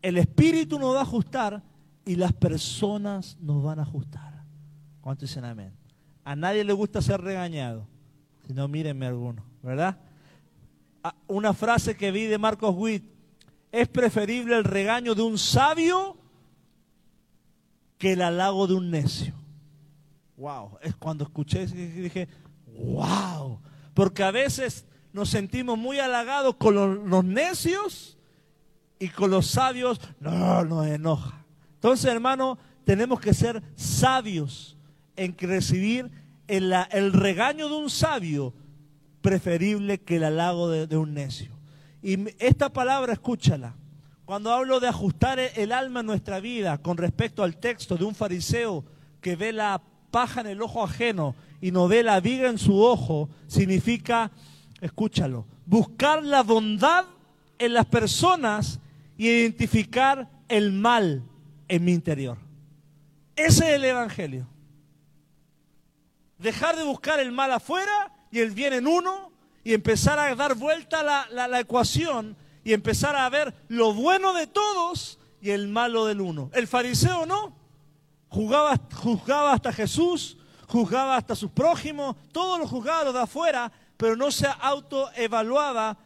el 0.03 0.19
Espíritu 0.19 0.79
nos 0.79 0.95
va 0.95 1.01
a 1.01 1.03
ajustar 1.03 1.63
y 2.05 2.17
las 2.17 2.33
personas 2.33 3.37
nos 3.41 3.63
van 3.63 3.79
a 3.79 3.83
ajustar. 3.83 4.45
¿Cuánto 5.01 5.25
dicen 5.25 5.45
amén? 5.45 5.76
A 6.27 6.35
nadie 6.35 6.65
le 6.65 6.73
gusta 6.73 7.01
ser 7.01 7.21
regañado, 7.21 7.87
si 8.45 8.53
no 8.53 8.67
mírenme 8.67 9.07
alguno, 9.07 9.45
¿verdad? 9.63 9.97
Ah, 11.05 11.15
una 11.29 11.55
frase 11.55 11.97
que 11.97 12.11
vi 12.11 12.25
de 12.25 12.37
Marcos 12.37 12.75
Witt, 12.77 13.05
es 13.71 13.87
preferible 13.87 14.57
el 14.57 14.65
regaño 14.65 15.15
de 15.15 15.23
un 15.23 15.39
sabio 15.39 16.17
que 17.97 18.15
el 18.15 18.23
halago 18.23 18.67
de 18.67 18.75
un 18.75 18.91
necio. 18.91 19.35
Wow, 20.37 20.79
es 20.83 20.97
cuando 20.97 21.23
escuché 21.23 21.63
eso 21.63 21.77
dije, 21.77 22.27
wow, 22.77 23.61
porque 23.95 24.25
a 24.25 24.33
veces 24.33 24.85
nos 25.13 25.29
sentimos 25.29 25.79
muy 25.79 26.01
halagados 26.01 26.57
con 26.57 27.09
los, 27.09 27.25
necios 27.25 28.19
y 28.99 29.11
con 29.11 29.31
los 29.31 29.47
sabios 29.47 30.01
no 30.19 30.65
nos 30.65 30.89
enoja. 30.89 31.45
Entonces, 31.75 32.11
hermano, 32.11 32.59
tenemos 32.85 33.21
que 33.21 33.33
ser 33.33 33.63
sabios 33.77 34.76
en 35.17 35.37
recibir 35.39 36.11
el, 36.49 37.13
regaño 37.13 37.69
de 37.69 37.75
un 37.75 37.91
sabio 37.91 38.55
preferible 39.21 39.99
que 39.99 40.17
el 40.17 40.25
halago 40.25 40.71
de 40.71 40.97
un 40.97 41.15
necio. 41.15 41.57
Y 42.03 42.19
esta 42.39 42.73
palabra, 42.73 43.13
escúchala. 43.13 43.75
Cuando 44.25 44.53
hablo 44.53 44.81
de 44.81 44.89
ajustar 44.89 45.39
el 45.39 45.73
alma 45.73 46.01
en 46.01 46.07
nuestra 46.07 46.41
vida 46.41 46.79
con 46.79 46.97
respecto 46.97 47.43
al 47.43 47.57
texto 47.57 47.97
de 47.97 48.05
un 48.05 48.15
fariseo 48.15 48.85
que 49.21 49.37
ve 49.37 49.53
la 49.53 49.83
paja 50.11 50.41
en 50.41 50.49
el 50.49 50.63
ojo 50.63 50.85
ajeno 50.85 51.35
y 51.61 51.71
no 51.71 51.89
ve 51.89 52.03
la 52.03 52.21
viga 52.21 52.49
en 52.49 52.59
su 52.59 52.81
ojo, 52.81 53.29
significa, 53.47 54.31
escúchalo, 54.81 55.47
buscar 55.65 56.23
la 56.25 56.43
bondad 56.43 57.05
en 57.59 57.75
las 57.75 57.87
personas 57.87 58.81
y 59.17 59.29
identificar 59.29 60.29
el 60.49 60.73
mal 60.73 61.25
en 61.69 61.85
mi 61.85 61.93
interior. 61.93 62.39
Ese 63.35 63.69
es 63.69 63.75
el 63.75 63.85
Evangelio. 63.85 64.47
Dejar 66.39 66.77
de 66.77 66.85
buscar 66.85 67.21
el 67.21 67.33
mal 67.33 67.53
afuera 67.53 68.13
y 68.31 68.41
el 68.41 68.51
bien 68.51 68.73
en 68.73 68.87
uno 68.87 69.33
y 69.65 69.75
empezar 69.75 70.19
a 70.19 70.35
dar 70.35 70.55
vuelta 70.55 71.03
la, 71.03 71.27
la 71.31 71.61
ecuación 71.61 72.37
y 72.63 72.73
empezar 72.73 73.17
a 73.17 73.29
ver 73.29 73.55
lo 73.69 73.95
bueno 73.95 74.33
de 74.35 74.47
todos 74.47 75.19
y 75.41 75.51
el 75.51 75.69
malo 75.69 76.07
del 76.07 76.21
uno. 76.21 76.51
El 76.53 76.67
fariseo 76.67 77.27
no. 77.27 77.55
Juzgaba, 78.29 78.79
juzgaba 78.93 79.53
hasta 79.53 79.73
Jesús, 79.73 80.37
juzgaba 80.67 81.17
hasta 81.17 81.35
sus 81.35 81.51
prójimos, 81.51 82.17
todos 82.33 82.59
los 82.59 82.69
juzgados 82.69 83.15
de 83.15 83.21
afuera, 83.21 83.71
pero 83.97 84.17
no 84.17 84.31
se 84.31 84.47
autoevaluaba. 84.61 85.97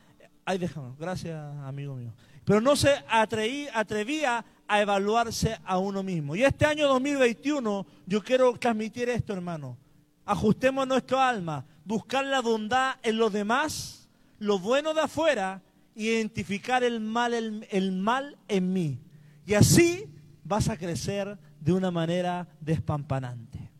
Ay, 0.44 0.58
déjame, 0.58 0.94
gracias, 0.98 1.38
amigo 1.64 1.94
mío. 1.96 2.12
Pero 2.44 2.60
no 2.60 2.76
se 2.76 3.02
atrevía 3.08 4.44
a 4.68 4.80
evaluarse 4.80 5.58
a 5.64 5.78
uno 5.78 6.02
mismo. 6.02 6.36
Y 6.36 6.44
este 6.44 6.66
año 6.66 6.86
2021 6.88 7.86
yo 8.06 8.22
quiero 8.22 8.52
transmitir 8.58 9.08
esto, 9.08 9.32
hermano. 9.32 9.76
Ajustemos 10.24 10.86
nuestro 10.86 11.20
alma, 11.20 11.64
buscar 11.84 12.24
la 12.24 12.40
bondad 12.40 12.96
en 13.02 13.16
los 13.16 13.32
demás, 13.32 14.08
lo 14.38 14.58
bueno 14.58 14.94
de 14.94 15.00
afuera 15.00 15.62
identificar 15.94 16.82
el 16.82 17.00
mal, 17.00 17.34
el, 17.34 17.92
mal 17.92 18.36
en 18.48 18.72
mí. 18.72 18.98
Y 19.46 19.54
así 19.54 20.06
vas 20.44 20.68
a 20.68 20.76
crecer 20.76 21.38
de 21.60 21.72
una 21.72 21.90
manera 21.90 22.48
despampanante. 22.60 23.70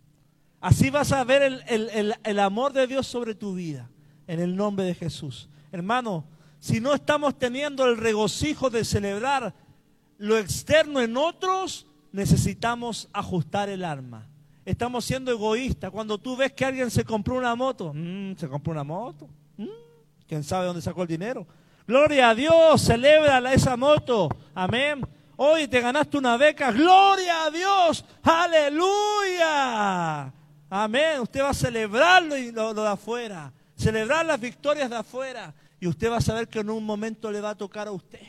Así 0.60 0.90
vas 0.90 1.12
a 1.12 1.24
ver 1.24 1.42
el, 1.42 2.14
el, 2.22 2.38
amor 2.38 2.72
de 2.72 2.86
Dios 2.86 3.06
sobre 3.06 3.34
tu 3.34 3.54
vida, 3.54 3.88
en 4.26 4.40
el 4.40 4.54
nombre 4.54 4.84
de 4.84 4.94
Jesús. 4.94 5.48
Hermano, 5.72 6.26
si 6.58 6.80
no 6.80 6.92
estamos 6.92 7.38
teniendo 7.38 7.86
el 7.86 7.96
regocijo 7.96 8.68
de 8.68 8.84
celebrar 8.84 9.54
lo 10.18 10.36
externo 10.36 11.00
en 11.00 11.16
otros, 11.16 11.86
necesitamos 12.12 13.08
ajustar 13.14 13.70
el 13.70 13.84
alma. 13.84 14.28
Estamos 14.64 15.04
siendo 15.04 15.30
egoístas. 15.30 15.90
Cuando 15.90 16.18
tú 16.18 16.36
ves 16.36 16.52
que 16.52 16.64
alguien 16.64 16.90
se 16.90 17.04
compró 17.04 17.36
una 17.36 17.54
moto, 17.54 17.92
mm, 17.94 18.36
se 18.36 18.48
compró 18.48 18.72
una 18.72 18.84
moto, 18.84 19.28
mm, 19.56 19.66
¿quién 20.26 20.44
sabe 20.44 20.66
dónde 20.66 20.82
sacó 20.82 21.02
el 21.02 21.08
dinero? 21.08 21.46
Gloria 21.86 22.30
a 22.30 22.34
Dios, 22.34 22.82
celebra 22.82 23.52
esa 23.52 23.76
moto. 23.76 24.28
Amén. 24.54 25.04
Hoy 25.36 25.66
te 25.66 25.80
ganaste 25.80 26.18
una 26.18 26.36
beca. 26.36 26.70
Gloria 26.70 27.46
a 27.46 27.50
Dios. 27.50 28.04
Aleluya. 28.22 29.50
Amén. 30.68 31.20
Usted 31.20 31.42
va 31.42 31.48
a 31.48 31.54
celebrarlo 31.54 32.36
y 32.36 32.52
lo, 32.52 32.74
de 32.74 32.86
afuera. 32.86 33.52
Celebrar 33.74 34.26
las 34.26 34.38
victorias 34.38 34.90
de 34.90 34.96
afuera. 34.96 35.54
Y 35.80 35.86
usted 35.88 36.10
va 36.10 36.18
a 36.18 36.20
saber 36.20 36.46
que 36.46 36.60
en 36.60 36.68
un 36.68 36.84
momento 36.84 37.32
le 37.32 37.40
va 37.40 37.50
a 37.50 37.54
tocar 37.54 37.88
a 37.88 37.92
usted. 37.92 38.20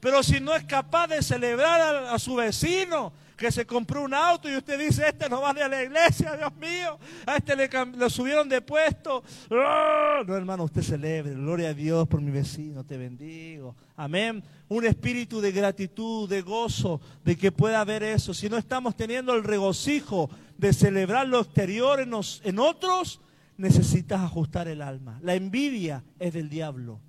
Pero 0.00 0.22
si 0.22 0.40
no 0.40 0.56
es 0.56 0.64
capaz 0.64 1.08
de 1.08 1.22
celebrar 1.22 2.06
a 2.06 2.18
su 2.18 2.34
vecino, 2.34 3.12
que 3.40 3.50
se 3.50 3.64
compró 3.64 4.02
un 4.02 4.12
auto 4.12 4.50
y 4.50 4.54
usted 4.54 4.78
dice, 4.78 5.08
este 5.08 5.26
no 5.26 5.40
vale 5.40 5.62
a 5.62 5.68
la 5.68 5.82
iglesia, 5.82 6.36
Dios 6.36 6.54
mío, 6.56 6.98
a 7.24 7.38
este 7.38 7.56
le, 7.56 7.70
lo 7.96 8.10
subieron 8.10 8.46
de 8.50 8.60
puesto. 8.60 9.24
¡Ah! 9.50 10.22
No, 10.26 10.36
hermano, 10.36 10.64
usted 10.64 10.82
celebre, 10.82 11.32
gloria 11.32 11.70
a 11.70 11.74
Dios 11.74 12.06
por 12.06 12.20
mi 12.20 12.30
vecino, 12.30 12.84
te 12.84 12.98
bendigo. 12.98 13.74
Amén. 13.96 14.44
Un 14.68 14.84
espíritu 14.84 15.40
de 15.40 15.52
gratitud, 15.52 16.28
de 16.28 16.42
gozo, 16.42 17.00
de 17.24 17.34
que 17.34 17.50
pueda 17.50 17.80
haber 17.80 18.02
eso. 18.02 18.34
Si 18.34 18.50
no 18.50 18.58
estamos 18.58 18.94
teniendo 18.94 19.32
el 19.32 19.42
regocijo 19.42 20.28
de 20.58 20.74
celebrar 20.74 21.26
lo 21.26 21.40
exterior 21.40 21.98
en, 21.98 22.12
en 22.44 22.58
otros, 22.58 23.22
necesitas 23.56 24.20
ajustar 24.20 24.68
el 24.68 24.82
alma. 24.82 25.18
La 25.22 25.34
envidia 25.34 26.04
es 26.18 26.34
del 26.34 26.50
diablo. 26.50 27.00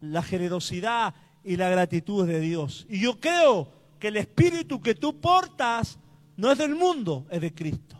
La 0.00 0.24
generosidad 0.24 1.14
y 1.44 1.56
la 1.56 1.70
gratitud 1.70 2.22
es 2.22 2.34
de 2.34 2.40
Dios. 2.40 2.84
Y 2.88 2.98
yo 2.98 3.20
creo 3.20 3.81
que 4.02 4.08
el 4.08 4.16
espíritu 4.16 4.80
que 4.80 4.96
tú 4.96 5.20
portas 5.20 5.96
no 6.36 6.50
es 6.50 6.58
del 6.58 6.74
mundo, 6.74 7.24
es 7.30 7.40
de 7.40 7.54
Cristo. 7.54 7.96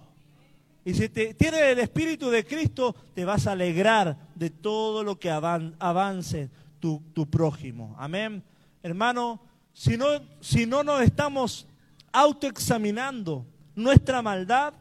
Y 0.84 0.94
si 0.94 1.08
te, 1.08 1.32
tienes 1.32 1.60
el 1.60 1.78
espíritu 1.78 2.28
de 2.28 2.44
Cristo, 2.44 2.96
te 3.14 3.24
vas 3.24 3.46
a 3.46 3.52
alegrar 3.52 4.18
de 4.34 4.50
todo 4.50 5.04
lo 5.04 5.20
que 5.20 5.30
avance 5.30 6.50
tu, 6.80 7.00
prójimo. 7.30 7.94
Amén. 8.00 8.42
Hermano, 8.82 9.40
si 9.72 9.96
no, 9.96 10.06
si 10.40 10.66
no 10.66 10.82
nos 10.82 11.02
estamos 11.02 11.68
autoexaminando 12.10 13.46
nuestra 13.76 14.22
maldad, 14.22 14.74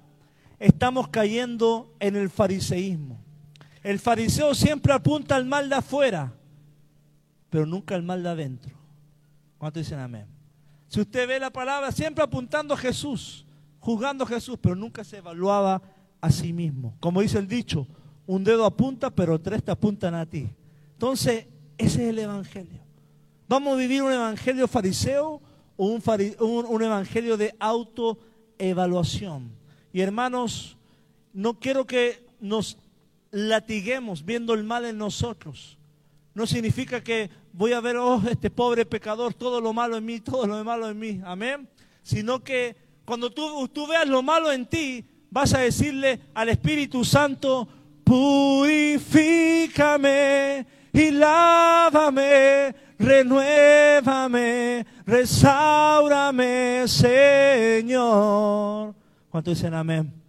estamos 0.57 1.07
cayendo 1.09 1.93
en 1.99 2.15
el 2.15 2.31
fariseísmo. 2.31 3.23
El 3.83 3.99
fariseo 3.99 4.55
siempre 4.55 4.91
apunta 4.91 5.35
al 5.35 5.45
mal 5.45 5.69
de 5.69 5.75
afuera, 5.75 6.33
pero 7.51 7.67
nunca 7.67 7.93
al 7.93 8.01
mal 8.01 8.23
de 8.23 8.29
adentro. 8.29 8.75
¿Cuánto 9.59 9.77
dicen 9.77 9.99
amén? 9.99 10.30
Si 10.91 10.99
usted 10.99 11.25
ve 11.25 11.39
la 11.39 11.49
palabra, 11.49 11.89
siempre 11.93 12.21
apuntando 12.21 12.73
a 12.73 12.77
Jesús, 12.77 13.45
juzgando 13.79 14.25
a 14.25 14.27
Jesús, 14.27 14.59
pero 14.61 14.75
nunca 14.75 15.05
se 15.05 15.19
evaluaba 15.19 15.81
a 16.19 16.29
sí 16.29 16.51
mismo. 16.51 16.97
Como 16.99 17.21
dice 17.21 17.37
el 17.37 17.47
dicho, 17.47 17.87
un 18.27 18.43
dedo 18.43 18.65
apunta, 18.65 19.09
pero 19.09 19.39
tres 19.39 19.63
te 19.63 19.71
apuntan 19.71 20.15
a 20.15 20.25
ti. 20.25 20.49
Entonces, 20.91 21.45
ese 21.77 22.03
es 22.03 22.09
el 22.09 22.19
Evangelio. 22.19 22.81
¿Vamos 23.47 23.75
a 23.75 23.77
vivir 23.77 24.03
un 24.03 24.11
Evangelio 24.11 24.67
fariseo 24.67 25.41
o 25.77 25.85
un, 25.85 26.65
un 26.67 26.83
Evangelio 26.83 27.37
de 27.37 27.55
autoevaluación? 27.57 29.49
Y 29.93 30.01
hermanos, 30.01 30.77
no 31.31 31.57
quiero 31.57 31.87
que 31.87 32.27
nos 32.41 32.77
latiguemos 33.31 34.25
viendo 34.25 34.53
el 34.53 34.65
mal 34.65 34.83
en 34.83 34.97
nosotros. 34.97 35.77
No 36.33 36.45
significa 36.45 37.01
que 37.01 37.29
voy 37.53 37.73
a 37.73 37.81
ver, 37.81 37.97
oh, 37.97 38.21
este 38.29 38.49
pobre 38.49 38.85
pecador, 38.85 39.33
todo 39.33 39.59
lo 39.61 39.73
malo 39.73 39.97
en 39.97 40.05
mí, 40.05 40.19
todo 40.19 40.47
lo 40.47 40.63
malo 40.63 40.89
en 40.89 40.99
mí. 40.99 41.19
Amén. 41.23 41.67
Sino 42.03 42.43
que 42.43 42.75
cuando 43.05 43.29
tú, 43.31 43.87
veas 43.87 44.07
lo 44.07 44.21
malo 44.21 44.51
en 44.51 44.65
ti, 44.65 45.05
vas 45.29 45.53
a 45.53 45.59
decirle 45.59 46.21
al 46.33 46.49
Espíritu 46.49 47.03
Santo, 47.03 47.67
purifícame 48.03 49.05
y 50.93 51.11
lávame, 51.11 52.75
renuévame, 52.97 54.85
restaurame, 55.05 56.87
Señor. 56.87 57.85
¿Cuánto 59.29 59.49
dicen 59.51 59.73
amén? 59.73 60.20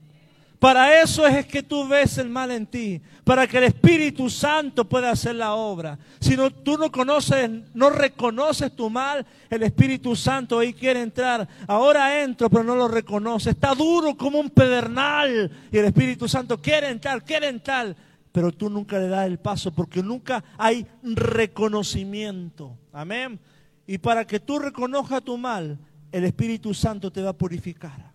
Para 0.63 1.03
eso 1.03 1.27
es 1.27 1.45
que 1.45 1.65
tú 1.65 1.89
ves 1.89 2.19
el 2.19 2.29
mal 2.29 2.53
en 2.53 2.69
ti, 2.69 3.03
para 3.25 3.49
que 3.49 3.59
el 3.59 3.65
Espíritu 3.65 4.31
Santo 4.31 4.89
pueda 4.89 5.11
hacer 5.11 5.35
la 5.35 5.55
obra. 5.55 5.99
Si 6.21 6.37
no, 6.37 6.53
tú 6.53 6.79
no 6.79 6.93
conoces, 6.93 7.51
no 7.75 7.91
reconoces 7.91 8.71
tu 8.77 8.89
mal, 8.89 9.27
el 9.51 9.65
Espíritu 9.65 10.15
Santo 10.15 10.61
ahí 10.61 10.73
quiere 10.73 11.03
entrar. 11.03 11.49
Ahora 11.67 12.23
entro, 12.23 12.49
pero 12.49 12.63
no 12.63 12.77
lo 12.77 12.87
reconoce. 12.87 13.51
Está 13.51 13.75
duro 13.75 14.17
como 14.17 14.39
un 14.39 14.51
pedernal 14.51 15.51
y 15.73 15.79
el 15.79 15.87
Espíritu 15.87 16.29
Santo 16.29 16.63
quiere 16.63 16.91
entrar, 16.91 17.25
quiere 17.25 17.49
entrar, 17.49 17.97
pero 18.31 18.53
tú 18.53 18.71
nunca 18.71 19.01
le 19.01 19.09
das 19.09 19.27
el 19.27 19.41
paso 19.41 19.73
porque 19.73 20.01
nunca 20.01 20.45
hay 20.57 20.87
reconocimiento. 21.03 22.79
Amén. 22.93 23.41
Y 23.85 23.99
para 23.99 24.25
que 24.25 24.39
tú 24.39 24.61
reconozcas 24.61 25.25
tu 25.25 25.37
mal, 25.37 25.77
el 26.13 26.23
Espíritu 26.23 26.73
Santo 26.73 27.11
te 27.11 27.21
va 27.21 27.31
a 27.31 27.37
purificar 27.37 28.12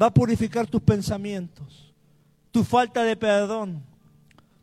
va 0.00 0.06
a 0.06 0.14
purificar 0.14 0.66
tus 0.66 0.82
pensamientos, 0.82 1.92
tu 2.50 2.62
falta 2.64 3.02
de 3.02 3.16
perdón, 3.16 3.82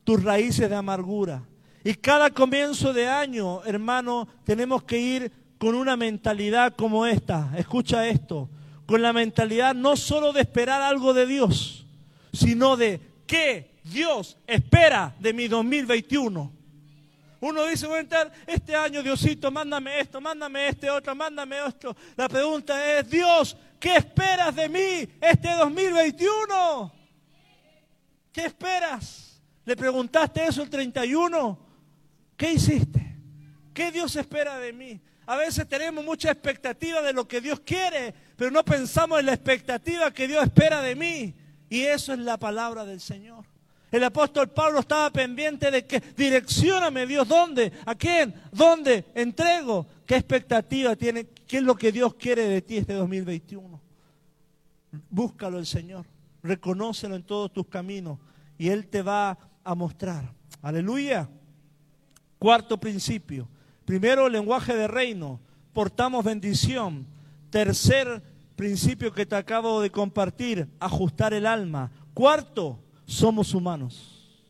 tus 0.03 0.23
raíces 0.23 0.69
de 0.69 0.75
amargura. 0.75 1.43
Y 1.83 1.93
cada 1.93 2.29
comienzo 2.29 2.93
de 2.93 3.07
año, 3.07 3.63
hermano, 3.63 4.27
tenemos 4.43 4.83
que 4.83 4.97
ir 4.97 5.31
con 5.57 5.75
una 5.75 5.95
mentalidad 5.95 6.73
como 6.75 7.05
esta. 7.05 7.51
Escucha 7.57 8.07
esto, 8.07 8.49
con 8.85 9.01
la 9.01 9.13
mentalidad 9.13 9.75
no 9.75 9.95
solo 9.95 10.33
de 10.33 10.41
esperar 10.41 10.81
algo 10.81 11.13
de 11.13 11.25
Dios, 11.25 11.85
sino 12.33 12.77
de 12.77 13.01
qué 13.27 13.75
Dios 13.83 14.37
espera 14.47 15.15
de 15.19 15.33
mi 15.33 15.47
2021. 15.47 16.51
Uno 17.41 17.65
dice, 17.65 17.85
voy 17.85 17.97
a 17.97 17.99
entrar 17.99 18.31
este 18.47 18.75
año, 18.75 19.03
Diosito, 19.03 19.51
mándame 19.51 19.99
esto, 19.99 20.19
mándame 20.19 20.69
este 20.69 20.89
otro, 20.89 21.13
mándame 21.13 21.57
esto. 21.67 21.95
La 22.15 22.27
pregunta 22.27 22.97
es, 22.97 23.07
Dios, 23.07 23.55
¿qué 23.79 23.95
esperas 23.95 24.55
de 24.55 24.69
mí 24.69 25.09
este 25.21 25.53
2021? 25.53 26.93
¿Qué 28.31 28.45
esperas? 28.45 29.41
¿Le 29.65 29.75
preguntaste 29.75 30.45
eso 30.45 30.63
el 30.63 30.69
31? 30.69 31.57
¿Qué 32.38 32.53
hiciste? 32.53 33.15
¿Qué 33.73 33.91
Dios 33.91 34.15
espera 34.15 34.59
de 34.59 34.73
mí? 34.73 35.01
A 35.25 35.35
veces 35.38 35.67
tenemos 35.67 36.03
mucha 36.05 36.31
expectativa 36.31 37.01
de 37.01 37.13
lo 37.13 37.27
que 37.27 37.41
Dios 37.41 37.59
quiere, 37.61 38.13
pero 38.35 38.51
no 38.51 38.63
pensamos 38.63 39.19
en 39.19 39.25
la 39.25 39.33
expectativa 39.33 40.11
que 40.11 40.27
Dios 40.27 40.43
espera 40.43 40.81
de 40.81 40.95
mí. 40.95 41.33
Y 41.69 41.81
eso 41.81 42.13
es 42.13 42.19
la 42.19 42.38
palabra 42.38 42.85
del 42.85 43.01
Señor. 43.01 43.45
El 43.91 44.03
apóstol 44.03 44.49
Pablo 44.49 44.79
estaba 44.79 45.09
pendiente 45.09 45.71
de 45.71 45.85
que 45.85 46.01
direccioname 46.15 47.07
Dios, 47.07 47.27
¿dónde? 47.27 47.71
¿A 47.85 47.95
quién? 47.95 48.35
¿Dónde? 48.51 49.05
Entrego. 49.15 49.88
¿Qué 50.05 50.15
expectativa 50.15 50.95
tiene? 50.95 51.27
¿Qué 51.47 51.58
es 51.58 51.63
lo 51.63 51.75
que 51.75 51.91
Dios 51.91 52.15
quiere 52.15 52.47
de 52.47 52.62
ti 52.62 52.77
este 52.77 52.93
2021? 52.93 53.81
Búscalo 55.10 55.60
el 55.60 55.65
Señor, 55.65 56.05
reconócelo 56.41 57.15
en 57.15 57.23
todos 57.23 57.51
tus 57.51 57.67
caminos 57.67 58.19
y 58.58 58.69
Él 58.69 58.88
te 58.88 59.01
va 59.01 59.38
a 59.63 59.75
mostrar. 59.75 60.34
Aleluya. 60.62 61.29
Cuarto 62.39 62.79
principio. 62.79 63.47
Primero, 63.86 64.29
lenguaje 64.29 64.75
de 64.75 64.88
reino. 64.88 65.39
Portamos 65.73 66.23
bendición. 66.23 67.05
Tercer 67.49 68.23
principio 68.55 69.13
que 69.13 69.25
te 69.25 69.36
acabo 69.36 69.81
de 69.81 69.91
compartir, 69.91 70.67
ajustar 70.79 71.34
el 71.34 71.45
alma. 71.45 71.91
Cuarto, 72.13 72.79
somos 73.05 73.53
humanos. 73.53 74.43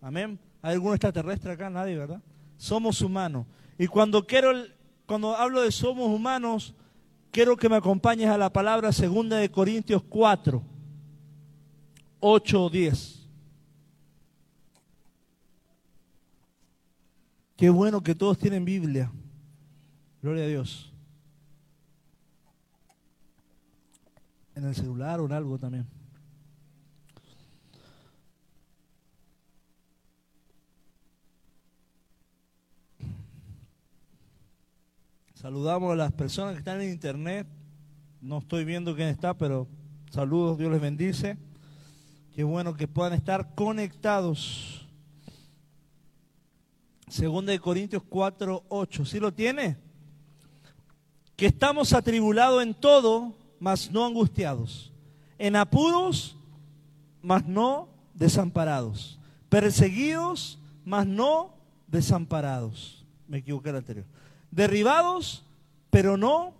Amén. 0.00 0.38
¿Hay 0.62 0.74
algún 0.74 0.92
extraterrestre 0.92 1.52
acá? 1.52 1.70
Nadie, 1.70 1.96
¿verdad? 1.96 2.22
Somos 2.56 3.00
humanos. 3.00 3.46
Y 3.78 3.86
cuando 3.86 4.26
quiero, 4.26 4.52
cuando 5.08 5.34
hablo 5.34 5.62
de 5.62 5.72
somos 5.72 6.14
humanos, 6.14 6.74
quiero 7.30 7.56
que 7.56 7.70
me 7.70 7.76
acompañes 7.76 8.28
a 8.28 8.36
la 8.36 8.52
palabra 8.52 8.92
segunda 8.92 9.38
de 9.38 9.50
Corintios 9.50 10.02
4, 10.02 10.62
8 12.20 12.62
o 12.62 12.68
10. 12.68 13.26
Qué 17.56 17.70
bueno 17.70 18.02
que 18.02 18.14
todos 18.14 18.36
tienen 18.36 18.66
Biblia. 18.66 19.10
Gloria 20.20 20.44
a 20.44 20.48
Dios. 20.48 20.92
En 24.54 24.66
el 24.66 24.74
celular 24.74 25.20
o 25.20 25.24
en 25.24 25.32
algo 25.32 25.58
también. 25.58 25.86
Saludamos 35.40 35.92
a 35.92 35.94
las 35.94 36.10
personas 36.10 36.54
que 36.54 36.58
están 36.58 36.80
en 36.80 36.90
internet. 36.90 37.46
No 38.20 38.38
estoy 38.38 38.64
viendo 38.64 38.96
quién 38.96 39.06
está, 39.06 39.34
pero 39.34 39.68
saludos, 40.10 40.58
Dios 40.58 40.72
les 40.72 40.80
bendice. 40.80 41.38
Qué 42.34 42.42
bueno 42.42 42.74
que 42.74 42.88
puedan 42.88 43.12
estar 43.12 43.54
conectados. 43.54 44.84
Segunda 47.06 47.52
de 47.52 47.60
Corintios 47.60 48.02
4, 48.08 48.64
8. 48.68 49.04
¿Sí 49.04 49.20
lo 49.20 49.32
tiene? 49.32 49.76
Que 51.36 51.46
estamos 51.46 51.92
atribulados 51.92 52.60
en 52.60 52.74
todo, 52.74 53.32
mas 53.60 53.92
no 53.92 54.04
angustiados. 54.04 54.92
En 55.38 55.54
apuros, 55.54 56.36
mas 57.22 57.46
no 57.46 57.88
desamparados. 58.12 59.20
Perseguidos, 59.48 60.58
mas 60.84 61.06
no 61.06 61.54
desamparados. 61.86 63.06
Me 63.28 63.38
equivoqué 63.38 63.70
el 63.70 63.76
anterior 63.76 64.17
derribados, 64.50 65.44
pero 65.90 66.16
no 66.16 66.54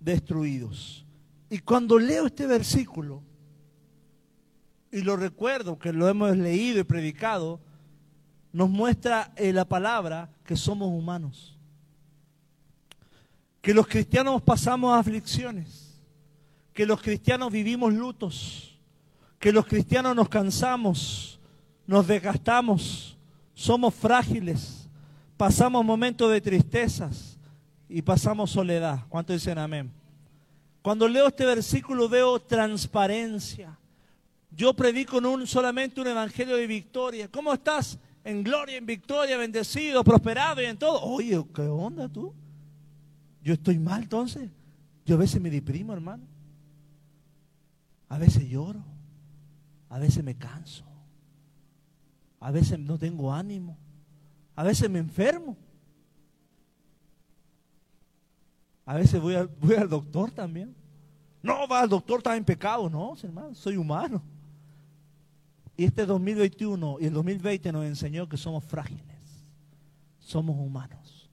destruidos. 0.00 1.04
Y 1.50 1.58
cuando 1.58 1.98
leo 1.98 2.26
este 2.26 2.46
versículo, 2.46 3.22
y 4.90 5.02
lo 5.02 5.16
recuerdo 5.16 5.78
que 5.78 5.92
lo 5.92 6.08
hemos 6.08 6.36
leído 6.36 6.80
y 6.80 6.84
predicado, 6.84 7.60
nos 8.52 8.70
muestra 8.70 9.32
en 9.36 9.56
la 9.56 9.64
palabra 9.64 10.30
que 10.44 10.56
somos 10.56 10.88
humanos. 10.88 11.58
Que 13.60 13.74
los 13.74 13.86
cristianos 13.86 14.42
pasamos 14.42 14.96
aflicciones. 14.96 16.00
Que 16.72 16.86
los 16.86 17.02
cristianos 17.02 17.50
vivimos 17.50 17.92
lutos. 17.92 18.78
Que 19.40 19.52
los 19.52 19.66
cristianos 19.66 20.14
nos 20.14 20.28
cansamos, 20.28 21.40
nos 21.86 22.06
desgastamos, 22.06 23.16
somos 23.52 23.94
frágiles, 23.94 24.88
pasamos 25.36 25.84
momentos 25.84 26.30
de 26.30 26.40
tristezas 26.40 27.33
y 27.88 28.02
pasamos 28.02 28.50
soledad. 28.50 29.04
¿Cuántos 29.08 29.36
dicen 29.36 29.58
amén? 29.58 29.90
Cuando 30.82 31.08
leo 31.08 31.28
este 31.28 31.46
versículo 31.46 32.08
veo 32.08 32.40
transparencia. 32.40 33.78
Yo 34.50 34.74
predico 34.74 35.18
un, 35.18 35.46
solamente 35.46 36.00
un 36.00 36.06
evangelio 36.06 36.56
de 36.56 36.66
victoria. 36.66 37.28
¿Cómo 37.28 37.52
estás? 37.52 37.98
En 38.22 38.42
gloria, 38.42 38.76
en 38.76 38.86
victoria, 38.86 39.36
bendecido, 39.36 40.04
prosperado 40.04 40.62
y 40.62 40.66
en 40.66 40.76
todo. 40.76 41.00
Oye, 41.02 41.42
¿qué 41.54 41.62
onda 41.62 42.08
tú? 42.08 42.32
Yo 43.42 43.54
estoy 43.54 43.78
mal 43.78 44.02
entonces. 44.02 44.50
Yo 45.04 45.16
a 45.16 45.18
veces 45.18 45.40
me 45.40 45.50
deprimo, 45.50 45.92
hermano. 45.92 46.24
A 48.08 48.18
veces 48.18 48.48
lloro. 48.48 48.84
A 49.88 49.98
veces 49.98 50.22
me 50.22 50.34
canso. 50.34 50.84
A 52.40 52.50
veces 52.50 52.78
no 52.78 52.98
tengo 52.98 53.32
ánimo. 53.32 53.76
A 54.54 54.62
veces 54.62 54.88
me 54.88 54.98
enfermo. 54.98 55.56
A 58.86 58.94
veces 58.94 59.20
voy, 59.20 59.34
voy 59.60 59.74
al 59.76 59.88
doctor 59.88 60.30
también. 60.30 60.74
No, 61.42 61.66
va 61.66 61.80
al 61.80 61.88
doctor, 61.88 62.18
está 62.18 62.36
en 62.36 62.44
pecado. 62.44 62.88
No, 62.88 63.14
hermano, 63.22 63.54
soy 63.54 63.76
humano. 63.76 64.22
Y 65.76 65.84
este 65.84 66.06
2021 66.06 66.98
y 67.00 67.06
el 67.06 67.12
2020 67.12 67.72
nos 67.72 67.84
enseñó 67.84 68.28
que 68.28 68.36
somos 68.36 68.62
frágiles. 68.64 69.04
Somos 70.18 70.56
humanos. 70.56 71.28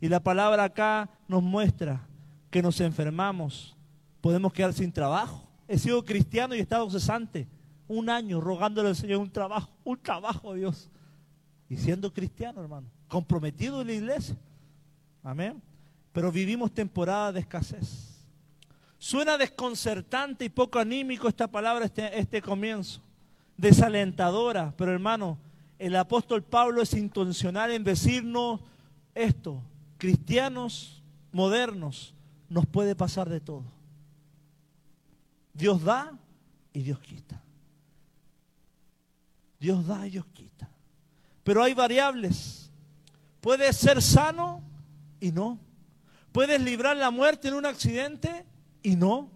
Y 0.00 0.08
la 0.08 0.20
palabra 0.20 0.64
acá 0.64 1.08
nos 1.26 1.42
muestra 1.42 2.06
que 2.50 2.62
nos 2.62 2.80
enfermamos. 2.80 3.76
Podemos 4.20 4.52
quedar 4.52 4.72
sin 4.72 4.92
trabajo. 4.92 5.48
He 5.66 5.78
sido 5.78 6.04
cristiano 6.04 6.54
y 6.54 6.58
he 6.58 6.62
estado 6.62 6.88
cesante 6.90 7.48
un 7.86 8.10
año 8.10 8.40
rogándole 8.40 8.90
al 8.90 8.96
Señor 8.96 9.18
un 9.18 9.30
trabajo, 9.30 9.70
un 9.84 9.98
trabajo, 9.98 10.54
Dios. 10.54 10.90
Y 11.68 11.76
siendo 11.76 12.12
cristiano, 12.12 12.60
hermano, 12.60 12.88
comprometido 13.08 13.80
en 13.80 13.86
la 13.86 13.92
iglesia. 13.92 14.36
Amén 15.22 15.60
pero 16.12 16.32
vivimos 16.32 16.72
temporada 16.72 17.32
de 17.32 17.40
escasez. 17.40 18.24
Suena 18.98 19.38
desconcertante 19.38 20.44
y 20.44 20.48
poco 20.48 20.78
anímico 20.78 21.28
esta 21.28 21.46
palabra, 21.46 21.84
este, 21.84 22.18
este 22.18 22.42
comienzo, 22.42 23.00
desalentadora, 23.56 24.74
pero 24.76 24.92
hermano, 24.92 25.38
el 25.78 25.94
apóstol 25.94 26.42
Pablo 26.42 26.82
es 26.82 26.92
intencional 26.94 27.70
en 27.70 27.84
decirnos 27.84 28.60
esto, 29.14 29.62
cristianos 29.96 31.02
modernos, 31.32 32.14
nos 32.48 32.66
puede 32.66 32.96
pasar 32.96 33.28
de 33.28 33.40
todo. 33.40 33.64
Dios 35.52 35.82
da 35.82 36.12
y 36.72 36.82
Dios 36.82 36.98
quita. 37.00 37.42
Dios 39.60 39.86
da 39.86 40.06
y 40.06 40.10
Dios 40.10 40.26
quita. 40.26 40.68
Pero 41.44 41.62
hay 41.62 41.74
variables. 41.74 42.70
Puede 43.40 43.72
ser 43.72 44.00
sano 44.02 44.62
y 45.20 45.32
no. 45.32 45.58
Puedes 46.38 46.62
librar 46.62 46.96
la 46.96 47.10
muerte 47.10 47.48
en 47.48 47.54
un 47.54 47.66
accidente 47.66 48.46
y 48.80 48.94
no. 48.94 49.28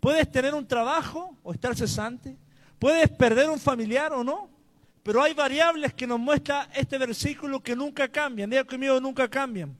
Puedes 0.00 0.28
tener 0.32 0.52
un 0.52 0.66
trabajo 0.66 1.38
o 1.44 1.52
estar 1.52 1.76
cesante. 1.76 2.36
Puedes 2.80 3.08
perder 3.08 3.48
un 3.48 3.60
familiar 3.60 4.12
o 4.12 4.24
no, 4.24 4.50
pero 5.04 5.22
hay 5.22 5.32
variables 5.32 5.94
que 5.94 6.08
nos 6.08 6.18
muestra 6.18 6.68
este 6.74 6.98
versículo 6.98 7.62
que 7.62 7.76
nunca 7.76 8.08
cambian. 8.08 8.50
Diga 8.50 8.64
conmigo, 8.64 9.00
nunca 9.00 9.30
cambian. 9.30 9.76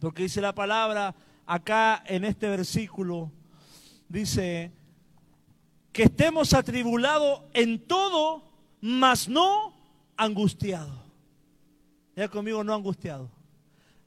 Porque 0.00 0.22
dice 0.22 0.40
la 0.40 0.54
palabra 0.54 1.14
acá 1.44 2.02
en 2.06 2.24
este 2.24 2.48
versículo, 2.48 3.30
dice 4.08 4.72
que 5.92 6.04
estemos 6.04 6.54
atribulados 6.54 7.42
en 7.52 7.78
todo, 7.86 8.42
mas 8.80 9.28
no 9.28 9.74
angustiados. 10.16 10.98
Diga 12.16 12.28
conmigo, 12.28 12.64
no 12.64 12.72
angustiado. 12.72 13.37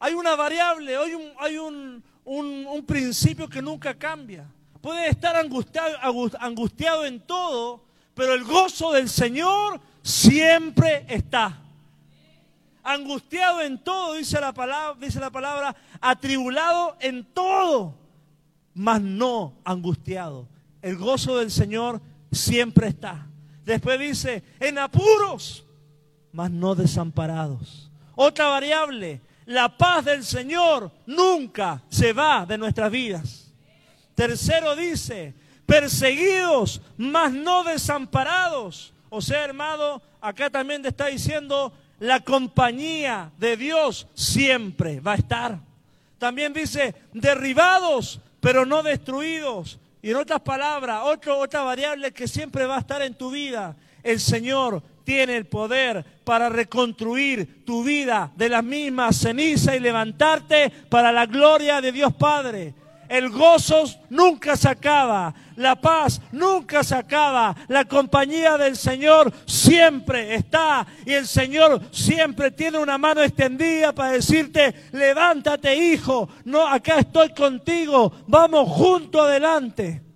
Hay 0.04 0.16
una 0.16 0.36
variable, 0.36 0.98
hay 0.98 1.14
un, 1.14 1.32
hay 1.40 1.58
un, 1.60 2.04
un, 2.26 2.86
principio 2.88 3.48
que 3.48 3.62
nunca 3.62 3.94
cambia. 3.94 4.48
Puede 4.82 5.08
estar 5.08 5.36
angustiado, 5.36 5.96
angustiado 6.40 7.06
en 7.06 7.20
todo, 7.20 7.84
pero 8.16 8.34
el 8.34 8.44
gozo 8.44 8.94
del 8.94 9.08
Señor 9.08 9.80
siempre 10.02 11.06
está. 11.08 11.62
Angustiado 12.82 13.62
en 13.62 13.78
todo, 13.78 14.16
dice 14.16 14.42
la 14.42 14.52
palabra, 14.54 14.98
dice 15.00 15.20
la 15.20 15.30
palabra, 15.30 15.76
atribulado 16.02 16.98
en 17.00 17.24
todo, 17.24 17.94
mas 18.74 19.00
no 19.00 19.54
angustiado. 19.64 20.48
El 20.82 20.98
gozo 20.98 21.38
del 21.38 21.52
Señor 21.52 22.02
siempre 22.32 22.88
está. 22.88 23.28
Después 23.66 24.00
dice, 24.00 24.44
en 24.60 24.80
apuros, 24.80 25.64
mas 26.32 26.50
no 26.50 26.74
desamparados. 26.74 27.92
Otra 28.16 28.48
variable, 28.48 29.22
la 29.46 29.76
paz 29.78 30.06
del 30.06 30.24
Señor 30.24 30.92
nunca 31.06 31.82
se 31.90 32.14
va 32.14 32.46
de 32.46 32.58
nuestras 32.58 32.92
vidas. 32.92 33.52
Tercero 34.16 34.76
dice, 34.76 35.34
perseguidos, 35.66 36.82
mas 36.98 37.32
no 37.32 37.64
desamparados. 37.64 38.94
O 39.10 39.22
sea, 39.22 39.44
hermano, 39.44 40.02
acá 40.20 40.50
también 40.50 40.82
te 40.82 40.90
está 40.90 41.08
diciendo, 41.08 41.74
la 42.00 42.20
compañía 42.20 43.32
de 43.38 43.58
Dios 43.58 44.08
siempre 44.14 45.00
va 45.00 45.14
a 45.14 45.16
estar. 45.16 45.60
También 46.18 46.54
dice, 46.54 46.96
derribados, 47.14 48.22
pero 48.40 48.66
no 48.66 48.84
destruidos. 48.84 49.80
Y 50.02 50.12
en 50.12 50.18
otras 50.18 50.42
palabras, 50.42 51.02
otra 51.04 51.62
variable 51.62 52.12
que 52.12 52.28
siempre 52.28 52.66
va 52.66 52.78
a 52.78 52.80
estar 52.80 53.02
en 53.02 53.14
tu 53.14 53.32
vida, 53.32 53.76
el 54.04 54.20
Señor 54.20 54.82
tiene 55.04 55.38
el 55.38 55.46
poder 55.46 56.04
para 56.24 56.50
reconstruir 56.50 57.66
tu 57.66 57.84
vida 57.84 58.32
de 58.36 58.50
la 58.50 58.62
misma 58.62 59.12
ceniza 59.12 59.76
y 59.76 59.80
levantarte 59.80 60.72
para 60.90 61.12
la 61.12 61.26
gloria 61.26 61.82
de 61.82 61.92
Dios 61.92 62.14
Padre. 62.14 62.74
El 63.10 63.30
gozo 63.30 63.84
nunca 64.10 64.56
se 64.56 64.70
acaba, 64.70 65.34
la 65.58 65.76
paz 65.76 66.22
nunca 66.32 66.82
se 66.82 66.96
acaba, 66.96 67.54
la 67.68 67.84
compañía 67.84 68.58
del 68.58 68.78
Señor 68.78 69.34
siempre 69.46 70.36
está 70.36 70.88
y 71.06 71.12
el 71.12 71.28
Señor 71.28 71.82
siempre 71.92 72.52
tiene 72.52 72.78
una 72.78 72.98
mano 72.98 73.22
extendida 73.22 73.92
para 73.92 74.14
decirte, 74.14 74.74
levántate 74.94 75.76
hijo, 75.76 76.30
no, 76.46 76.66
acá 76.66 77.00
estoy 77.00 77.34
contigo, 77.34 78.14
vamos 78.28 78.70
junto 78.70 79.22
adelante. 79.22 80.11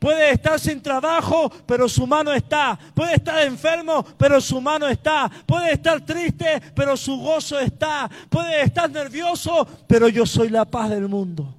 Puede 0.00 0.32
estar 0.32 0.58
sin 0.58 0.80
trabajo, 0.80 1.52
pero 1.66 1.86
su 1.86 2.06
mano 2.06 2.32
está. 2.32 2.76
Puede 2.94 3.16
estar 3.16 3.46
enfermo, 3.46 4.02
pero 4.16 4.40
su 4.40 4.58
mano 4.58 4.88
está. 4.88 5.30
Puede 5.44 5.74
estar 5.74 6.00
triste, 6.00 6.60
pero 6.74 6.96
su 6.96 7.18
gozo 7.18 7.60
está. 7.60 8.10
Puede 8.30 8.62
estar 8.62 8.90
nervioso, 8.90 9.68
pero 9.86 10.08
yo 10.08 10.24
soy 10.24 10.48
la 10.48 10.64
paz 10.64 10.88
del 10.88 11.06
mundo. 11.06 11.54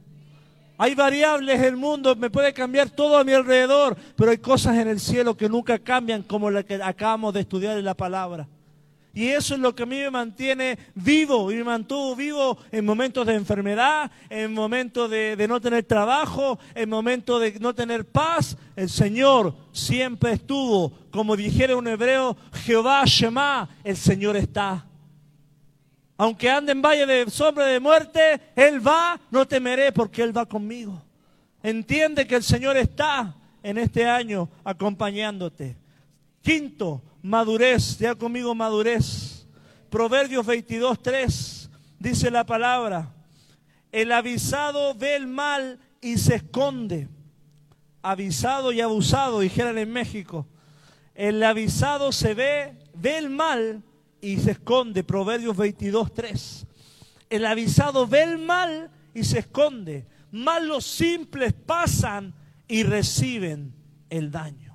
Hay 0.80 0.96
variables 0.96 1.60
en 1.60 1.66
el 1.66 1.78
mundo, 1.78 2.16
me 2.16 2.32
puede 2.32 2.52
cambiar 2.52 2.90
todo 2.90 3.20
a 3.20 3.24
mi 3.24 3.32
alrededor, 3.34 3.96
pero 4.16 4.32
hay 4.32 4.40
cosas 4.40 4.76
en 4.78 4.88
el 4.88 5.00
cielo 5.00 5.38
que 5.38 5.48
nunca 5.48 5.78
cambian 5.78 6.24
como 6.24 6.50
la 6.50 6.64
que 6.64 6.82
acabamos 6.82 7.36
de 7.36 7.42
estudiar 7.42 7.78
en 7.78 7.86
la 7.86 7.94
palabra. 7.94 8.48
Y 9.14 9.28
eso 9.28 9.56
es 9.56 9.60
lo 9.60 9.76
que 9.76 9.84
a 9.84 9.86
mí 9.86 9.98
me 9.98 10.10
mantiene 10.10 10.80
vivo 10.96 11.52
y 11.52 11.56
me 11.56 11.66
mantuvo 11.66 12.16
vivo 12.16 12.58
en 12.72 12.86
momentos 12.86 13.28
de 13.28 13.36
enfermedad, 13.36 14.10
en 14.30 14.54
momentos 14.54 15.10
de, 15.10 15.46
no 15.50 15.60
tener 15.60 15.84
trabajo, 15.84 16.58
en 16.74 16.90
momentos 16.90 17.42
de 17.42 17.60
no 17.60 17.76
tener 17.76 18.06
paz. 18.06 18.56
El 18.76 18.90
Señor 18.90 19.54
siempre 19.74 20.34
estuvo, 20.34 20.94
como 21.12 21.36
dijera 21.36 21.76
un 21.76 21.90
hebreo, 21.90 22.38
Jehová 22.64 23.04
Shema, 23.06 23.68
el 23.84 23.98
Señor 23.98 24.38
está. 24.38 24.86
Aunque 26.16 26.50
ande 26.50 26.72
en 26.72 26.82
valle 26.82 27.06
de 27.06 27.30
sombra 27.30 27.66
de 27.66 27.82
muerte, 27.82 28.40
Él 28.56 28.86
va, 28.86 29.20
no 29.30 29.46
temeré 29.46 29.92
porque 29.92 30.22
Él 30.22 30.36
va 30.36 30.46
conmigo. 30.46 31.04
Entiende 31.62 32.26
que 32.26 32.36
el 32.36 32.44
Señor 32.44 32.78
está 32.78 33.36
en 33.62 33.78
este 33.78 34.08
año 34.08 34.48
acompañándote. 34.64 35.76
Quinto, 36.42 37.02
madurez, 37.22 37.98
ya 37.98 38.16
conmigo 38.16 38.54
madurez. 38.56 39.46
Proverbios 39.90 40.46
22, 40.46 41.02
3 41.02 41.70
dice 42.00 42.32
la 42.32 42.46
palabra, 42.46 43.14
el 43.92 44.12
avisado 44.12 44.96
ve 44.96 45.16
el 45.16 45.28
mal 45.28 45.80
y 46.02 46.18
se 46.18 46.36
esconde. 46.36 47.08
Avisado 48.02 48.72
y 48.72 48.82
abusado, 48.82 49.42
dijeran 49.42 49.78
en 49.78 49.92
México. 49.92 50.48
El 51.14 51.44
avisado 51.44 52.12
se 52.12 52.34
ve, 52.34 52.78
ve 52.96 53.18
el 53.18 53.30
mal 53.30 53.84
y 54.22 54.38
se 54.38 54.52
esconde. 54.52 55.04
Proverbios 55.04 55.56
22, 55.56 56.14
3. 56.14 56.66
El 57.30 57.46
avisado 57.46 58.08
ve 58.08 58.24
el 58.24 58.38
mal 58.40 58.90
y 59.14 59.24
se 59.24 59.40
esconde. 59.40 60.08
Más 60.32 60.64
los 60.64 60.86
simples 60.86 61.54
pasan 61.54 62.34
y 62.68 62.84
reciben 62.84 63.74
el 64.10 64.32
daño. 64.32 64.71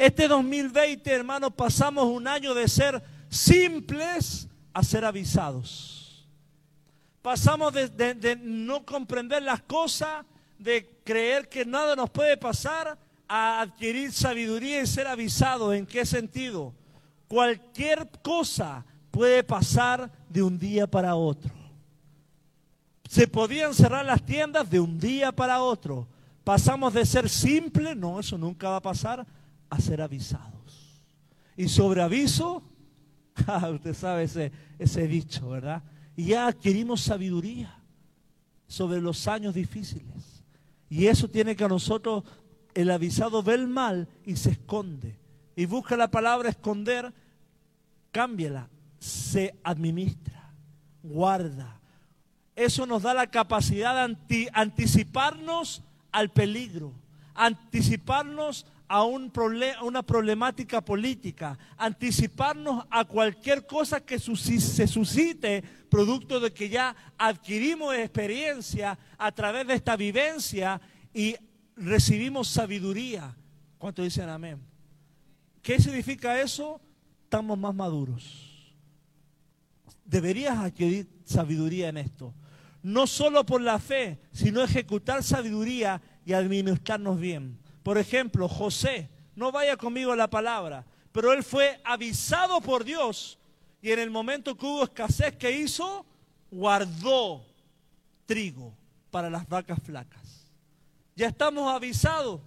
Este 0.00 0.28
2020, 0.28 1.12
hermanos, 1.12 1.52
pasamos 1.52 2.06
un 2.06 2.26
año 2.26 2.54
de 2.54 2.66
ser 2.68 3.02
simples 3.28 4.48
a 4.72 4.82
ser 4.82 5.04
avisados. 5.04 6.26
Pasamos 7.20 7.70
de, 7.74 8.38
no 8.42 8.86
comprender 8.86 9.42
las 9.42 9.60
cosas, 9.60 10.24
de 10.58 10.88
creer 11.04 11.50
que 11.50 11.66
nada 11.66 11.94
nos 11.96 12.08
puede 12.08 12.38
pasar, 12.38 12.96
a 13.28 13.60
adquirir 13.60 14.10
sabiduría 14.10 14.80
y 14.80 14.86
ser 14.86 15.06
avisados. 15.06 15.74
¿En 15.74 15.84
qué 15.84 16.06
sentido? 16.06 16.72
Cualquier 17.28 18.08
cosa 18.22 18.86
puede 19.10 19.44
pasar 19.44 20.10
de 20.30 20.42
un 20.42 20.58
día 20.58 20.86
para 20.86 21.14
otro. 21.14 21.52
Se 23.06 23.28
podían 23.28 23.74
cerrar 23.74 24.06
las 24.06 24.24
tiendas 24.24 24.70
de 24.70 24.80
un 24.80 24.98
día 24.98 25.30
para 25.30 25.60
otro. 25.60 26.08
Pasamos 26.42 26.94
de 26.94 27.04
ser 27.04 27.28
simples, 27.28 27.94
no, 27.98 28.18
eso 28.18 28.38
nunca 28.38 28.70
va 28.70 28.76
a 28.76 28.82
pasar, 28.82 29.26
a 29.70 29.80
ser 29.80 30.02
avisados. 30.02 31.02
Y 31.56 31.68
sobre 31.68 32.02
aviso, 32.02 32.62
usted 33.72 33.94
sabe 33.94 34.24
ese, 34.24 35.06
dicho, 35.06 35.48
¿verdad? 35.50 35.82
Y 36.16 36.26
ya 36.26 36.48
adquirimos 36.48 37.00
sabiduría 37.00 37.78
sobre 38.66 39.00
los 39.00 39.26
años 39.28 39.54
difíciles. 39.54 40.44
Y 40.88 41.06
eso 41.06 41.28
tiene 41.28 41.56
que 41.56 41.64
a 41.64 41.68
nosotros, 41.68 42.24
el 42.74 42.90
avisado 42.90 43.42
ve 43.42 43.54
el 43.54 43.68
mal 43.68 44.08
y 44.24 44.36
se 44.36 44.50
esconde. 44.50 45.18
Y 45.56 45.66
busca 45.66 45.96
la 45.96 46.10
palabra 46.10 46.48
esconder, 46.48 47.12
cámbiala, 48.10 48.68
se 48.98 49.54
administra, 49.62 50.52
guarda. 51.02 51.80
Eso 52.56 52.86
nos 52.86 53.02
da 53.02 53.14
la 53.14 53.28
capacidad 53.28 54.08
de 54.08 54.50
anticiparnos 54.52 55.82
al 56.12 56.30
peligro, 56.30 56.92
anticiparnos 57.34 58.66
a 58.90 59.04
un 59.04 59.32
una 59.82 60.02
problemática 60.02 60.80
política, 60.80 61.56
anticiparnos 61.76 62.84
a 62.90 63.04
cualquier 63.04 63.64
cosa 63.64 64.04
que 64.04 64.18
se 64.18 64.88
suscite 64.88 65.62
producto 65.88 66.40
de 66.40 66.52
que 66.52 66.68
ya 66.68 66.96
adquirimos 67.16 67.94
experiencia 67.94 68.98
a 69.16 69.30
través 69.30 69.68
de 69.68 69.74
esta 69.74 69.94
vivencia 69.94 70.80
y 71.14 71.36
recibimos 71.76 72.48
sabiduría. 72.48 73.36
¿Cuánto 73.78 74.02
dicen 74.02 74.28
amén? 74.28 74.58
¿Qué 75.62 75.78
significa 75.78 76.40
eso? 76.40 76.80
Estamos 77.22 77.56
más 77.56 77.72
maduros. 77.76 78.74
Deberías 80.04 80.58
adquirir 80.58 81.08
sabiduría 81.24 81.90
en 81.90 81.98
esto. 81.98 82.34
No 82.82 83.06
solo 83.06 83.46
por 83.46 83.60
la 83.60 83.78
fe, 83.78 84.18
sino 84.32 84.64
ejecutar 84.64 85.22
sabiduría 85.22 86.02
y 86.26 86.32
administrarnos 86.32 87.20
bien. 87.20 87.69
Por 87.82 87.98
ejemplo, 87.98 88.48
José, 88.48 89.08
no 89.34 89.50
vaya 89.50 89.76
conmigo 89.76 90.14
la 90.14 90.28
palabra, 90.28 90.84
pero 91.12 91.32
él 91.32 91.42
fue 91.42 91.80
avisado 91.84 92.60
por 92.60 92.84
Dios 92.84 93.38
y 93.82 93.90
en 93.90 93.98
el 93.98 94.10
momento 94.10 94.56
que 94.56 94.66
hubo 94.66 94.84
escasez, 94.84 95.36
¿qué 95.36 95.50
hizo? 95.50 96.04
Guardó 96.50 97.44
trigo 98.26 98.74
para 99.10 99.30
las 99.30 99.48
vacas 99.48 99.78
flacas. 99.82 100.46
Ya 101.16 101.28
estamos 101.28 101.72
avisados 101.72 102.40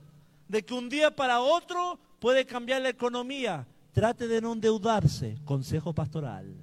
de 0.48 0.64
que 0.64 0.74
un 0.74 0.90
día 0.90 1.16
para 1.16 1.42
otro 1.42 2.00
puede 2.20 2.46
cambiar 2.46 2.82
la 2.82 2.90
economía. 2.90 3.66
Trate 3.92 4.28
de 4.28 4.42
no 4.42 4.54
endeudarse, 4.54 5.38
consejo 5.46 5.94
pastoral. 5.94 6.54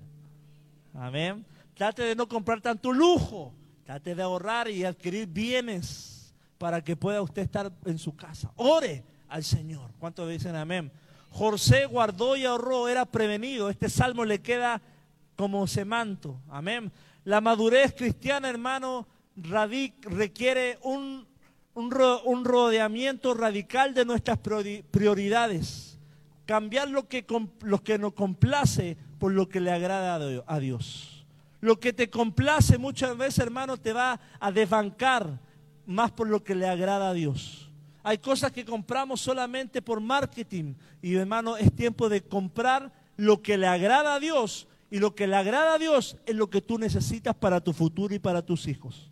Amén. 0.95 1.45
Trate 1.75 2.03
de 2.03 2.15
no 2.15 2.29
comprar 2.29 2.61
tanto 2.61 2.93
lujo. 2.93 3.53
Trate 3.85 4.15
de 4.15 4.23
ahorrar 4.23 4.69
y 4.69 4.85
adquirir 4.85 5.27
bienes 5.27 6.20
para 6.61 6.85
que 6.85 6.95
pueda 6.95 7.23
usted 7.23 7.41
estar 7.41 7.73
en 7.87 7.99
su 7.99 8.15
casa. 8.15 8.53
Ore 8.57 9.03
al 9.31 9.43
Señor. 9.45 9.93
¿Cuántos 9.99 10.29
dicen 10.29 10.55
amén? 10.57 10.93
José 11.31 11.87
guardó 11.87 12.37
y 12.37 12.45
ahorró, 12.45 12.87
era 12.87 13.07
prevenido. 13.07 13.71
Este 13.71 13.89
salmo 13.89 14.27
le 14.27 14.43
queda 14.43 14.83
como 15.37 15.67
semanto. 15.67 16.39
Amén. 16.51 16.93
La 17.25 17.41
madurez 17.41 17.95
cristiana, 17.95 18.51
hermano, 18.51 19.09
requiere 20.03 20.79
un, 20.83 21.27
un, 21.73 22.45
rodeamiento 22.45 23.33
radical 23.33 23.95
de 23.95 24.05
nuestras 24.05 24.39
prioridades. 24.91 25.99
Cambiar 26.45 26.91
lo 26.91 27.09
que, 27.09 27.25
lo 27.63 27.83
que 27.83 27.97
nos 27.97 28.13
complace 28.13 28.99
por 29.19 29.33
lo 29.33 29.49
que 29.49 29.61
le 29.61 29.73
agrada 29.73 30.45
a 30.47 30.59
Dios. 30.59 31.25
Lo 31.63 31.81
que 31.81 31.95
te 31.95 32.11
complace 32.11 32.77
muchas 32.77 33.17
veces, 33.17 33.39
hermano, 33.39 33.79
te 33.79 33.95
va 33.95 34.21
a 34.39 34.53
desbancar 34.53 35.39
más 35.91 36.11
por 36.13 36.29
lo 36.29 36.43
que 36.43 36.55
le 36.55 36.69
agrada 36.69 37.11
a 37.11 37.15
Dios. 37.15 37.69
Hay 38.03 38.19
cosas 38.19 38.53
que 38.53 38.65
compramos 38.65 39.21
solamente 39.21 39.83
por 39.83 40.01
marketing. 40.01 40.75
Y 41.03 41.17
hermano, 41.17 41.57
es 41.57 41.75
tiempo 41.75 42.09
de 42.09 42.23
comprar 42.23 42.93
lo 43.17 43.43
que 43.43 43.59
le 43.59 43.67
agrada 43.67 44.15
a 44.15 44.21
Dios. 44.21 44.69
Y 44.91 44.99
lo 44.99 45.15
que 45.15 45.27
le 45.27 45.37
agrada 45.37 45.75
a 45.75 45.79
Dios 45.79 46.17
es 46.27 46.35
lo 46.35 46.49
que 46.49 46.63
tú 46.63 46.79
necesitas 46.79 47.35
para 47.35 47.61
tu 47.61 47.73
futuro 47.73 48.15
y 48.15 48.19
para 48.19 48.43
tus 48.43 48.67
hijos. 48.67 49.11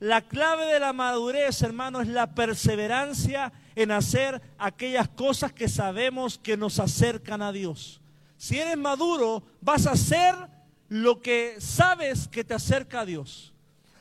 La 0.00 0.20
clave 0.20 0.66
de 0.66 0.78
la 0.78 0.92
madurez, 0.92 1.62
hermano, 1.62 2.00
es 2.00 2.08
la 2.08 2.34
perseverancia 2.34 3.52
en 3.74 3.90
hacer 3.90 4.40
aquellas 4.58 5.08
cosas 5.08 5.52
que 5.52 5.68
sabemos 5.68 6.38
que 6.38 6.56
nos 6.56 6.78
acercan 6.78 7.42
a 7.42 7.52
Dios. 7.52 8.00
Si 8.36 8.58
eres 8.58 8.76
maduro, 8.76 9.42
vas 9.60 9.86
a 9.86 9.92
hacer 9.92 10.34
lo 10.88 11.20
que 11.20 11.56
sabes 11.60 12.28
que 12.28 12.44
te 12.44 12.54
acerca 12.54 13.00
a 13.00 13.06
Dios. 13.06 13.52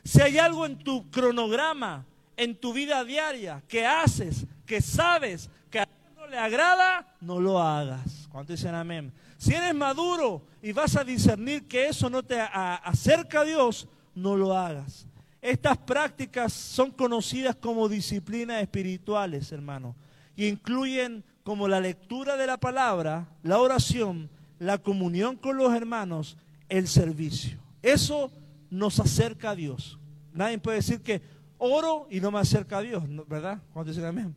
Si 0.04 0.22
hay 0.22 0.38
algo 0.38 0.66
en 0.66 0.78
tu 0.78 1.10
cronograma, 1.10 2.06
en 2.38 2.56
tu 2.56 2.72
vida 2.72 3.04
diaria, 3.04 3.64
que 3.68 3.86
haces, 3.86 4.46
que 4.66 4.82
sabes 4.82 5.50
que 5.70 5.80
a 5.80 5.86
Dios 5.86 6.16
no 6.16 6.28
le 6.28 6.38
agrada, 6.38 7.16
no 7.20 7.40
lo 7.40 7.60
hagas. 7.60 8.30
¿Cuánto 8.32 8.54
dicen 8.54 8.76
amén? 8.76 9.12
Si 9.38 9.54
eres 9.54 9.74
maduro 9.74 10.44
y 10.62 10.72
vas 10.72 10.96
a 10.96 11.04
discernir 11.04 11.68
que 11.68 11.88
eso 11.88 12.10
no 12.10 12.24
te 12.24 12.40
acerca 12.40 13.42
a 13.42 13.46
Dios, 13.46 13.88
no 14.16 14.36
lo 14.36 14.56
hagas. 14.58 15.08
Estas 15.42 15.78
prácticas 15.78 16.54
son 16.54 16.92
conocidas 16.92 17.56
como 17.56 17.88
disciplinas 17.90 18.62
espirituales, 18.62 19.52
hermano, 19.52 19.96
y 20.36 20.48
incluyen 20.48 21.24
como 21.44 21.68
la 21.68 21.80
lectura 21.80 22.36
de 22.36 22.48
la 22.48 22.58
palabra, 22.58 23.28
la 23.44 23.60
oración, 23.60 24.30
la 24.60 24.80
comunión 24.80 25.36
con 25.36 25.58
los 25.58 25.74
hermanos, 25.74 26.38
el 26.70 26.88
servicio. 26.88 27.60
Eso 27.82 28.32
nos 28.70 29.00
acerca 29.00 29.52
a 29.52 29.56
Dios. 29.56 29.98
Nadie 30.34 30.58
puede 30.58 30.78
decir 30.78 31.02
que 31.02 31.22
oro 31.58 32.08
y 32.10 32.20
no 32.20 32.32
me 32.32 32.40
acerca 32.40 32.80
a 32.80 32.82
Dios, 32.82 33.04
¿verdad? 33.28 33.62
Cuando 33.74 33.92
dicen 33.92 34.06
amén. 34.06 34.36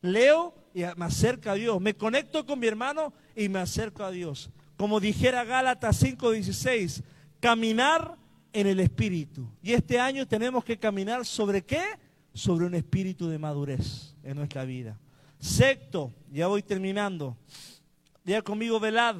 Leo 0.00 0.54
y 0.74 0.80
me 0.96 1.04
acerca 1.04 1.52
a 1.52 1.54
Dios. 1.54 1.80
Me 1.80 1.94
conecto 1.94 2.44
con 2.44 2.58
mi 2.58 2.66
hermano 2.66 3.12
y 3.36 3.48
me 3.48 3.60
acerco 3.60 4.04
a 4.04 4.10
Dios. 4.10 4.50
Como 4.76 5.00
dijera 5.00 5.44
Gálatas 5.44 6.02
5:16, 6.02 7.02
caminar 7.40 8.16
en 8.52 8.66
el 8.66 8.80
espíritu. 8.80 9.48
Y 9.62 9.72
este 9.72 10.00
año 10.00 10.26
tenemos 10.26 10.64
que 10.64 10.78
caminar 10.78 11.24
sobre 11.24 11.62
qué? 11.62 11.82
Sobre 12.34 12.66
un 12.66 12.74
espíritu 12.74 13.28
de 13.28 13.38
madurez 13.38 14.16
en 14.22 14.36
nuestra 14.36 14.64
vida. 14.64 14.98
Sexto, 15.38 16.12
ya 16.30 16.46
voy 16.46 16.62
terminando. 16.62 17.36
Diga 18.24 18.42
conmigo, 18.42 18.78
velad. 18.80 19.16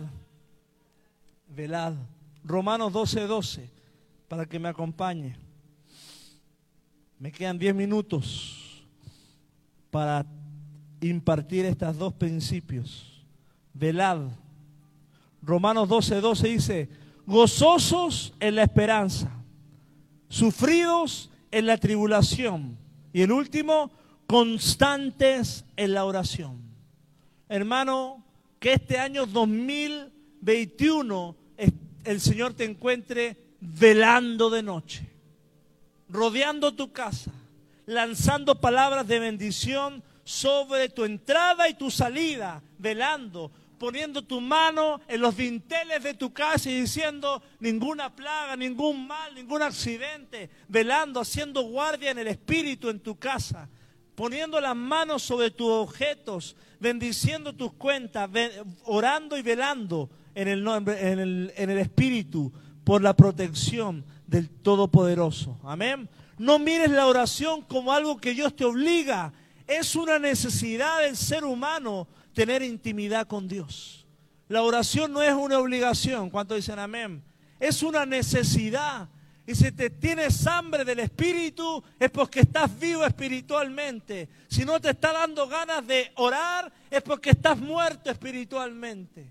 Velad. 1.48 1.94
Romanos 2.44 2.92
12:12, 2.92 3.26
12, 3.26 3.70
para 4.28 4.46
que 4.46 4.58
me 4.58 4.68
acompañe. 4.68 5.36
Me 7.22 7.30
quedan 7.30 7.56
10 7.56 7.76
minutos 7.76 8.84
para 9.92 10.26
impartir 11.00 11.64
estos 11.64 11.96
dos 11.96 12.12
principios. 12.12 13.24
Velad. 13.72 14.22
Romanos 15.40 15.88
12:12 15.88 16.20
12 16.20 16.48
dice, 16.48 16.88
gozosos 17.24 18.34
en 18.40 18.56
la 18.56 18.64
esperanza, 18.64 19.30
sufridos 20.28 21.30
en 21.52 21.66
la 21.66 21.76
tribulación 21.76 22.76
y 23.12 23.22
el 23.22 23.30
último, 23.30 23.92
constantes 24.26 25.64
en 25.76 25.92
la 25.92 26.04
oración. 26.04 26.60
Hermano, 27.48 28.24
que 28.58 28.72
este 28.72 28.98
año 28.98 29.26
2021 29.26 31.36
el 32.02 32.20
Señor 32.20 32.54
te 32.54 32.64
encuentre 32.64 33.36
velando 33.60 34.50
de 34.50 34.64
noche 34.64 35.11
rodeando 36.12 36.74
tu 36.74 36.92
casa, 36.92 37.32
lanzando 37.86 38.60
palabras 38.60 39.08
de 39.08 39.18
bendición 39.18 40.04
sobre 40.24 40.90
tu 40.90 41.04
entrada 41.04 41.68
y 41.68 41.74
tu 41.74 41.90
salida, 41.90 42.62
velando, 42.78 43.50
poniendo 43.78 44.22
tu 44.22 44.40
mano 44.40 45.00
en 45.08 45.20
los 45.20 45.36
dinteles 45.36 46.02
de 46.02 46.14
tu 46.14 46.32
casa 46.32 46.70
y 46.70 46.82
diciendo 46.82 47.42
ninguna 47.58 48.14
plaga, 48.14 48.56
ningún 48.56 49.06
mal, 49.06 49.34
ningún 49.34 49.62
accidente, 49.62 50.50
velando, 50.68 51.18
haciendo 51.18 51.62
guardia 51.62 52.10
en 52.10 52.18
el 52.18 52.28
espíritu 52.28 52.90
en 52.90 53.00
tu 53.00 53.18
casa, 53.18 53.68
poniendo 54.14 54.60
las 54.60 54.76
manos 54.76 55.22
sobre 55.22 55.50
tus 55.50 55.68
objetos, 55.68 56.56
bendiciendo 56.78 57.54
tus 57.54 57.72
cuentas, 57.72 58.28
orando 58.84 59.36
y 59.38 59.42
velando 59.42 60.10
en 60.34 60.48
el, 60.48 60.68
en 60.68 61.18
el, 61.18 61.52
en 61.56 61.70
el 61.70 61.78
espíritu 61.78 62.52
por 62.84 63.02
la 63.02 63.16
protección 63.16 64.04
del 64.32 64.48
Todopoderoso. 64.48 65.58
Amén. 65.62 66.08
No 66.38 66.58
mires 66.58 66.90
la 66.90 67.06
oración 67.06 67.62
como 67.62 67.92
algo 67.92 68.16
que 68.16 68.32
Dios 68.32 68.56
te 68.56 68.64
obliga. 68.64 69.32
Es 69.66 69.94
una 69.94 70.18
necesidad 70.18 71.02
del 71.02 71.16
ser 71.16 71.44
humano 71.44 72.08
tener 72.32 72.62
intimidad 72.62 73.26
con 73.26 73.46
Dios. 73.46 74.06
La 74.48 74.62
oración 74.62 75.12
no 75.12 75.22
es 75.22 75.34
una 75.34 75.58
obligación. 75.58 76.30
¿Cuánto 76.30 76.54
dicen 76.54 76.78
amén? 76.78 77.22
Es 77.60 77.82
una 77.82 78.06
necesidad. 78.06 79.08
Y 79.46 79.54
si 79.54 79.70
te 79.70 79.90
tienes 79.90 80.46
hambre 80.46 80.84
del 80.84 81.00
Espíritu, 81.00 81.82
es 81.98 82.10
porque 82.10 82.40
estás 82.40 82.78
vivo 82.78 83.04
espiritualmente. 83.04 84.28
Si 84.48 84.64
no 84.64 84.80
te 84.80 84.90
está 84.90 85.12
dando 85.12 85.46
ganas 85.46 85.86
de 85.86 86.10
orar, 86.16 86.72
es 86.90 87.02
porque 87.02 87.30
estás 87.30 87.58
muerto 87.58 88.10
espiritualmente. 88.10 89.30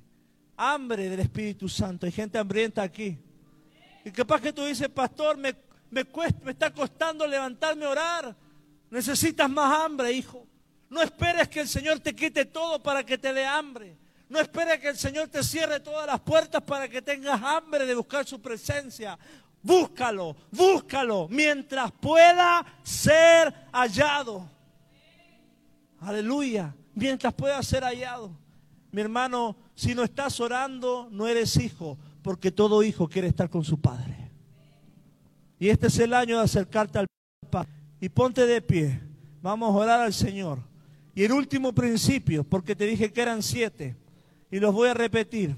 Hambre 0.57 1.09
del 1.09 1.21
Espíritu 1.21 1.67
Santo. 1.67 2.05
Hay 2.05 2.11
gente 2.11 2.37
hambrienta 2.37 2.83
aquí. 2.83 3.17
Y 4.03 4.11
capaz 4.11 4.41
que 4.41 4.53
tú 4.53 4.65
dices, 4.65 4.89
pastor, 4.89 5.37
me, 5.37 5.55
me, 5.89 6.05
me 6.43 6.51
está 6.51 6.73
costando 6.73 7.27
levantarme 7.27 7.85
a 7.85 7.89
orar. 7.89 8.35
Necesitas 8.89 9.49
más 9.49 9.79
hambre, 9.79 10.11
hijo. 10.11 10.47
No 10.89 11.01
esperes 11.01 11.47
que 11.47 11.61
el 11.61 11.67
Señor 11.67 11.99
te 11.99 12.15
quite 12.15 12.45
todo 12.45 12.81
para 12.81 13.05
que 13.05 13.17
te 13.17 13.31
dé 13.33 13.45
hambre. 13.45 13.97
No 14.27 14.39
esperes 14.39 14.79
que 14.79 14.89
el 14.89 14.97
Señor 14.97 15.27
te 15.27 15.43
cierre 15.43 15.79
todas 15.79 16.07
las 16.07 16.19
puertas 16.21 16.61
para 16.63 16.87
que 16.87 17.01
tengas 17.01 17.41
hambre 17.41 17.85
de 17.85 17.95
buscar 17.95 18.25
su 18.25 18.41
presencia. 18.41 19.17
Búscalo, 19.61 20.35
búscalo 20.49 21.27
mientras 21.29 21.91
pueda 21.91 22.65
ser 22.81 23.53
hallado. 23.71 24.49
Aleluya, 25.99 26.73
mientras 26.95 27.33
pueda 27.33 27.61
ser 27.61 27.83
hallado. 27.83 28.31
Mi 28.91 29.01
hermano, 29.01 29.55
si 29.75 29.93
no 29.93 30.03
estás 30.03 30.39
orando, 30.39 31.07
no 31.11 31.27
eres 31.27 31.55
hijo 31.57 31.97
porque 32.21 32.51
todo 32.51 32.83
hijo 32.83 33.07
quiere 33.07 33.27
estar 33.27 33.49
con 33.49 33.63
su 33.63 33.79
padre. 33.79 34.31
Y 35.59 35.69
este 35.69 35.87
es 35.87 35.99
el 35.99 36.13
año 36.13 36.37
de 36.37 36.43
acercarte 36.43 36.97
al 36.97 37.07
Padre. 37.51 37.69
Y 37.99 38.09
ponte 38.09 38.47
de 38.47 38.61
pie. 38.63 38.99
Vamos 39.43 39.69
a 39.69 39.77
orar 39.77 39.99
al 40.01 40.11
Señor. 40.11 40.59
Y 41.13 41.23
el 41.23 41.31
último 41.31 41.71
principio, 41.71 42.43
porque 42.43 42.75
te 42.75 42.85
dije 42.85 43.11
que 43.11 43.21
eran 43.21 43.43
siete, 43.43 43.95
y 44.49 44.59
los 44.59 44.73
voy 44.73 44.89
a 44.89 44.95
repetir. 44.95 45.55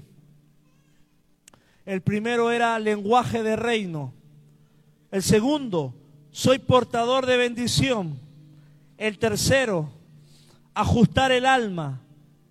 El 1.86 2.02
primero 2.02 2.50
era 2.50 2.78
lenguaje 2.78 3.42
de 3.42 3.56
reino. 3.56 4.12
El 5.10 5.22
segundo, 5.22 5.94
soy 6.30 6.58
portador 6.58 7.24
de 7.24 7.38
bendición. 7.38 8.18
El 8.98 9.18
tercero, 9.18 9.90
ajustar 10.74 11.32
el 11.32 11.46
alma, 11.46 12.02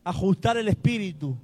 ajustar 0.04 0.58
el 0.58 0.70
espíritu. 0.70 1.38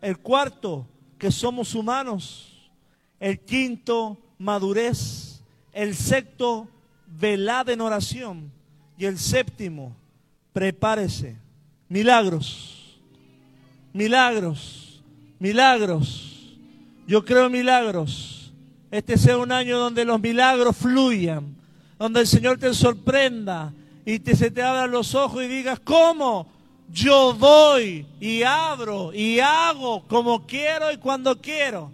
El 0.00 0.18
cuarto, 0.18 0.88
que 1.20 1.30
somos 1.30 1.76
humanos. 1.76 2.72
El 3.20 3.38
quinto, 3.38 4.18
madurez. 4.38 5.40
El 5.72 5.94
sexto, 5.94 6.66
velada 7.06 7.72
en 7.72 7.80
oración. 7.80 8.50
Y 8.98 9.04
el 9.04 9.18
séptimo, 9.18 9.94
prepárese. 10.52 11.36
Milagros. 11.88 13.00
Milagros. 13.92 15.02
Milagros. 15.38 16.56
Yo 17.06 17.24
creo 17.24 17.46
en 17.46 17.52
milagros. 17.52 18.52
Este 18.90 19.16
sea 19.16 19.38
un 19.38 19.52
año 19.52 19.78
donde 19.78 20.04
los 20.04 20.20
milagros 20.20 20.76
fluyan. 20.76 21.54
Donde 21.98 22.20
el 22.20 22.26
Señor 22.26 22.58
te 22.58 22.72
sorprenda 22.74 23.72
y 24.04 24.18
te, 24.18 24.34
se 24.34 24.50
te 24.50 24.62
abran 24.62 24.90
los 24.90 25.14
ojos 25.14 25.44
y 25.44 25.48
digas, 25.48 25.78
¿cómo? 25.80 26.50
Yo 26.92 27.32
doy 27.34 28.06
y 28.20 28.42
abro 28.42 29.12
y 29.14 29.38
hago 29.40 30.06
como 30.08 30.46
quiero 30.46 30.90
y 30.90 30.96
cuando 30.96 31.40
quiero. 31.40 31.92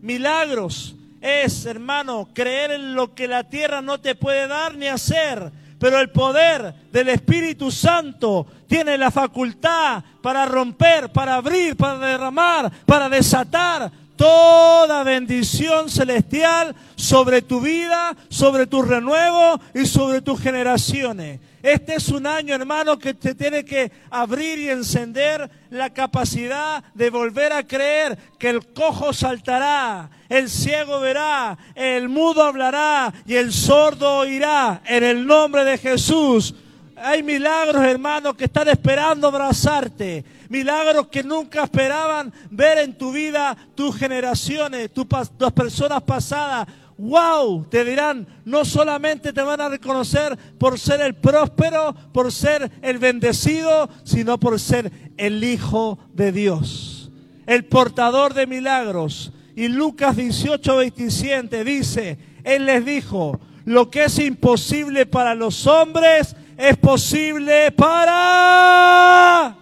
Milagros 0.00 0.94
es, 1.20 1.66
hermano, 1.66 2.28
creer 2.32 2.72
en 2.72 2.94
lo 2.94 3.14
que 3.14 3.28
la 3.28 3.44
tierra 3.44 3.82
no 3.82 4.00
te 4.00 4.14
puede 4.14 4.48
dar 4.48 4.76
ni 4.76 4.86
hacer. 4.86 5.52
Pero 5.78 5.98
el 5.98 6.10
poder 6.10 6.74
del 6.92 7.08
Espíritu 7.08 7.70
Santo 7.70 8.46
tiene 8.68 8.96
la 8.96 9.10
facultad 9.10 10.02
para 10.22 10.46
romper, 10.46 11.10
para 11.12 11.34
abrir, 11.34 11.76
para 11.76 11.98
derramar, 11.98 12.70
para 12.86 13.08
desatar 13.08 13.90
toda 14.16 15.02
bendición 15.02 15.90
celestial 15.90 16.74
sobre 16.94 17.42
tu 17.42 17.60
vida, 17.60 18.16
sobre 18.28 18.66
tu 18.66 18.82
renuevo 18.82 19.60
y 19.74 19.84
sobre 19.86 20.22
tus 20.22 20.40
generaciones. 20.40 21.40
Este 21.62 21.94
es 21.94 22.08
un 22.08 22.26
año, 22.26 22.56
hermano, 22.56 22.98
que 22.98 23.14
te 23.14 23.36
tiene 23.36 23.64
que 23.64 23.92
abrir 24.10 24.58
y 24.58 24.68
encender 24.68 25.48
la 25.70 25.90
capacidad 25.90 26.82
de 26.92 27.08
volver 27.08 27.52
a 27.52 27.64
creer 27.64 28.18
que 28.36 28.50
el 28.50 28.72
cojo 28.72 29.12
saltará, 29.12 30.10
el 30.28 30.50
ciego 30.50 30.98
verá, 30.98 31.56
el 31.76 32.08
mudo 32.08 32.42
hablará 32.42 33.14
y 33.26 33.36
el 33.36 33.52
sordo 33.52 34.18
oirá 34.18 34.82
en 34.86 35.04
el 35.04 35.24
nombre 35.24 35.64
de 35.64 35.78
Jesús. 35.78 36.52
Hay 36.96 37.22
milagros, 37.22 37.82
hermanos, 37.84 38.36
que 38.36 38.44
están 38.44 38.68
esperando 38.68 39.26
abrazarte. 39.26 40.24
Milagros 40.48 41.08
que 41.08 41.24
nunca 41.24 41.64
esperaban 41.64 42.32
ver 42.50 42.78
en 42.78 42.96
tu 42.96 43.10
vida 43.10 43.56
tus 43.74 43.96
generaciones, 43.96 44.92
tus, 44.92 45.06
personas 45.54 46.02
pasadas. 46.02 46.68
¡Wow! 46.98 47.66
Te 47.68 47.84
dirán, 47.84 48.26
no 48.44 48.64
solamente 48.64 49.32
te 49.32 49.42
van 49.42 49.60
a 49.60 49.68
reconocer 49.68 50.36
por 50.58 50.78
ser 50.78 51.00
el 51.00 51.14
próspero, 51.14 51.94
por 52.12 52.30
ser 52.30 52.70
el 52.82 52.98
bendecido, 52.98 53.88
sino 54.04 54.38
por 54.38 54.60
ser 54.60 54.92
el 55.16 55.42
Hijo 55.42 55.98
de 56.14 56.32
Dios, 56.32 57.10
el 57.46 57.64
portador 57.64 58.34
de 58.34 58.46
milagros. 58.46 59.32
Y 59.56 59.68
Lucas 59.68 60.16
18, 60.16 60.76
27 60.76 61.64
dice, 61.64 62.18
Él 62.44 62.66
les 62.66 62.84
dijo, 62.84 63.40
lo 63.64 63.90
que 63.90 64.04
es 64.04 64.18
imposible 64.18 65.06
para 65.06 65.34
los 65.34 65.66
hombres, 65.66 66.36
es 66.56 66.76
posible 66.76 67.72
para... 67.72 69.56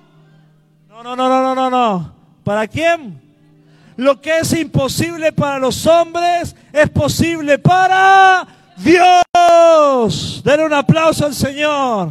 No, 0.89 1.03
no, 1.03 1.16
no, 1.16 1.28
no, 1.28 1.43
no, 1.43 1.55
no, 1.55 1.70
no. 1.70 2.14
¿Para 2.45 2.66
quién? 2.68 3.30
Lo 4.01 4.18
que 4.18 4.38
es 4.38 4.55
imposible 4.55 5.30
para 5.30 5.59
los 5.59 5.86
hombres 5.86 6.57
es 6.72 6.88
posible 6.88 7.59
para 7.59 8.48
Dios. 8.78 10.40
Denle 10.42 10.64
un 10.64 10.72
aplauso 10.72 11.26
al 11.26 11.34
Señor. 11.34 12.11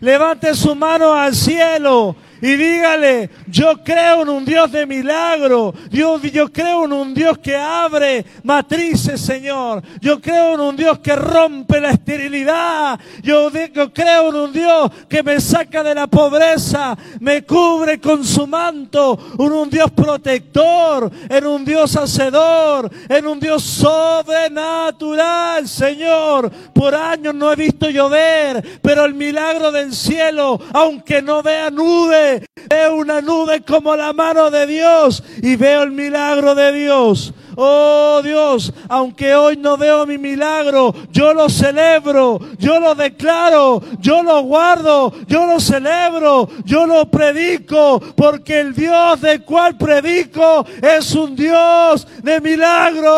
Levante 0.00 0.52
su 0.56 0.74
mano 0.74 1.14
al 1.14 1.36
cielo 1.36 2.16
y 2.40 2.54
dígale, 2.54 3.30
yo 3.46 3.82
creo 3.82 4.22
en 4.22 4.28
un 4.28 4.44
Dios 4.44 4.70
de 4.70 4.86
milagro, 4.86 5.74
yo, 5.90 6.20
yo 6.20 6.52
creo 6.52 6.84
en 6.84 6.92
un 6.92 7.14
Dios 7.14 7.38
que 7.38 7.56
abre 7.56 8.24
matrices, 8.44 9.20
Señor, 9.20 9.82
yo 10.00 10.20
creo 10.20 10.54
en 10.54 10.60
un 10.60 10.76
Dios 10.76 10.98
que 11.00 11.16
rompe 11.16 11.80
la 11.80 11.90
esterilidad, 11.90 12.98
yo, 13.22 13.50
yo 13.50 13.92
creo 13.92 14.28
en 14.28 14.36
un 14.36 14.52
Dios 14.52 14.90
que 15.08 15.22
me 15.22 15.40
saca 15.40 15.82
de 15.82 15.94
la 15.94 16.06
pobreza, 16.06 16.96
me 17.20 17.44
cubre 17.44 18.00
con 18.00 18.24
su 18.24 18.46
manto, 18.46 19.18
en 19.38 19.52
un 19.52 19.70
Dios 19.70 19.90
protector, 19.90 21.10
en 21.28 21.46
un 21.46 21.64
Dios 21.64 21.96
hacedor, 21.96 22.90
en 23.08 23.26
un 23.26 23.40
Dios 23.40 23.64
sobrenatural, 23.64 25.66
Señor. 25.66 26.50
Por 26.72 26.94
años 26.94 27.34
no 27.34 27.52
he 27.52 27.56
visto 27.56 27.90
llover, 27.90 28.80
pero 28.82 29.04
el 29.04 29.14
milagro 29.14 29.72
del 29.72 29.92
cielo, 29.92 30.60
aunque 30.72 31.22
no 31.22 31.42
vea 31.42 31.70
nubes, 31.70 32.27
Veo 32.68 32.96
una 32.96 33.20
nube 33.20 33.62
como 33.62 33.96
la 33.96 34.12
mano 34.12 34.50
de 34.50 34.66
Dios 34.66 35.22
y 35.42 35.56
veo 35.56 35.82
el 35.82 35.92
milagro 35.92 36.54
de 36.54 36.72
Dios. 36.72 37.32
Oh 37.60 38.22
Dios, 38.22 38.72
aunque 38.88 39.34
hoy 39.34 39.56
no 39.56 39.76
veo 39.76 40.06
mi 40.06 40.16
milagro, 40.16 40.94
yo 41.10 41.34
lo 41.34 41.48
celebro, 41.48 42.38
yo 42.56 42.78
lo 42.78 42.94
declaro, 42.94 43.82
yo 43.98 44.22
lo 44.22 44.42
guardo, 44.42 45.12
yo 45.26 45.44
lo 45.44 45.58
celebro, 45.58 46.48
yo 46.64 46.86
lo 46.86 47.10
predico, 47.10 48.00
porque 48.14 48.60
el 48.60 48.72
Dios 48.72 49.20
del 49.20 49.42
cual 49.42 49.76
predico 49.76 50.64
es 50.80 51.12
un 51.16 51.34
Dios 51.34 52.06
de 52.22 52.40
milagros, 52.40 53.08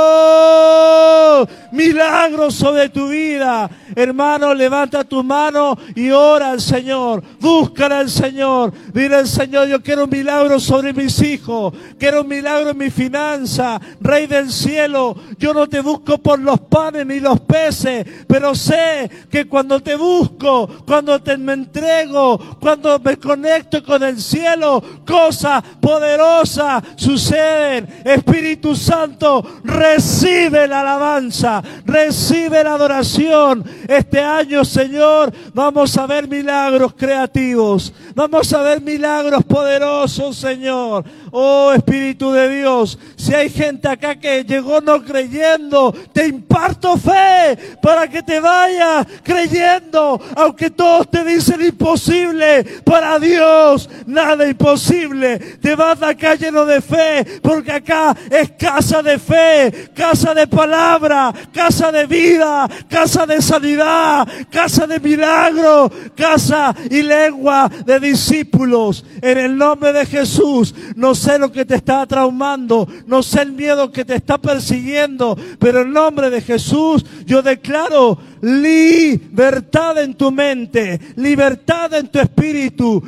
milagros 1.73 2.55
sobre 2.55 2.89
tu 2.89 3.09
vida. 3.09 3.69
Hermano, 3.95 4.55
levanta 4.55 5.05
tu 5.05 5.23
mano 5.23 5.77
y 5.95 6.09
ora 6.13 6.53
al 6.53 6.63
Señor, 6.63 7.23
búscala 7.39 7.99
al 7.99 8.09
Señor, 8.09 8.73
dile 8.95 9.17
al 9.17 9.29
Señor, 9.29 9.69
yo 9.69 9.83
quiero 9.83 10.05
un 10.05 10.11
milagro 10.11 10.59
sobre 10.59 10.95
mis 10.95 11.21
hijos, 11.21 11.75
quiero 11.99 12.23
un 12.23 12.29
milagro 12.29 12.71
en 12.71 12.79
mi 12.79 12.89
finanza, 12.89 13.79
Rey 14.01 14.30
del 14.31 14.51
cielo. 14.51 15.17
Yo 15.39 15.53
no 15.53 15.69
te 15.69 15.81
busco 15.81 16.19
por 16.19 16.39
los 16.39 16.61
panes 16.61 17.05
ni 17.05 17.21
los 17.21 17.41
peces, 17.41 18.07
pero 18.27 18.55
sé 18.55 19.11
que 19.31 19.47
cuando 19.47 19.81
te 19.81 19.97
busco, 19.97 20.69
cuando 20.87 21.21
te 21.21 21.37
me 21.37 21.53
entrego, 21.53 22.39
cuando 22.61 22.99
me 22.99 23.17
conecto 23.17 23.83
con 23.85 24.03
el 24.03 24.21
cielo, 24.21 24.83
cosas 25.07 25.63
poderosas 25.81 26.83
suceden. 26.97 28.03
Espíritu 28.05 28.75
Santo, 28.75 29.45
recibe 29.65 30.67
la 30.67 30.81
alabanza, 30.81 31.63
recibe 31.85 32.63
la 32.63 32.75
adoración. 32.75 33.65
Este 33.89 34.21
año, 34.21 34.65
Señor, 34.65 35.33
vamos 35.53 35.97
a 35.99 36.07
ver 36.07 36.29
milagros 36.29 36.95
creativos. 36.97 37.93
Vamos 38.15 38.53
a 38.53 38.63
ver 38.63 38.81
milagros 38.81 39.45
poderosos, 39.45 40.37
Señor. 40.37 41.05
Oh 41.33 41.73
Espíritu 41.73 42.33
de 42.33 42.49
Dios, 42.49 42.99
si 43.17 43.35
hay 43.35 43.49
gente 43.49 43.89
acá 43.89 44.19
que 44.21 44.45
llegó 44.45 44.81
no 44.81 45.03
creyendo, 45.03 45.93
te 46.13 46.27
imparto 46.27 46.97
fe 46.97 47.57
para 47.83 48.09
que 48.09 48.23
te 48.23 48.39
vayas 48.41 49.07
creyendo, 49.23 50.21
aunque 50.37 50.71
todos 50.71 51.11
te 51.11 51.25
dicen 51.25 51.61
imposible, 51.65 52.65
para 52.85 53.19
Dios 53.19 53.89
nada 54.07 54.47
imposible. 54.47 55.39
Te 55.39 55.75
vas 55.75 56.03
acá 56.03 56.35
lleno 56.35 56.65
de 56.65 56.81
fe, 56.81 57.41
porque 57.43 57.73
acá 57.73 58.17
es 58.31 58.51
casa 58.53 59.03
de 59.03 59.19
fe, 59.19 59.91
casa 59.95 60.35
de 60.35 60.47
palabra, 60.47 61.33
casa 61.53 61.91
de 61.91 62.07
vida, 62.07 62.69
casa 62.89 63.27
de 63.27 63.41
sanidad, 63.41 64.29
casa 64.51 64.87
de 64.87 65.01
milagro, 65.01 65.91
casa 66.15 66.75
y 66.91 67.03
lengua 67.03 67.71
de 67.85 68.01
discípulos. 68.01 69.05
En 69.23 69.39
el 69.39 69.57
nombre 69.57 69.93
de 69.93 70.07
Jesús, 70.07 70.75
nos 70.95 71.19
sé 71.19 71.39
lo 71.39 71.51
que 71.51 71.65
te 71.65 71.77
está 71.77 72.07
traumando, 72.07 72.87
no 73.07 73.23
sé 73.23 73.43
el 73.43 73.53
miedo 73.53 73.91
que 73.91 74.05
te 74.05 74.10
está 74.15 74.39
persiguiendo, 74.39 75.37
pero 75.59 75.83
en 75.83 75.93
nombre 75.93 76.31
de 76.31 76.41
Jesús 76.41 77.05
yo 77.27 77.43
declaro 77.43 78.19
libertad 78.41 79.99
en 79.99 80.15
tu 80.15 80.31
mente, 80.31 80.99
libertad 81.17 81.93
en 81.95 82.09
tu 82.09 82.19
espíritu, 82.19 83.03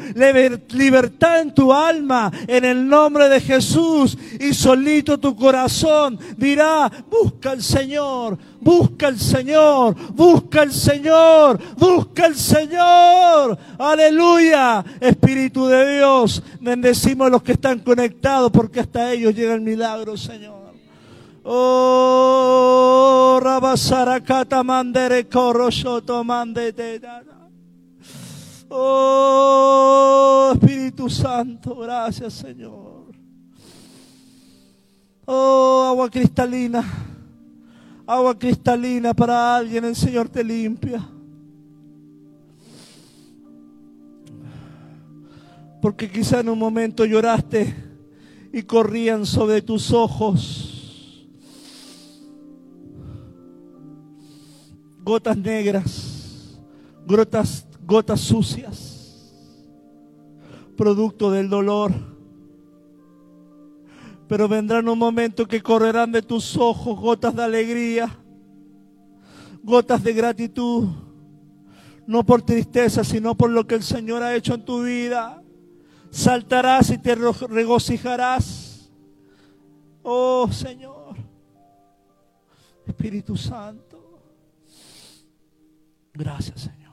libertad 0.71 1.41
en 1.41 1.55
tu 1.55 1.73
alma, 1.73 2.31
en 2.47 2.65
el 2.65 2.87
nombre 2.87 3.29
de 3.29 3.41
Jesús. 3.41 4.17
Y 4.39 4.53
solito 4.53 5.19
tu 5.19 5.35
corazón 5.35 6.19
dirá, 6.37 6.91
busca 7.11 7.53
al 7.53 7.63
Señor, 7.63 8.39
busca 8.61 9.09
al 9.09 9.19
Señor, 9.19 9.97
busca 10.13 10.63
al 10.63 10.73
Señor, 10.73 11.59
busca 11.77 12.27
al 12.27 12.37
Señor. 12.37 13.59
Aleluya. 13.79 14.85
Espíritu 15.01 15.67
de 15.67 15.97
Dios, 15.97 16.43
bendecimos 16.61 17.27
a 17.27 17.31
los 17.31 17.43
que 17.43 17.53
están 17.53 17.81
conectados 17.81 18.51
porque 18.51 18.81
hasta 18.81 19.13
ellos 19.13 19.35
llega 19.35 19.55
el 19.55 19.61
milagro, 19.61 20.17
Señor. 20.17 20.62
Oh, 21.45 23.41
Rabasarakata 23.43 24.63
mandere 24.63 25.29
coroshoto 25.29 26.23
mandete. 26.23 27.01
Oh, 28.71 30.53
Espíritu 30.55 31.11
Santo, 31.11 31.77
gracias, 31.77 32.35
Señor. 32.35 33.13
Oh, 35.27 35.85
agua 35.89 36.09
cristalina. 36.09 36.85
Agua 38.07 38.39
cristalina 38.39 39.13
para 39.13 39.57
alguien, 39.57 39.85
el 39.85 39.97
Señor 39.97 40.29
te 40.29 40.45
limpia. 40.45 41.07
Porque 45.81 46.09
quizá 46.09 46.41
en 46.41 46.49
un 46.49 46.59
momento 46.59 47.05
lloraste 47.05 47.75
y 48.53 48.63
corrían 48.63 49.27
sobre 49.27 49.61
tus 49.61 49.91
ojos 49.91 50.72
gotas 55.03 55.37
negras, 55.37 56.59
gotas, 57.07 57.67
gotas 57.85 58.21
sucias, 58.21 59.35
producto 60.77 61.31
del 61.31 61.49
dolor. 61.49 61.93
Pero 64.29 64.49
vendrán 64.49 64.89
un 64.89 64.99
momento 64.99 65.47
que 65.47 65.63
correrán 65.63 66.13
de 66.13 66.23
tus 66.23 66.57
ojos 66.57 66.99
gotas 66.99 67.35
de 67.35 67.43
alegría, 67.43 68.19
gotas 69.63 70.03
de 70.03 70.13
gratitud, 70.13 70.89
no 72.07 72.25
por 72.25 72.43
tristeza, 72.43 73.05
sino 73.05 73.35
por 73.37 73.51
lo 73.51 73.67
que 73.67 73.75
el 73.75 73.83
Señor 73.83 74.23
ha 74.23 74.35
hecho 74.35 74.55
en 74.55 74.65
tu 74.65 74.83
vida. 74.85 75.43
Saltarás 76.11 76.91
y 76.91 76.99
te 76.99 77.15
regocijarás. 77.15 78.91
Oh 80.03 80.49
Señor, 80.51 81.17
Espíritu 82.87 83.37
Santo. 83.37 83.92
Gracias, 86.15 86.61
Señor. 86.61 86.93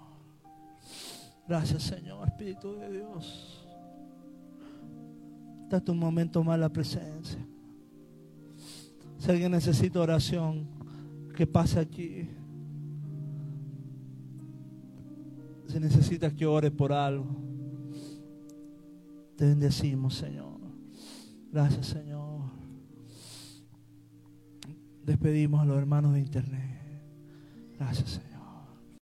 Gracias, 1.47 1.83
Señor, 1.83 2.27
Espíritu 2.27 2.75
de 2.75 2.91
Dios. 2.91 3.67
Date 5.69 5.91
un 5.91 5.99
momento 5.99 6.43
más 6.43 6.59
la 6.59 6.69
presencia. 6.69 7.39
Si 9.17 9.29
alguien 9.29 9.51
necesita 9.51 9.99
oración, 9.99 10.67
que 11.35 11.45
pase 11.45 11.79
aquí. 11.79 12.29
Si 15.67 15.79
necesita 15.79 16.31
que 16.35 16.45
ore 16.45 16.71
por 16.71 16.91
algo, 16.91 17.27
te 19.35 19.45
bendecimos, 19.45 20.15
Señor. 20.15 20.59
Gracias, 21.51 21.87
Señor. 21.87 22.41
Despedimos 25.05 25.61
a 25.61 25.65
los 25.65 25.77
hermanos 25.77 26.13
de 26.13 26.19
internet. 26.19 26.81
Gracias, 27.77 28.09
Señor. 28.09 28.28